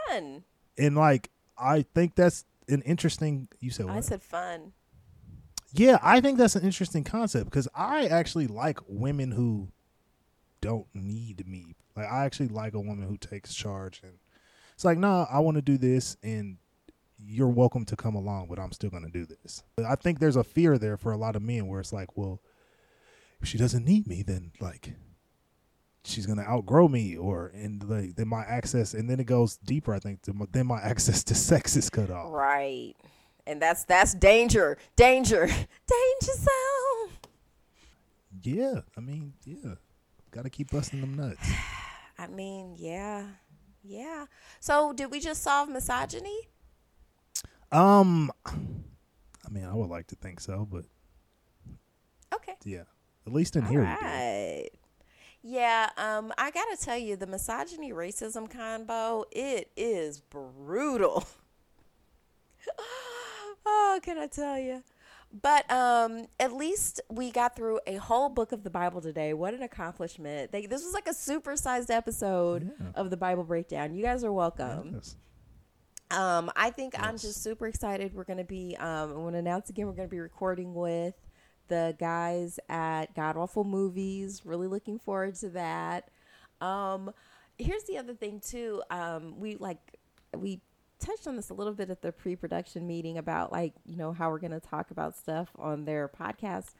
Fun. 0.10 0.44
And 0.78 0.96
like 0.96 1.30
I 1.58 1.86
think 1.94 2.16
that's 2.16 2.46
an 2.68 2.82
interesting. 2.84 3.48
You 3.60 3.72
said 3.72 3.88
what? 3.88 3.96
I 3.98 4.02
said 4.02 4.22
fun. 4.22 4.74
yeah, 5.74 5.98
I 6.02 6.22
think 6.22 6.38
that's 6.38 6.56
an 6.56 6.64
interesting 6.64 7.04
concept 7.04 7.46
because 7.46 7.68
I 7.76 8.06
actually 8.06 8.48
like 8.48 8.80
women 8.88 9.32
who 9.32 9.70
don't 10.62 10.88
need 10.94 11.48
me. 11.48 11.76
Like 11.96 12.08
I 12.12 12.26
actually 12.26 12.48
like 12.50 12.74
a 12.74 12.80
woman 12.80 13.08
who 13.08 13.18
takes 13.18 13.54
charge 13.54 14.02
and 14.04 14.14
it's 14.74 14.86
like, 14.86 14.98
nah, 14.98 15.28
I 15.32 15.40
want 15.40 15.56
to 15.56 15.62
do 15.62 15.78
this, 15.78 16.18
and 16.24 16.58
you're 17.20 17.48
welcome 17.48 17.86
to 17.86 17.96
come 17.96 18.16
along, 18.16 18.48
but 18.50 18.60
I'm 18.60 18.72
still 18.72 18.90
going 18.90 19.04
to 19.06 19.12
do 19.12 19.26
this. 19.26 19.64
But 19.76 19.86
I 19.86 19.96
think 19.96 20.20
there's 20.20 20.36
a 20.36 20.44
fear 20.44 20.78
there 20.78 20.98
for 20.98 21.12
a 21.12 21.18
lot 21.18 21.36
of 21.36 21.42
men 21.44 21.68
where 21.68 21.80
it's 21.80 21.94
like, 21.94 22.18
well, 22.18 22.42
if 23.42 23.48
she 23.48 23.58
doesn't 23.58 23.86
need 23.86 24.08
me, 24.08 24.24
then 24.24 24.52
like 24.60 24.94
she's 26.06 26.26
gonna 26.26 26.44
outgrow 26.44 26.88
me 26.88 27.16
or 27.16 27.48
and 27.56 27.84
like 27.90 28.16
then 28.16 28.28
my 28.28 28.42
access 28.44 28.94
and 28.94 29.10
then 29.10 29.20
it 29.20 29.26
goes 29.26 29.58
deeper 29.58 29.94
i 29.94 30.00
think 30.00 30.22
to 30.22 30.34
my, 30.34 30.46
then 30.52 30.68
my 30.68 30.80
access 30.82 31.24
to 31.24 31.34
sex 31.36 31.76
is 31.76 31.90
cut 31.90 32.10
off 32.12 32.32
Right. 32.34 32.94
And 33.46 33.62
that's 33.62 33.84
that's 33.84 34.14
danger. 34.14 34.78
Danger. 34.96 35.46
Danger 35.48 36.34
zone. 36.34 37.10
yeah 38.42 38.80
i 38.98 39.02
mean 39.02 39.34
yeah 39.46 39.76
gotta 40.32 40.50
keep 40.50 40.72
busting 40.72 41.02
them 41.02 41.16
nuts 41.16 41.48
I 42.18 42.28
mean, 42.28 42.76
yeah. 42.78 43.26
Yeah. 43.84 44.26
So 44.60 44.94
did 44.94 45.10
we 45.12 45.20
just 45.20 45.42
solve 45.42 45.68
misogyny? 45.68 46.38
um 47.72 48.32
i 48.46 49.50
mean 49.50 49.66
i 49.66 49.74
would 49.74 49.90
like 49.90 50.08
to 50.08 50.16
think 50.16 50.40
so 50.40 50.68
but 50.72 50.86
Okay. 52.34 52.54
yeah 52.66 52.84
at 53.28 53.34
least 53.34 53.56
in 53.56 53.64
All 53.64 53.70
here 53.70 53.80
we 53.82 53.86
do. 53.88 54.06
right. 54.06 54.70
Yeah, 55.44 55.90
um, 55.98 56.32
I 56.38 56.52
gotta 56.52 56.78
tell 56.80 56.98
you, 56.98 57.18
the 57.18 57.28
misogyny 57.28 57.92
racism 57.92 58.50
combo, 58.50 59.26
it 59.32 59.70
is 59.76 60.22
brutal. 60.22 61.26
oh, 63.66 64.00
can 64.02 64.18
I 64.18 64.28
tell 64.28 64.58
you? 64.58 64.84
But 65.42 65.70
um, 65.72 66.28
at 66.40 66.54
least 66.54 67.02
we 67.10 67.32
got 67.32 67.56
through 67.56 67.80
a 67.88 67.96
whole 67.96 68.30
book 68.30 68.52
of 68.52 68.64
the 68.64 68.70
Bible 68.70 69.02
today. 69.02 69.34
What 69.34 69.54
an 69.54 69.64
accomplishment! 69.64 70.52
They, 70.52 70.66
this 70.68 70.84
was 70.84 70.94
like 70.94 71.08
a 71.08 71.14
supersized 71.14 71.90
episode 71.90 72.72
Yeah. 72.80 72.88
of 72.96 73.10
the 73.10 73.18
Bible 73.18 73.44
breakdown. 73.44 73.96
You 73.96 74.04
guys 74.04 74.24
are 74.24 74.32
welcome. 74.32 74.92
Yes. 74.94 75.16
Um, 76.12 76.52
I 76.56 76.70
think 76.70 76.94
I'm 76.98 77.18
just 77.18 77.42
super 77.42 77.66
excited. 77.68 78.14
We're 78.14 78.26
gonna 78.26 78.44
be 78.44 78.78
um, 78.78 79.12
I 79.12 79.14
want 79.16 79.34
to 79.34 79.40
announce 79.40 79.70
again. 79.72 79.88
We're 79.88 79.94
gonna 79.94 80.08
be 80.08 80.20
recording 80.20 80.76
with 80.76 81.16
the 81.68 81.96
guys 82.00 82.60
at 82.70 83.14
God 83.16 83.38
Awful 83.38 83.64
Movies. 83.64 84.42
Really 84.46 84.68
looking 84.68 85.00
forward 85.00 85.36
to 85.36 85.50
that. 85.50 86.10
Um, 86.62 87.12
here's 87.58 87.84
the 87.84 87.98
other 87.98 88.14
thing 88.14 88.40
too. 88.40 88.82
Um, 88.90 89.40
we 89.40 89.56
like 89.56 90.00
we 90.36 90.62
touched 91.00 91.28
on 91.28 91.36
this 91.36 91.50
a 91.50 91.54
little 91.54 91.74
bit 91.74 91.90
at 91.90 92.02
the 92.02 92.12
pre-production 92.12 92.88
meeting 92.88 93.18
about 93.18 93.52
like 93.52 93.74
you 93.86 93.98
know 93.98 94.14
how 94.14 94.30
we're 94.30 94.40
gonna 94.40 94.60
talk 94.60 94.92
about 94.92 95.16
stuff 95.16 95.50
on 95.58 95.86
their 95.86 96.08
podcast. 96.08 96.74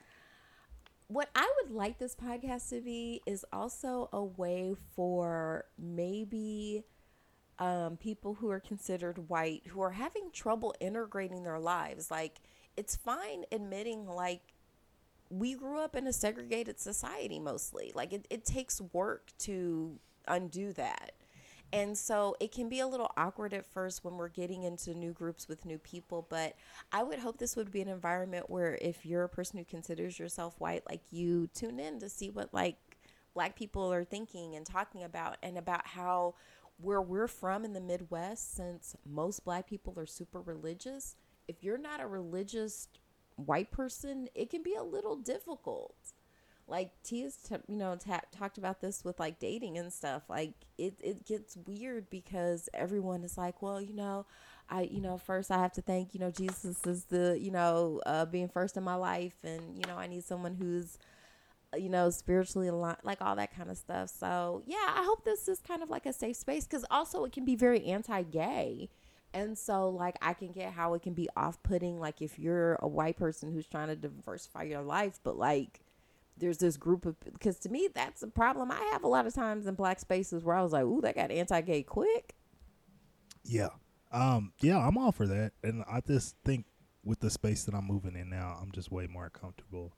What 1.08 1.28
I 1.34 1.52
would 1.62 1.70
like 1.70 1.98
this 1.98 2.16
podcast 2.16 2.70
to 2.70 2.80
be 2.80 3.20
is 3.26 3.44
also 3.52 4.08
a 4.12 4.24
way 4.24 4.74
for 4.96 5.66
maybe 5.78 6.84
um, 7.58 7.96
people 7.96 8.34
who 8.34 8.50
are 8.50 8.60
considered 8.60 9.28
white 9.28 9.62
who 9.68 9.80
are 9.80 9.92
having 9.92 10.30
trouble 10.32 10.74
integrating 10.80 11.44
their 11.44 11.58
lives. 11.58 12.10
Like, 12.10 12.40
it's 12.76 12.96
fine 12.96 13.44
admitting, 13.52 14.06
like, 14.06 14.53
we 15.38 15.54
grew 15.54 15.78
up 15.78 15.96
in 15.96 16.06
a 16.06 16.12
segregated 16.12 16.78
society 16.78 17.38
mostly. 17.38 17.92
Like, 17.94 18.12
it, 18.12 18.26
it 18.30 18.44
takes 18.44 18.80
work 18.92 19.32
to 19.40 19.98
undo 20.28 20.72
that. 20.74 21.12
And 21.72 21.98
so 21.98 22.36
it 22.38 22.52
can 22.52 22.68
be 22.68 22.78
a 22.78 22.86
little 22.86 23.10
awkward 23.16 23.52
at 23.52 23.66
first 23.66 24.04
when 24.04 24.14
we're 24.14 24.28
getting 24.28 24.62
into 24.62 24.94
new 24.94 25.12
groups 25.12 25.48
with 25.48 25.64
new 25.64 25.78
people. 25.78 26.24
But 26.28 26.54
I 26.92 27.02
would 27.02 27.18
hope 27.18 27.38
this 27.38 27.56
would 27.56 27.72
be 27.72 27.80
an 27.80 27.88
environment 27.88 28.48
where 28.48 28.78
if 28.80 29.04
you're 29.04 29.24
a 29.24 29.28
person 29.28 29.58
who 29.58 29.64
considers 29.64 30.18
yourself 30.18 30.54
white, 30.58 30.84
like 30.88 31.00
you 31.10 31.48
tune 31.48 31.80
in 31.80 31.98
to 31.98 32.08
see 32.08 32.30
what 32.30 32.54
like 32.54 32.76
black 33.34 33.56
people 33.56 33.92
are 33.92 34.04
thinking 34.04 34.54
and 34.54 34.64
talking 34.64 35.02
about 35.02 35.36
and 35.42 35.58
about 35.58 35.84
how 35.84 36.34
where 36.80 37.02
we're 37.02 37.26
from 37.28 37.64
in 37.64 37.72
the 37.72 37.80
Midwest, 37.80 38.54
since 38.54 38.94
most 39.04 39.44
black 39.44 39.66
people 39.68 39.94
are 39.96 40.06
super 40.06 40.40
religious, 40.40 41.16
if 41.48 41.62
you're 41.62 41.78
not 41.78 42.00
a 42.00 42.06
religious 42.06 42.88
white 43.36 43.70
person, 43.70 44.28
it 44.34 44.50
can 44.50 44.62
be 44.62 44.74
a 44.74 44.82
little 44.82 45.16
difficult. 45.16 45.94
Like 46.66 46.92
Tia's, 47.02 47.36
t- 47.36 47.56
you 47.68 47.76
know, 47.76 47.96
ta- 47.96 48.22
talked 48.32 48.56
about 48.56 48.80
this 48.80 49.04
with 49.04 49.20
like 49.20 49.38
dating 49.38 49.76
and 49.76 49.92
stuff. 49.92 50.22
Like 50.30 50.54
it, 50.78 50.94
it 51.02 51.26
gets 51.26 51.56
weird 51.66 52.08
because 52.08 52.70
everyone 52.72 53.22
is 53.22 53.36
like, 53.36 53.60
well, 53.60 53.82
you 53.82 53.94
know, 53.94 54.24
I, 54.70 54.82
you 54.82 55.02
know, 55.02 55.18
first 55.18 55.50
I 55.50 55.58
have 55.58 55.72
to 55.72 55.82
thank, 55.82 56.14
you 56.14 56.20
know, 56.20 56.30
Jesus 56.30 56.86
is 56.86 57.04
the, 57.04 57.38
you 57.38 57.50
know, 57.50 58.00
uh, 58.06 58.24
being 58.24 58.48
first 58.48 58.78
in 58.78 58.82
my 58.82 58.94
life, 58.94 59.34
and 59.44 59.76
you 59.76 59.84
know, 59.86 59.98
I 59.98 60.06
need 60.06 60.24
someone 60.24 60.54
who's 60.54 60.96
you 61.76 61.88
know, 61.88 62.10
spiritually 62.10 62.68
aligned, 62.68 62.98
like 63.02 63.20
all 63.20 63.36
that 63.36 63.54
kind 63.54 63.70
of 63.70 63.76
stuff. 63.76 64.10
So, 64.10 64.62
yeah, 64.66 64.76
I 64.88 65.04
hope 65.04 65.24
this 65.24 65.48
is 65.48 65.60
kind 65.60 65.82
of 65.82 65.90
like 65.90 66.06
a 66.06 66.12
safe 66.12 66.36
space 66.36 66.64
because 66.64 66.84
also 66.90 67.24
it 67.24 67.32
can 67.32 67.44
be 67.44 67.56
very 67.56 67.84
anti 67.84 68.22
gay. 68.22 68.88
And 69.34 69.58
so, 69.58 69.90
like, 69.90 70.16
I 70.22 70.32
can 70.32 70.52
get 70.52 70.72
how 70.72 70.94
it 70.94 71.02
can 71.02 71.12
be 71.12 71.28
off 71.36 71.62
putting, 71.62 71.98
like, 71.98 72.22
if 72.22 72.38
you're 72.38 72.76
a 72.80 72.88
white 72.88 73.16
person 73.16 73.52
who's 73.52 73.66
trying 73.66 73.88
to 73.88 73.96
diversify 73.96 74.62
your 74.62 74.82
life, 74.82 75.18
but 75.22 75.36
like, 75.36 75.80
there's 76.38 76.58
this 76.58 76.76
group 76.76 77.04
of, 77.04 77.16
because 77.20 77.58
to 77.60 77.68
me, 77.68 77.88
that's 77.92 78.22
a 78.22 78.28
problem 78.28 78.70
I 78.70 78.80
have 78.92 79.04
a 79.04 79.08
lot 79.08 79.26
of 79.26 79.34
times 79.34 79.66
in 79.66 79.74
black 79.74 80.00
spaces 80.00 80.42
where 80.44 80.56
I 80.56 80.62
was 80.62 80.72
like, 80.72 80.84
ooh, 80.84 81.00
that 81.02 81.16
got 81.16 81.30
anti 81.30 81.60
gay 81.60 81.82
quick. 81.82 82.34
Yeah. 83.44 83.70
Um, 84.12 84.52
yeah, 84.60 84.78
I'm 84.78 84.96
all 84.96 85.12
for 85.12 85.26
that. 85.26 85.52
And 85.62 85.84
I 85.90 86.00
just 86.00 86.36
think 86.44 86.64
with 87.04 87.20
the 87.20 87.30
space 87.30 87.64
that 87.64 87.74
I'm 87.74 87.86
moving 87.86 88.16
in 88.16 88.30
now, 88.30 88.56
I'm 88.62 88.70
just 88.72 88.90
way 88.90 89.06
more 89.06 89.28
comfortable 89.28 89.92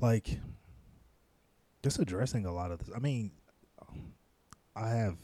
like 0.00 0.38
just 1.82 1.98
addressing 1.98 2.46
a 2.46 2.52
lot 2.52 2.70
of 2.70 2.78
this. 2.80 2.90
I 2.94 2.98
mean, 2.98 3.30
I 4.74 4.90
have 4.90 5.16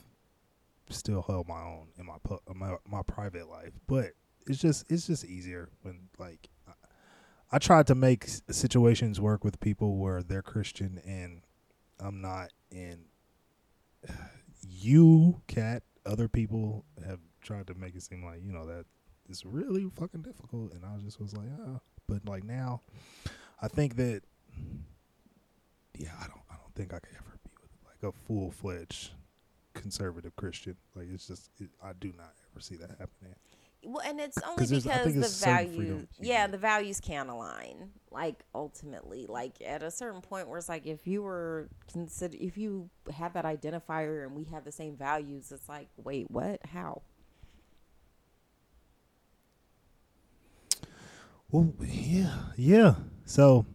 still 0.93 1.22
held 1.22 1.49
my 1.49 1.62
own 1.62 1.88
in 1.99 2.07
my 2.07 2.16
pu- 2.22 2.40
my 2.55 2.76
my 2.86 3.03
private 3.03 3.49
life, 3.49 3.72
but 3.86 4.12
it's 4.47 4.59
just 4.59 4.84
it's 4.90 5.07
just 5.07 5.24
easier 5.24 5.68
when 5.82 6.09
like 6.18 6.49
I, 6.68 6.72
I 7.53 7.59
tried 7.59 7.86
to 7.88 7.95
make 7.95 8.26
situations 8.51 9.20
work 9.20 9.45
with 9.45 9.61
people 9.61 9.97
where 9.97 10.22
they're 10.22 10.43
Christian 10.43 11.01
and 11.05 11.43
I'm 12.01 12.20
not, 12.20 12.51
and 12.70 13.07
you, 14.68 15.40
cat, 15.47 15.82
other 16.05 16.28
people 16.28 16.84
have 17.07 17.20
tried 17.40 17.68
to 17.68 17.74
make 17.74 17.95
it 17.95 18.03
seem 18.03 18.24
like 18.24 18.40
you 18.45 18.53
know 18.53 18.66
that 18.66 18.86
it's 19.28 19.45
really 19.45 19.86
fucking 19.97 20.22
difficult, 20.22 20.72
and 20.72 20.84
I 20.84 20.97
just 21.05 21.20
was 21.20 21.36
like, 21.36 21.49
ah. 21.66 21.78
But 22.09 22.28
like 22.28 22.45
now, 22.45 22.82
I 23.61 23.68
think 23.68 23.97
that 23.97 24.22
yeah, 25.97 26.11
I 26.20 26.26
don't 26.26 26.40
I 26.51 26.55
don't 26.57 26.74
think 26.74 26.93
I 26.93 26.99
could 26.99 27.14
ever 27.14 27.38
be 27.45 27.51
with 27.61 27.70
like 27.86 28.12
a 28.12 28.16
full 28.26 28.51
fledged 28.51 29.12
conservative 29.75 30.35
Christian. 30.37 30.77
Like 30.95 31.07
it's 31.12 31.27
just 31.27 31.51
it, 31.61 31.68
I 31.83 31.93
do 31.93 32.12
not 32.16 32.33
ever 32.53 32.61
see 32.61 32.77
that 32.77 32.91
happening. 32.91 33.35
Well, 33.85 34.01
and 34.07 34.20
it's 34.20 34.39
only 34.43 34.59
'Cause 34.59 34.70
because 34.70 35.14
the 35.14 35.45
values, 35.45 36.07
yeah, 36.20 36.45
get. 36.45 36.53
the 36.53 36.59
values 36.59 37.01
can't 37.01 37.29
align. 37.29 37.91
Like 38.12 38.45
ultimately, 38.55 39.27
like 39.29 39.55
at 39.61 39.83
a 39.83 39.91
certain 39.91 40.20
point 40.20 40.49
where 40.49 40.59
it's 40.59 40.68
like 40.68 40.87
if 40.87 41.07
you 41.07 41.23
were 41.23 41.68
consider 41.91 42.37
if 42.41 42.57
you 42.57 42.91
have 43.12 43.33
that 43.33 43.45
identifier 43.45 44.25
and 44.25 44.37
we 44.37 44.45
have 44.45 44.64
the 44.64 44.70
same 44.70 44.97
values, 44.97 45.51
it's 45.51 45.68
like 45.68 45.89
wait, 45.97 46.31
what? 46.31 46.61
How? 46.66 47.03
Well, 51.51 51.73
yeah, 51.81 52.39
yeah. 52.57 52.95
So 53.25 53.66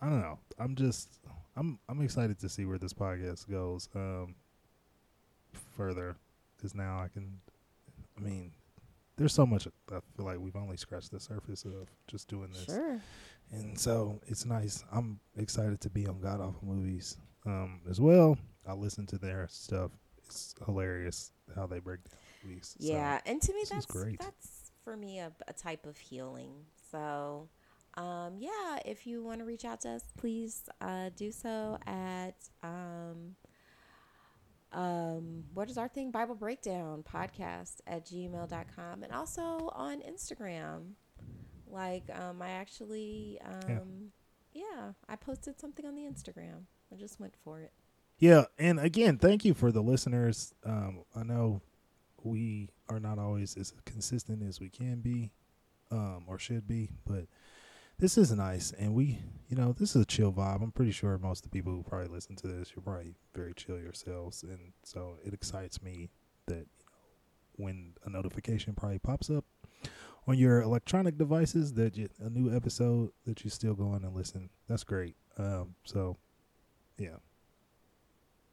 I 0.00 0.06
don't 0.08 0.20
know. 0.20 0.38
I'm 0.58 0.74
just 0.74 1.08
I'm 1.56 1.78
I'm 1.88 2.00
excited 2.02 2.38
to 2.40 2.48
see 2.48 2.64
where 2.64 2.78
this 2.78 2.92
podcast 2.92 3.48
goes 3.50 3.88
um 3.94 4.34
further 5.76 6.16
because 6.56 6.74
now 6.74 7.00
I 7.00 7.08
can. 7.08 7.40
I 8.16 8.20
mean, 8.20 8.52
there's 9.16 9.34
so 9.34 9.44
much 9.46 9.66
I 9.90 9.98
feel 10.16 10.24
like 10.26 10.38
we've 10.38 10.56
only 10.56 10.76
scratched 10.76 11.10
the 11.10 11.20
surface 11.20 11.64
of 11.64 11.88
just 12.06 12.28
doing 12.28 12.50
this. 12.52 12.64
Sure. 12.64 13.00
And 13.52 13.78
so 13.78 14.20
it's 14.26 14.44
nice. 14.44 14.84
I'm 14.92 15.20
excited 15.36 15.80
to 15.82 15.90
be 15.90 16.06
on 16.06 16.20
God 16.20 16.40
Awful 16.40 16.66
Movies 16.66 17.16
um, 17.44 17.80
as 17.88 18.00
well. 18.00 18.36
I 18.66 18.72
listen 18.72 19.06
to 19.06 19.18
their 19.18 19.46
stuff. 19.50 19.92
It's 20.24 20.54
hilarious 20.64 21.30
how 21.54 21.66
they 21.66 21.78
break 21.78 22.00
down 22.04 22.18
movies. 22.44 22.74
So, 22.80 22.92
Yeah, 22.92 23.20
and 23.26 23.40
to 23.42 23.52
me 23.54 23.62
that's 23.70 23.86
great. 23.86 24.18
that's 24.18 24.72
for 24.82 24.96
me 24.96 25.20
a, 25.20 25.30
a 25.46 25.52
type 25.52 25.86
of 25.86 25.96
healing. 25.96 26.50
So, 26.90 27.48
um, 27.94 28.34
yeah, 28.38 28.78
if 28.84 29.06
you 29.06 29.22
want 29.22 29.38
to 29.38 29.44
reach 29.44 29.64
out 29.64 29.80
to 29.82 29.90
us, 29.90 30.02
please 30.18 30.68
uh, 30.80 31.10
do 31.14 31.30
so 31.30 31.78
at 31.86 32.34
um, 32.64 33.36
um, 34.76 35.44
what 35.54 35.70
is 35.70 35.78
our 35.78 35.88
thing? 35.88 36.10
Bible 36.10 36.34
Breakdown 36.34 37.02
Podcast 37.02 37.76
at 37.86 38.04
gmail.com 38.06 39.02
and 39.02 39.12
also 39.12 39.70
on 39.74 40.02
Instagram. 40.02 40.92
Like, 41.66 42.04
um, 42.14 42.42
I 42.42 42.50
actually, 42.50 43.40
um, 43.42 44.12
yeah, 44.52 44.92
I 45.08 45.16
posted 45.16 45.58
something 45.58 45.86
on 45.86 45.94
the 45.94 46.02
Instagram. 46.02 46.64
I 46.92 46.96
just 46.96 47.18
went 47.18 47.34
for 47.42 47.60
it. 47.60 47.72
yeah. 48.18 48.44
And 48.58 48.78
again, 48.78 49.16
thank 49.16 49.44
you 49.46 49.54
for 49.54 49.72
the 49.72 49.82
listeners. 49.82 50.54
Um, 50.64 51.04
I 51.14 51.22
know 51.22 51.62
we 52.22 52.68
are 52.90 53.00
not 53.00 53.18
always 53.18 53.56
as 53.56 53.72
consistent 53.86 54.42
as 54.46 54.60
we 54.60 54.68
can 54.68 55.00
be 55.00 55.32
um, 55.90 56.24
or 56.26 56.38
should 56.38 56.68
be, 56.68 56.90
but 57.06 57.24
this 57.98 58.18
is 58.18 58.30
nice. 58.32 58.72
And 58.78 58.94
we, 58.94 59.18
you 59.48 59.56
know, 59.56 59.72
this 59.72 59.96
is 59.96 60.02
a 60.02 60.06
chill 60.06 60.32
vibe. 60.32 60.62
I'm 60.62 60.72
pretty 60.72 60.92
sure 60.92 61.18
most 61.18 61.44
of 61.44 61.50
the 61.50 61.56
people 61.56 61.72
who 61.72 61.82
probably 61.82 62.08
listen 62.08 62.36
to 62.36 62.46
this, 62.46 62.72
you're 62.74 62.82
probably 62.82 63.14
very 63.34 63.54
chill 63.54 63.78
yourselves. 63.78 64.42
And 64.42 64.72
so 64.82 65.18
it 65.24 65.32
excites 65.32 65.82
me 65.82 66.10
that, 66.46 66.54
you 66.54 66.84
know, 66.86 66.96
when 67.58 67.94
a 68.04 68.10
notification 68.10 68.74
probably 68.74 68.98
pops 68.98 69.30
up 69.30 69.44
on 70.28 70.36
your 70.36 70.60
electronic 70.60 71.16
devices 71.16 71.72
that 71.74 71.96
you, 71.96 72.08
a 72.20 72.28
new 72.28 72.54
episode 72.54 73.10
that 73.24 73.44
you 73.44 73.50
still 73.50 73.74
go 73.74 73.88
on 73.88 74.04
and 74.04 74.14
listen. 74.14 74.50
That's 74.68 74.84
great. 74.84 75.16
Um, 75.38 75.74
so, 75.84 76.16
yeah. 76.98 77.16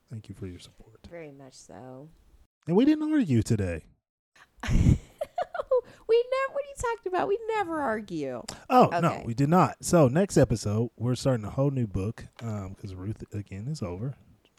Thank 0.10 0.30
you 0.30 0.36
for 0.36 0.46
your 0.46 0.60
support. 0.60 1.00
Very 1.10 1.32
much 1.32 1.54
so. 1.54 2.08
And 2.68 2.78
we 2.78 2.86
didn't 2.86 3.12
argue 3.12 3.42
today. 3.42 3.84
we 4.72 4.78
never, 4.80 6.54
what 6.54 6.63
talking 6.96 7.12
about? 7.14 7.28
We 7.28 7.40
never 7.56 7.80
argue. 7.82 8.44
Oh 8.70 8.90
no, 9.02 9.22
we 9.26 9.34
did 9.34 9.50
not. 9.50 9.78
So 9.84 10.08
next 10.08 10.38
episode, 10.38 10.90
we're 10.98 11.16
starting 11.16 11.46
a 11.46 11.50
whole 11.50 11.72
new 11.72 11.88
book 11.88 12.26
because 12.38 12.94
Ruth 12.96 13.24
again 13.34 13.68
is 13.68 13.82
over. 13.82 14.16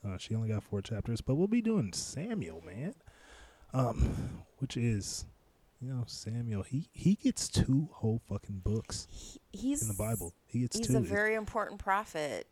Uh, 0.07 0.19
she 0.19 0.35
only 0.35 0.49
got 0.49 0.63
four 0.63 0.83
chapters, 0.83 1.21
but 1.21 1.35
we'll 1.37 1.47
be 1.49 1.63
doing 1.63 1.93
Samuel, 1.93 2.63
man. 2.67 2.95
Um, 3.73 4.43
which 4.59 4.77
is, 4.77 5.25
you 5.81 5.89
know, 5.93 6.05
Samuel. 6.07 6.63
He 6.63 6.89
he 6.93 7.15
gets 7.17 7.49
two 7.49 7.89
whole 7.93 8.21
fucking 8.29 8.61
books 8.65 9.07
He- 9.11 9.41
he's 9.53 9.83
in 9.83 9.89
the 9.89 9.95
Bible. 9.95 10.35
He 10.47 10.61
gets 10.61 10.77
He's 10.79 10.89
two. 10.89 10.97
a 10.99 11.01
very 11.01 11.35
important 11.35 11.81
prophet, 11.81 12.47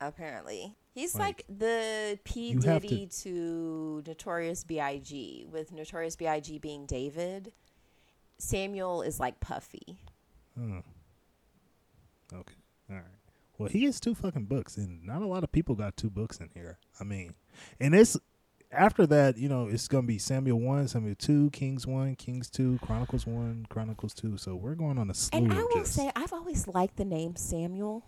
apparently. 0.00 0.76
He's 0.94 1.14
Like, 1.14 1.44
like, 1.48 1.58
the 1.58 2.18
P 2.24 2.52
have 2.52 2.62
to- 2.62 2.80
Diddy 2.80 3.06
to 3.22 4.02
Notorious 4.06 4.62
B.I.G. 4.64 5.46
With 5.50 5.72
Notorious 5.72 6.16
B.I.G. 6.16 6.58
being 6.58 6.84
David, 6.86 7.52
Samuel 8.42 9.02
is 9.02 9.20
like 9.20 9.40
Puffy. 9.40 9.98
Hmm. 10.58 10.78
Okay. 12.32 12.54
All 12.90 12.96
right. 12.96 13.04
Well, 13.58 13.68
he 13.68 13.84
has 13.84 14.00
two 14.00 14.14
fucking 14.14 14.46
books, 14.46 14.76
and 14.76 15.04
not 15.04 15.22
a 15.22 15.26
lot 15.26 15.44
of 15.44 15.52
people 15.52 15.74
got 15.74 15.96
two 15.96 16.10
books 16.10 16.38
in 16.40 16.50
here. 16.52 16.78
I 16.98 17.04
mean, 17.04 17.34
and 17.78 17.94
it's 17.94 18.18
after 18.72 19.06
that, 19.06 19.36
you 19.36 19.48
know, 19.48 19.68
it's 19.68 19.86
gonna 19.86 20.06
be 20.06 20.18
Samuel 20.18 20.58
one, 20.58 20.88
Samuel 20.88 21.14
two, 21.14 21.50
Kings 21.50 21.86
one, 21.86 22.16
Kings 22.16 22.50
two, 22.50 22.78
Chronicles 22.82 23.26
one, 23.26 23.66
Chronicles 23.68 24.14
two. 24.14 24.36
So 24.36 24.56
we're 24.56 24.74
going 24.74 24.98
on 24.98 25.10
a 25.10 25.14
slew 25.14 25.38
And 25.38 25.52
I 25.52 25.62
will 25.62 25.84
say, 25.84 26.10
I've 26.16 26.32
always 26.32 26.66
liked 26.66 26.96
the 26.96 27.04
name 27.04 27.36
Samuel. 27.36 28.04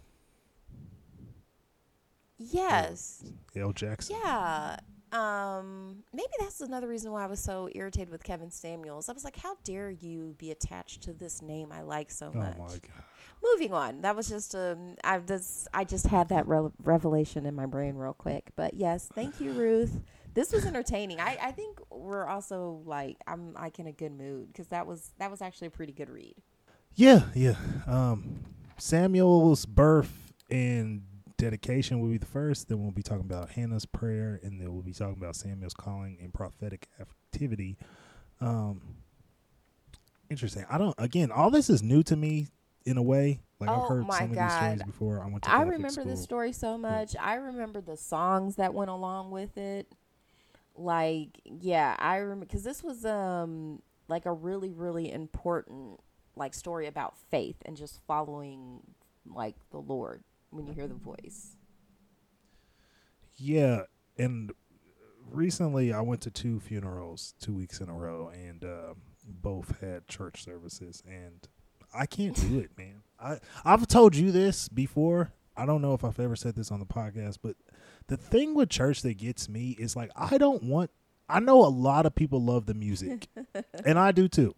Yes. 2.39 3.23
L. 3.55 3.73
Jackson. 3.73 4.17
Yeah. 4.23 4.77
Um, 5.15 6.03
maybe 6.13 6.29
that's 6.41 6.61
another 6.61 6.89
reason 6.89 7.13
why 7.13 7.23
I 7.25 7.27
was 7.27 7.41
so 7.41 7.69
irritated 7.75 8.11
with 8.11 8.25
Kevin 8.25 8.51
Samuels. 8.51 9.09
I 9.09 9.13
was 9.13 9.25
like, 9.25 9.37
how 9.37 9.57
dare 9.63 9.91
you 9.91 10.35
be 10.39 10.51
attached 10.51 11.03
to 11.03 11.13
this 11.13 11.41
name 11.41 11.71
I 11.73 11.83
like 11.83 12.11
so 12.11 12.33
Oh 12.35 12.39
much? 12.39 12.59
my 12.59 12.65
god. 12.67 12.81
moving 13.43 13.73
on. 13.73 14.01
That 14.01 14.17
was 14.17 14.29
just 14.29 14.55
um, 14.55 14.97
I 15.05 15.19
just 15.19 15.69
I 15.73 15.85
just 15.85 16.07
had 16.09 16.29
that 16.31 16.49
re- 16.49 16.71
revelation 16.83 17.47
in 17.47 17.55
my 17.55 17.67
brain 17.67 17.95
real 17.95 18.13
quick. 18.15 18.51
But 18.57 18.75
yes, 18.75 19.09
thank 19.15 19.41
you, 19.41 19.53
Ruth. 19.55 20.01
This 20.35 20.53
was 20.53 20.67
entertaining. 20.67 21.21
I 21.21 21.39
I 21.41 21.53
think 21.53 21.79
we're 21.91 22.27
also 22.27 22.83
like 22.85 23.17
I'm 23.27 23.55
like 23.55 23.79
in 23.79 23.87
a 23.87 23.93
good 23.93 24.13
mood 24.13 24.49
because 24.49 24.67
that 24.69 24.87
was 24.87 25.13
that 25.19 25.31
was 25.31 25.41
actually 25.41 25.69
a 25.69 25.71
pretty 25.71 25.93
good 25.93 26.11
read. 26.11 26.35
Yeah, 26.97 27.23
yeah. 27.35 27.55
Um, 27.87 28.41
Samuel's 28.79 29.65
birth 29.67 30.33
and 30.51 31.03
dedication 31.45 32.01
will 32.01 32.09
be 32.11 32.19
the 32.19 32.27
first. 32.27 32.69
Then 32.69 32.83
we'll 32.83 32.93
be 32.93 33.03
talking 33.03 33.25
about 33.25 33.51
Hannah's 33.51 33.87
prayer, 33.87 34.41
and 34.43 34.61
then 34.61 34.73
we'll 34.73 34.83
be 34.83 34.93
talking 34.93 35.17
about 35.19 35.37
Samuel's 35.37 35.75
calling 35.75 36.19
and 36.21 36.33
prophetic 36.33 36.89
activity. 37.01 37.77
Um, 38.41 38.81
interesting. 40.31 40.65
I 40.71 40.79
don't. 40.79 40.95
Again, 40.99 41.31
all 41.31 41.51
this 41.51 41.71
is 41.71 41.83
new 41.83 42.03
to 42.05 42.17
me 42.17 42.49
in 42.85 42.97
a 42.97 43.03
way. 43.03 43.41
Like 43.61 43.71
I've 43.71 43.85
Oh 43.85 43.89
heard 43.89 44.07
my 44.07 44.19
some 44.19 44.33
of 44.33 44.39
these 44.39 44.53
stories 44.53 44.83
before. 44.83 45.23
I 45.23 45.27
went 45.29 45.43
to 45.45 45.51
I 45.51 45.63
remember 45.63 46.05
this 46.05 46.23
story 46.23 46.53
so 46.53 46.77
much. 46.79 47.17
I 47.21 47.35
remember 47.37 47.81
the 47.81 47.97
songs 47.97 48.57
that 48.57 48.75
went 48.75 48.91
along 48.91 49.31
with 49.31 49.57
it. 49.57 49.87
Like 50.77 51.41
yeah, 51.45 51.97
I 51.99 52.17
remember 52.17 52.47
because 52.47 52.65
this 52.65 52.83
was 52.83 53.05
um 53.05 53.83
like 54.09 54.27
a 54.27 54.33
really 54.33 54.73
really 54.73 55.11
important 55.13 56.01
like 56.37 56.53
story 56.53 56.87
about 56.87 57.17
faith 57.31 57.57
and 57.65 57.77
just 57.77 58.01
following 58.07 58.81
like 59.27 59.55
the 59.71 59.79
Lord 59.79 60.23
when 60.55 60.67
you 60.67 60.73
hear 60.73 60.87
the 60.87 60.95
voice. 60.95 61.57
Yeah, 63.37 63.83
and 64.17 64.53
recently 65.29 65.93
I 65.93 66.01
went 66.01 66.21
to 66.23 66.31
two 66.31 66.61
funerals 66.61 67.35
two 67.41 67.53
weeks 67.53 67.81
in 67.81 67.89
a 67.89 67.95
row, 67.95 68.31
and 68.33 68.65
uh, 68.65 68.95
both 69.25 69.81
had 69.81 70.07
church 70.07 70.45
services, 70.45 71.03
and 71.07 71.49
I 71.93 72.07
can't 72.07 72.37
do 72.37 72.61
it, 72.61 72.71
man. 72.79 73.03
I 73.21 73.41
I've 73.65 73.87
told 73.89 74.15
you 74.15 74.31
this 74.31 74.69
before. 74.69 75.33
I 75.57 75.67
don't 75.67 75.83
know 75.83 75.95
if 75.95 76.05
I've 76.05 76.19
ever 76.19 76.37
said 76.37 76.57
this 76.57 76.71
on 76.71 76.81
the 76.81 76.87
podcast, 76.87 77.39
but 77.43 77.57
the 78.09 78.17
thing 78.17 78.55
with 78.55 78.69
church 78.69 79.03
that 79.03 79.19
gets 79.19 79.49
me 79.49 79.77
is 79.79 79.97
like 79.97 80.11
I 80.17 80.39
don't 80.39 80.63
want. 80.63 80.91
I 81.29 81.41
know 81.41 81.65
a 81.65 81.69
lot 81.69 82.07
of 82.07 82.15
people 82.15 82.43
love 82.43 82.67
the 82.67 82.75
music, 82.75 83.29
and 83.85 83.99
I 83.99 84.13
do 84.13 84.29
too. 84.29 84.55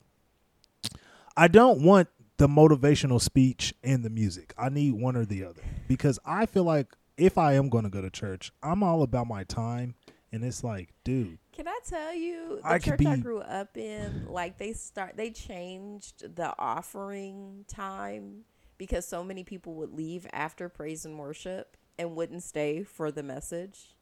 I 1.37 1.49
don't 1.49 1.83
want 1.83 2.09
the 2.39 2.49
motivational 2.49 3.21
speech 3.21 3.75
and 3.83 4.05
the 4.05 4.11
music. 4.11 4.53
I 4.59 4.69
need 4.69 4.95
one 4.95 5.17
or 5.17 5.25
the 5.25 5.45
other 5.45 5.63
because 5.89 6.19
I 6.25 6.47
feel 6.47 6.65
like 6.65 6.89
if 7.17 7.39
I 7.39 7.55
am 7.55 7.69
going 7.69 7.85
to 7.85 7.91
go 7.91 8.03
to 8.03 8.11
church, 8.11 8.53
I'm 8.63 8.83
all 8.83 9.03
about 9.03 9.27
my 9.27 9.45
time, 9.45 9.95
and 10.33 10.45
it's 10.45 10.63
like, 10.63 10.91
dude, 11.03 11.39
Can 11.53 11.67
I 11.67 11.79
tell 11.89 12.15
you 12.15 12.61
the 12.63 12.69
I 12.69 12.79
church 12.79 13.07
I 13.07 13.17
grew 13.17 13.39
up 13.41 13.77
in? 13.77 14.27
Like 14.29 14.59
they 14.59 14.73
start, 14.75 15.17
they 15.17 15.31
changed 15.31 16.37
the 16.37 16.53
offering 16.59 17.65
time 17.69 18.45
because 18.77 19.07
so 19.07 19.25
many 19.25 19.45
people 19.45 19.75
would 19.77 19.95
leave 19.95 20.27
after 20.33 20.69
praise 20.69 21.07
and 21.07 21.19
worship 21.19 21.77
and 21.99 22.15
wouldn't 22.15 22.43
stay 22.43 22.83
for 22.83 23.11
the 23.11 23.23
message. 23.23 23.95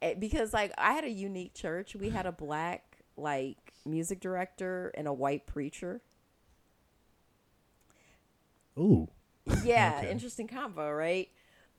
Eh, 0.00 0.14
Because 0.14 0.52
like 0.52 0.72
I 0.78 0.92
had 0.92 1.02
a 1.02 1.10
unique 1.10 1.54
church. 1.54 1.96
We 1.96 2.10
had 2.10 2.26
a 2.26 2.32
black 2.32 2.98
like 3.16 3.72
music 3.84 4.20
director 4.20 4.92
and 4.96 5.08
a 5.08 5.12
white 5.12 5.46
preacher. 5.46 6.00
Ooh. 8.78 9.08
Yeah, 9.64 9.96
Okay. 9.98 10.10
interesting 10.10 10.48
combo, 10.48 10.90
right? 10.90 11.28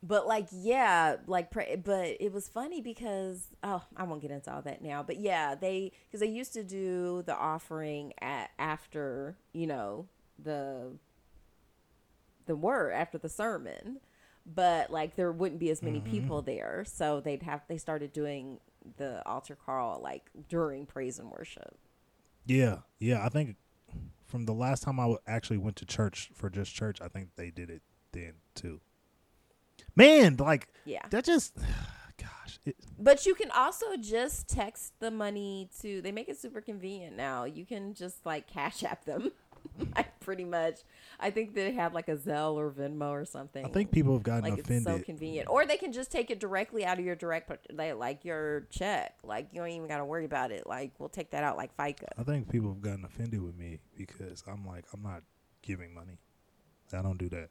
But 0.06 0.28
like, 0.28 0.48
yeah, 0.52 1.16
like, 1.28 1.50
but 1.52 2.18
it 2.20 2.34
was 2.34 2.50
funny 2.50 2.82
because 2.82 3.48
oh, 3.64 3.82
I 3.96 4.04
won't 4.04 4.22
get 4.22 4.32
into 4.32 4.54
all 4.54 4.62
that 4.64 4.82
now. 4.82 5.02
But 5.02 5.18
yeah, 5.18 5.56
they 5.56 5.94
because 6.06 6.20
they 6.20 6.28
used 6.28 6.52
to 6.54 6.64
do 6.64 7.24
the 7.26 7.36
offering 7.36 8.12
at 8.22 8.52
after 8.60 9.38
you 9.54 9.66
know 9.66 10.08
the 10.38 10.92
the 12.48 12.56
word 12.58 12.92
after 12.92 13.18
the 13.18 13.30
sermon, 13.30 14.02
but 14.46 14.92
like 14.92 15.16
there 15.16 15.32
wouldn't 15.32 15.62
be 15.62 15.70
as 15.70 15.82
many 15.82 16.00
mm-hmm. 16.00 16.12
people 16.12 16.42
there, 16.42 16.84
so 16.86 17.22
they'd 17.22 17.44
have 17.44 17.62
they 17.70 17.78
started 17.78 18.12
doing 18.12 18.60
the 18.98 19.26
altar 19.26 19.56
call 19.56 20.02
like 20.04 20.30
during 20.50 20.86
praise 20.86 21.18
and 21.18 21.32
worship. 21.32 21.78
Yeah, 22.46 22.80
yeah. 23.00 23.24
I 23.24 23.30
think 23.30 23.56
from 24.34 24.46
the 24.46 24.54
last 24.54 24.82
time 24.82 25.00
I 25.00 25.04
w- 25.04 25.20
actually 25.28 25.60
went 25.60 25.76
to 25.76 25.86
church 25.86 26.32
for 26.34 26.50
just 26.50 26.74
church, 26.74 27.00
I 27.00 27.08
think 27.08 27.30
they 27.36 27.52
did 27.52 27.70
it 27.70 27.84
then 28.14 28.34
too. 28.56 28.82
Man, 29.96 30.38
like 30.38 30.70
Yeah. 30.86 31.04
that 31.12 31.24
just, 31.24 31.56
gosh, 32.18 32.58
it, 32.66 32.76
But 32.98 33.28
you 33.28 33.36
can 33.36 33.52
also 33.52 33.96
just 33.96 34.48
text 34.48 34.94
the 35.00 35.12
money 35.12 35.70
to. 35.82 36.02
They 36.02 36.12
make 36.12 36.30
it 36.30 36.40
super 36.40 36.62
convenient 36.62 37.16
now. 37.16 37.44
You 37.44 37.64
can 37.64 37.94
just 37.94 38.26
like 38.26 38.48
cash 38.48 38.84
app 38.84 39.06
them, 39.06 39.32
like 39.96 40.20
pretty 40.20 40.46
much. 40.46 40.82
I 41.20 41.30
think 41.30 41.54
they 41.54 41.72
have 41.74 41.94
like 41.94 42.10
a 42.10 42.16
Zelle 42.16 42.56
or 42.56 42.72
Venmo 42.72 43.10
or 43.12 43.26
something. 43.26 43.66
I 43.66 43.70
think 43.70 43.92
people 43.92 44.14
have 44.14 44.24
gotten 44.24 44.50
like 44.50 44.60
it's 44.60 44.84
so 44.84 45.00
convenient, 45.00 45.50
or 45.50 45.66
they 45.66 45.78
can 45.78 45.92
just 45.92 46.12
take 46.12 46.32
it 46.32 46.40
directly 46.40 46.86
out 46.86 47.00
of 47.00 47.06
your 47.06 47.16
direct, 47.16 47.52
like 47.74 48.26
your 48.26 48.68
check. 48.70 49.18
Like 49.24 49.50
you 49.52 49.62
don't 49.62 49.70
even 49.70 49.88
got 49.88 49.98
to 49.98 50.06
worry 50.06 50.26
about 50.26 50.52
it. 50.52 50.68
Like 50.68 50.92
we'll 51.00 51.10
take 51.10 51.32
that 51.32 51.44
out 51.44 51.58
like 51.58 51.76
FICA. 51.78 52.08
I 52.18 52.24
think 52.24 52.50
people 52.50 52.70
have 52.70 52.82
gotten 52.82 53.06
offended 53.06 53.42
with 53.42 53.56
me 53.58 53.80
because 53.96 54.44
I'm 54.48 54.66
like, 54.66 54.86
I'm 54.94 55.02
not 55.02 55.24
giving 55.62 55.94
money. 55.94 56.20
I 56.92 57.02
don't 57.02 57.18
do 57.18 57.30
that. 57.30 57.50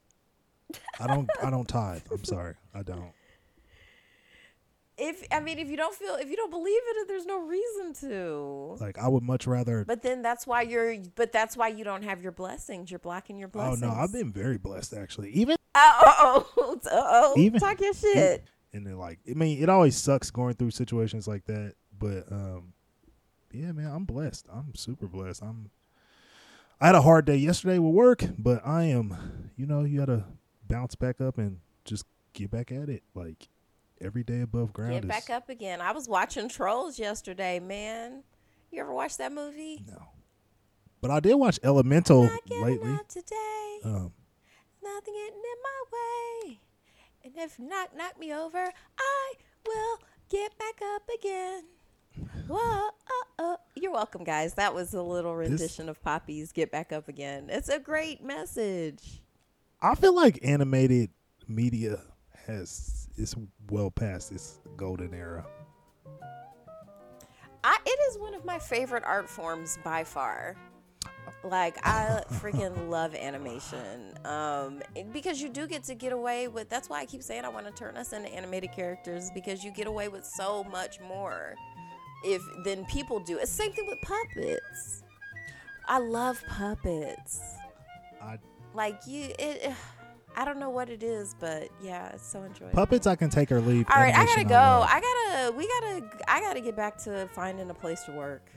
I 1.00 1.06
don't. 1.06 1.28
I 1.42 1.50
don't 1.50 1.68
tithe. 1.68 2.02
I'm 2.10 2.24
sorry. 2.24 2.54
I 2.74 2.82
don't. 2.82 3.12
If 4.98 5.26
I 5.32 5.40
mean, 5.40 5.58
if 5.58 5.68
you 5.68 5.76
don't 5.76 5.94
feel, 5.94 6.14
if 6.16 6.28
you 6.28 6.36
don't 6.36 6.50
believe 6.50 6.80
it, 6.86 7.08
there's 7.08 7.24
no 7.26 7.40
reason 7.40 7.94
to. 8.08 8.76
Like 8.80 8.98
I 8.98 9.08
would 9.08 9.22
much 9.22 9.46
rather. 9.46 9.84
But 9.84 10.02
then 10.02 10.20
that's 10.22 10.46
why 10.46 10.62
you're. 10.62 10.96
But 11.14 11.32
that's 11.32 11.56
why 11.56 11.68
you 11.68 11.82
don't 11.84 12.02
have 12.04 12.22
your 12.22 12.32
blessings. 12.32 12.90
You're 12.90 12.98
blocking 13.00 13.38
your 13.38 13.48
blessings. 13.48 13.82
Oh 13.82 13.86
no, 13.88 13.94
I've 13.94 14.12
been 14.12 14.32
very 14.32 14.58
blessed 14.58 14.92
actually. 14.94 15.30
Even 15.30 15.56
Uh 15.74 15.92
oh. 16.02 16.48
Uh 16.84 16.88
oh. 16.92 17.34
Even- 17.38 17.58
Talk 17.60 17.80
your 17.80 17.94
shit. 17.94 18.44
and 18.74 18.86
then 18.86 18.98
like 18.98 19.18
I 19.28 19.34
mean, 19.34 19.62
it 19.62 19.68
always 19.68 19.96
sucks 19.96 20.30
going 20.30 20.54
through 20.54 20.72
situations 20.72 21.26
like 21.26 21.46
that. 21.46 21.74
But 21.98 22.30
um, 22.30 22.74
yeah, 23.52 23.72
man, 23.72 23.90
I'm 23.90 24.04
blessed. 24.04 24.46
I'm 24.52 24.74
super 24.74 25.06
blessed. 25.06 25.42
I'm. 25.42 25.70
I 26.80 26.86
had 26.86 26.94
a 26.96 27.02
hard 27.02 27.24
day 27.26 27.36
yesterday 27.36 27.78
with 27.78 27.94
work, 27.94 28.24
but 28.36 28.60
I 28.66 28.84
am. 28.84 29.50
You 29.56 29.66
know, 29.66 29.84
you 29.84 30.00
gotta 30.00 30.24
bounce 30.68 30.96
back 30.96 31.20
up 31.20 31.38
and 31.38 31.60
just 31.84 32.04
get 32.34 32.50
back 32.50 32.72
at 32.72 32.88
it. 32.88 33.02
Like 33.14 33.48
every 34.02 34.22
day 34.24 34.40
above 34.40 34.72
ground. 34.72 34.92
Get 34.92 35.08
back 35.08 35.30
up 35.30 35.48
again. 35.48 35.80
I 35.80 35.92
was 35.92 36.08
watching 36.08 36.48
Trolls 36.48 36.98
yesterday, 36.98 37.58
man. 37.60 38.22
You 38.70 38.80
ever 38.80 38.92
watch 38.92 39.18
that 39.18 39.32
movie? 39.32 39.84
No. 39.86 40.02
But 41.00 41.10
I 41.10 41.20
did 41.20 41.34
watch 41.34 41.58
Elemental 41.62 42.22
lately. 42.48 42.98
today. 43.08 43.78
Um, 43.84 44.12
Nothing 44.82 45.14
getting 45.14 45.38
in 45.38 45.62
my 45.62 45.82
way. 45.92 46.60
And 47.24 47.32
if 47.36 47.58
knock 47.58 47.96
knock 47.96 48.18
me 48.18 48.32
over, 48.32 48.72
I 48.98 49.32
will 49.66 49.98
get 50.28 50.56
back 50.58 50.80
up 50.94 51.02
again. 51.18 51.64
Whoa, 52.48 52.58
oh, 52.58 53.24
oh. 53.38 53.56
You're 53.74 53.92
welcome, 53.92 54.24
guys. 54.24 54.54
That 54.54 54.74
was 54.74 54.92
a 54.94 55.02
little 55.02 55.34
rendition 55.34 55.88
of 55.88 56.02
Poppy's 56.02 56.52
"Get 56.52 56.70
Back 56.70 56.92
Up 56.92 57.08
Again." 57.08 57.46
It's 57.48 57.68
a 57.68 57.78
great 57.78 58.22
message. 58.22 59.22
I 59.80 59.94
feel 59.94 60.14
like 60.14 60.38
animated 60.42 61.10
media 61.48 62.00
has 62.46 63.01
is 63.22 63.36
well 63.70 63.90
past 63.90 64.32
its 64.32 64.60
golden 64.76 65.14
era. 65.14 65.46
I, 67.64 67.78
it 67.86 67.98
is 68.10 68.18
one 68.18 68.34
of 68.34 68.44
my 68.44 68.58
favorite 68.58 69.04
art 69.04 69.28
forms 69.28 69.78
by 69.84 70.04
far. 70.04 70.56
Like 71.44 71.78
I 71.86 72.22
freaking 72.32 72.88
love 72.88 73.14
animation, 73.14 74.14
um, 74.24 74.82
because 75.12 75.40
you 75.40 75.48
do 75.48 75.66
get 75.66 75.84
to 75.84 75.94
get 75.94 76.12
away 76.12 76.48
with. 76.48 76.68
That's 76.68 76.88
why 76.88 77.00
I 77.00 77.06
keep 77.06 77.22
saying 77.22 77.44
I 77.44 77.48
want 77.48 77.66
to 77.66 77.72
turn 77.72 77.96
us 77.96 78.12
into 78.12 78.28
animated 78.28 78.72
characters 78.72 79.30
because 79.32 79.64
you 79.64 79.72
get 79.72 79.86
away 79.86 80.08
with 80.08 80.24
so 80.24 80.64
much 80.64 81.00
more, 81.00 81.54
if 82.24 82.42
than 82.64 82.84
people 82.86 83.20
do. 83.20 83.38
It's 83.38 83.50
the 83.56 83.62
same 83.62 83.72
thing 83.72 83.86
with 83.86 84.00
puppets. 84.02 85.02
I 85.86 85.98
love 85.98 86.42
puppets. 86.48 87.40
I, 88.20 88.38
Like 88.74 89.00
you, 89.06 89.32
it. 89.38 89.72
I 90.36 90.44
don't 90.44 90.58
know 90.58 90.70
what 90.70 90.88
it 90.88 91.02
is, 91.02 91.34
but 91.38 91.68
yeah, 91.82 92.08
it's 92.14 92.26
so 92.26 92.42
enjoyable. 92.42 92.74
puppets, 92.74 93.06
I 93.06 93.16
can 93.16 93.28
take 93.30 93.52
or 93.52 93.60
leave. 93.60 93.86
All 93.94 94.00
right, 94.00 94.14
I 94.14 94.24
gotta 94.24 94.44
go. 94.44 94.54
I 94.56 95.00
gotta. 95.00 95.52
We 95.56 95.68
gotta. 95.68 96.10
I 96.28 96.40
gotta 96.40 96.60
get 96.60 96.74
back 96.76 96.96
to 97.04 97.28
finding 97.32 97.68
a 97.70 97.74
place 97.74 98.02
to 98.04 98.12
work. 98.12 98.50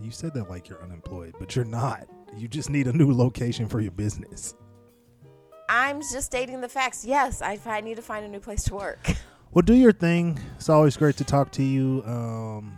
you 0.00 0.10
said 0.10 0.34
that 0.34 0.50
like 0.50 0.68
you're 0.68 0.82
unemployed, 0.82 1.34
but 1.38 1.54
you're 1.54 1.64
not. 1.64 2.08
You 2.36 2.48
just 2.48 2.68
need 2.68 2.86
a 2.88 2.92
new 2.92 3.12
location 3.12 3.68
for 3.68 3.80
your 3.80 3.92
business. 3.92 4.54
I'm 5.68 6.00
just 6.00 6.26
stating 6.26 6.60
the 6.60 6.68
facts. 6.68 7.04
Yes, 7.04 7.40
I, 7.40 7.58
I 7.64 7.80
need 7.80 7.96
to 7.96 8.02
find 8.02 8.24
a 8.24 8.28
new 8.28 8.40
place 8.40 8.64
to 8.64 8.74
work. 8.74 9.08
Well, 9.52 9.62
do 9.62 9.74
your 9.74 9.92
thing. 9.92 10.40
It's 10.56 10.68
always 10.68 10.96
great 10.96 11.16
to 11.18 11.22
talk 11.22 11.52
to 11.52 11.62
you. 11.62 12.02
Um, 12.06 12.76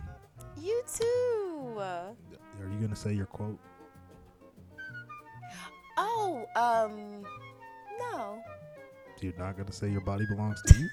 You 0.61 0.83
too. 0.95 1.73
are 1.79 2.13
you 2.69 2.79
gonna 2.79 2.95
say 2.95 3.13
your 3.13 3.25
quote? 3.25 3.57
Oh, 5.97 6.45
um, 6.55 7.23
no. 7.99 8.39
You're 9.21 9.33
not 9.37 9.57
gonna 9.57 9.71
say 9.71 9.89
your 9.89 10.01
body 10.01 10.25
belongs 10.27 10.61
to 10.67 10.77
you. 10.77 10.89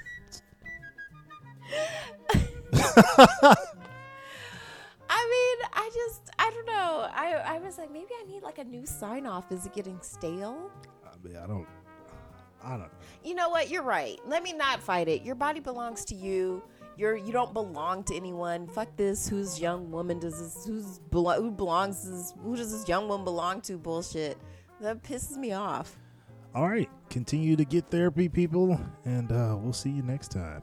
I 5.11 5.29
mean, 5.31 5.69
I 5.73 5.91
just, 5.95 6.31
I 6.39 6.51
don't 6.51 6.67
know. 6.67 7.09
I, 7.15 7.35
I 7.47 7.59
was 7.59 7.79
like, 7.79 7.93
maybe 7.93 8.09
I 8.21 8.25
need 8.27 8.43
like 8.43 8.59
a 8.59 8.65
new 8.65 8.87
sign 8.87 9.27
off. 9.27 9.53
Is 9.53 9.67
it 9.67 9.75
getting 9.75 10.01
stale? 10.01 10.71
I 11.05 11.11
mean, 11.27 11.37
I 11.37 11.47
don't. 11.47 11.67
I 12.63 12.77
don't. 12.79 12.91
You 13.23 13.35
know 13.35 13.51
what? 13.51 13.69
You're 13.71 13.83
right. 13.83 14.19
Let 14.27 14.43
me 14.43 14.53
not 14.55 14.81
fight 14.83 15.09
it. 15.09 15.23
Your 15.23 15.35
body 15.35 15.61
belongs 15.61 16.05
to 16.07 16.15
you. 16.15 16.63
You're 16.97 17.17
you 17.17 17.33
don't 17.33 17.53
belong 17.53 18.05
to 18.05 18.15
anyone. 18.15 18.69
Fuck 18.69 18.97
this. 18.97 19.29
Whose 19.29 19.61
young 19.61 19.91
woman 19.91 20.19
does 20.19 20.39
this? 20.39 20.65
Who's 20.65 21.01
belo- 21.11 21.37
who 21.37 21.51
belongs? 21.51 22.09
This, 22.09 22.33
who 22.43 22.57
does 22.57 22.73
this 22.73 22.89
young 22.89 23.09
woman 23.09 23.25
belong 23.25 23.61
to? 23.63 23.77
Bullshit. 23.77 24.39
That 24.81 25.03
pisses 25.03 25.37
me 25.37 25.53
off. 25.53 25.97
All 26.55 26.69
right. 26.69 26.89
Continue 27.11 27.57
to 27.57 27.65
get 27.65 27.91
therapy, 27.91 28.29
people, 28.29 28.81
and 29.05 29.31
uh, 29.33 29.57
we'll 29.59 29.73
see 29.73 29.91
you 29.91 30.03
next 30.03 30.31
time. 30.31 30.63